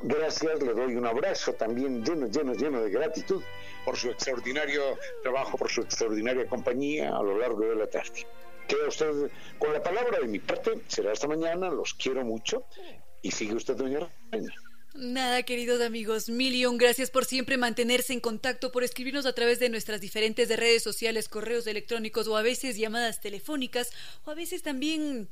Gracias, 0.00 0.62
le 0.62 0.74
doy 0.74 0.94
un 0.94 1.06
abrazo 1.06 1.54
también 1.54 2.04
lleno, 2.04 2.26
lleno, 2.26 2.52
lleno 2.52 2.82
de 2.82 2.90
gratitud 2.90 3.42
por 3.86 3.96
su 3.96 4.10
extraordinario 4.10 4.98
trabajo, 5.22 5.56
por 5.56 5.70
su 5.70 5.80
extraordinaria 5.80 6.46
compañía 6.46 7.16
a 7.16 7.22
lo 7.22 7.38
largo 7.38 7.60
de 7.60 7.76
la 7.76 7.86
tarde. 7.86 8.26
Queda 8.68 8.88
usted 8.88 9.30
con 9.58 9.72
la 9.72 9.82
palabra 9.82 10.20
de 10.20 10.26
mi 10.26 10.38
parte. 10.38 10.82
Será 10.88 11.12
esta 11.12 11.28
mañana. 11.28 11.70
Los 11.70 11.94
quiero 11.94 12.24
mucho. 12.24 12.64
Y 13.22 13.30
sigue 13.30 13.54
usted, 13.54 13.76
doña 13.76 14.08
Reina. 14.30 14.54
Nada, 14.94 15.42
queridos 15.42 15.82
amigos, 15.82 16.30
mil 16.30 16.56
gracias 16.78 17.10
por 17.10 17.26
siempre 17.26 17.58
mantenerse 17.58 18.14
en 18.14 18.20
contacto, 18.20 18.72
por 18.72 18.82
escribirnos 18.82 19.26
a 19.26 19.34
través 19.34 19.58
de 19.58 19.68
nuestras 19.68 20.00
diferentes 20.00 20.48
redes 20.48 20.82
sociales, 20.82 21.28
correos 21.28 21.66
electrónicos 21.66 22.26
o 22.28 22.36
a 22.36 22.40
veces 22.40 22.78
llamadas 22.78 23.20
telefónicas 23.20 23.90
o 24.24 24.30
a 24.30 24.34
veces 24.34 24.62
también 24.62 25.28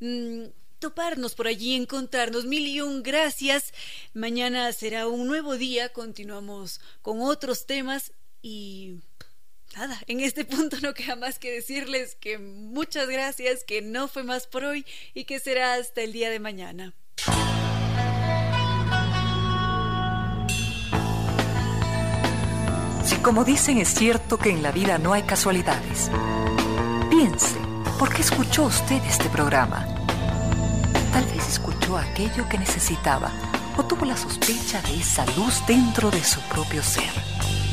mm, 0.00 0.44
toparnos 0.78 1.34
por 1.34 1.46
allí, 1.46 1.74
encontrarnos. 1.74 2.44
Mil 2.44 3.02
gracias. 3.02 3.72
Mañana 4.12 4.70
será 4.74 5.08
un 5.08 5.26
nuevo 5.26 5.56
día, 5.56 5.88
continuamos 5.94 6.80
con 7.00 7.22
otros 7.22 7.64
temas 7.64 8.12
y 8.42 8.96
en 10.06 10.20
este 10.20 10.44
punto 10.44 10.76
no 10.82 10.94
queda 10.94 11.16
más 11.16 11.38
que 11.38 11.52
decirles 11.52 12.16
que 12.16 12.38
muchas 12.38 13.08
gracias, 13.08 13.64
que 13.64 13.82
no 13.82 14.08
fue 14.08 14.22
más 14.22 14.46
por 14.46 14.64
hoy 14.64 14.86
y 15.14 15.24
que 15.24 15.38
será 15.38 15.74
hasta 15.74 16.02
el 16.02 16.12
día 16.12 16.30
de 16.30 16.40
mañana. 16.40 16.94
Si 23.04 23.16
como 23.16 23.44
dicen 23.44 23.78
es 23.78 23.88
cierto 23.88 24.38
que 24.38 24.50
en 24.50 24.62
la 24.62 24.72
vida 24.72 24.98
no 24.98 25.12
hay 25.12 25.22
casualidades, 25.22 26.10
piense, 27.10 27.56
¿por 27.98 28.12
qué 28.12 28.22
escuchó 28.22 28.64
usted 28.64 29.02
este 29.04 29.28
programa? 29.28 29.86
Tal 31.12 31.24
vez 31.26 31.48
escuchó 31.48 31.96
aquello 31.96 32.48
que 32.48 32.58
necesitaba 32.58 33.30
o 33.76 33.84
tuvo 33.84 34.06
la 34.06 34.16
sospecha 34.16 34.80
de 34.82 34.96
esa 34.96 35.24
luz 35.36 35.62
dentro 35.66 36.10
de 36.10 36.24
su 36.24 36.40
propio 36.48 36.82
ser. 36.82 37.65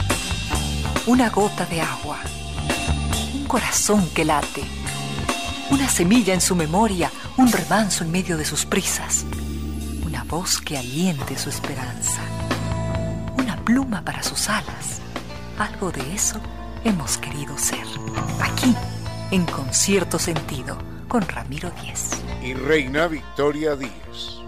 Una 1.05 1.29
gota 1.29 1.65
de 1.65 1.81
agua, 1.81 2.19
un 3.33 3.45
corazón 3.45 4.07
que 4.13 4.25
late, 4.25 4.63
una 5.69 5.89
semilla 5.89 6.33
en 6.33 6.41
su 6.41 6.55
memoria, 6.55 7.11
un 7.37 7.51
remanso 7.51 8.03
en 8.03 8.11
medio 8.11 8.37
de 8.37 8.45
sus 8.45 8.65
prisas, 8.65 9.25
una 10.05 10.23
voz 10.23 10.59
que 10.59 10.77
aliente 10.77 11.37
su 11.37 11.49
esperanza, 11.49 12.21
una 13.37 13.57
pluma 13.57 14.03
para 14.03 14.23
sus 14.23 14.49
alas 14.49 15.03
algo 15.57 15.91
de 15.91 16.13
eso 16.13 16.39
hemos 16.83 17.17
querido 17.17 17.57
ser. 17.57 17.85
Aquí, 18.41 18.75
en 19.31 19.45
Concierto 19.45 20.17
Sentido, 20.19 20.77
con 21.07 21.21
Ramiro 21.27 21.71
Díez. 21.81 22.11
Y 22.43 22.53
Reina 22.53 23.07
Victoria 23.07 23.75
Díaz. 23.75 24.42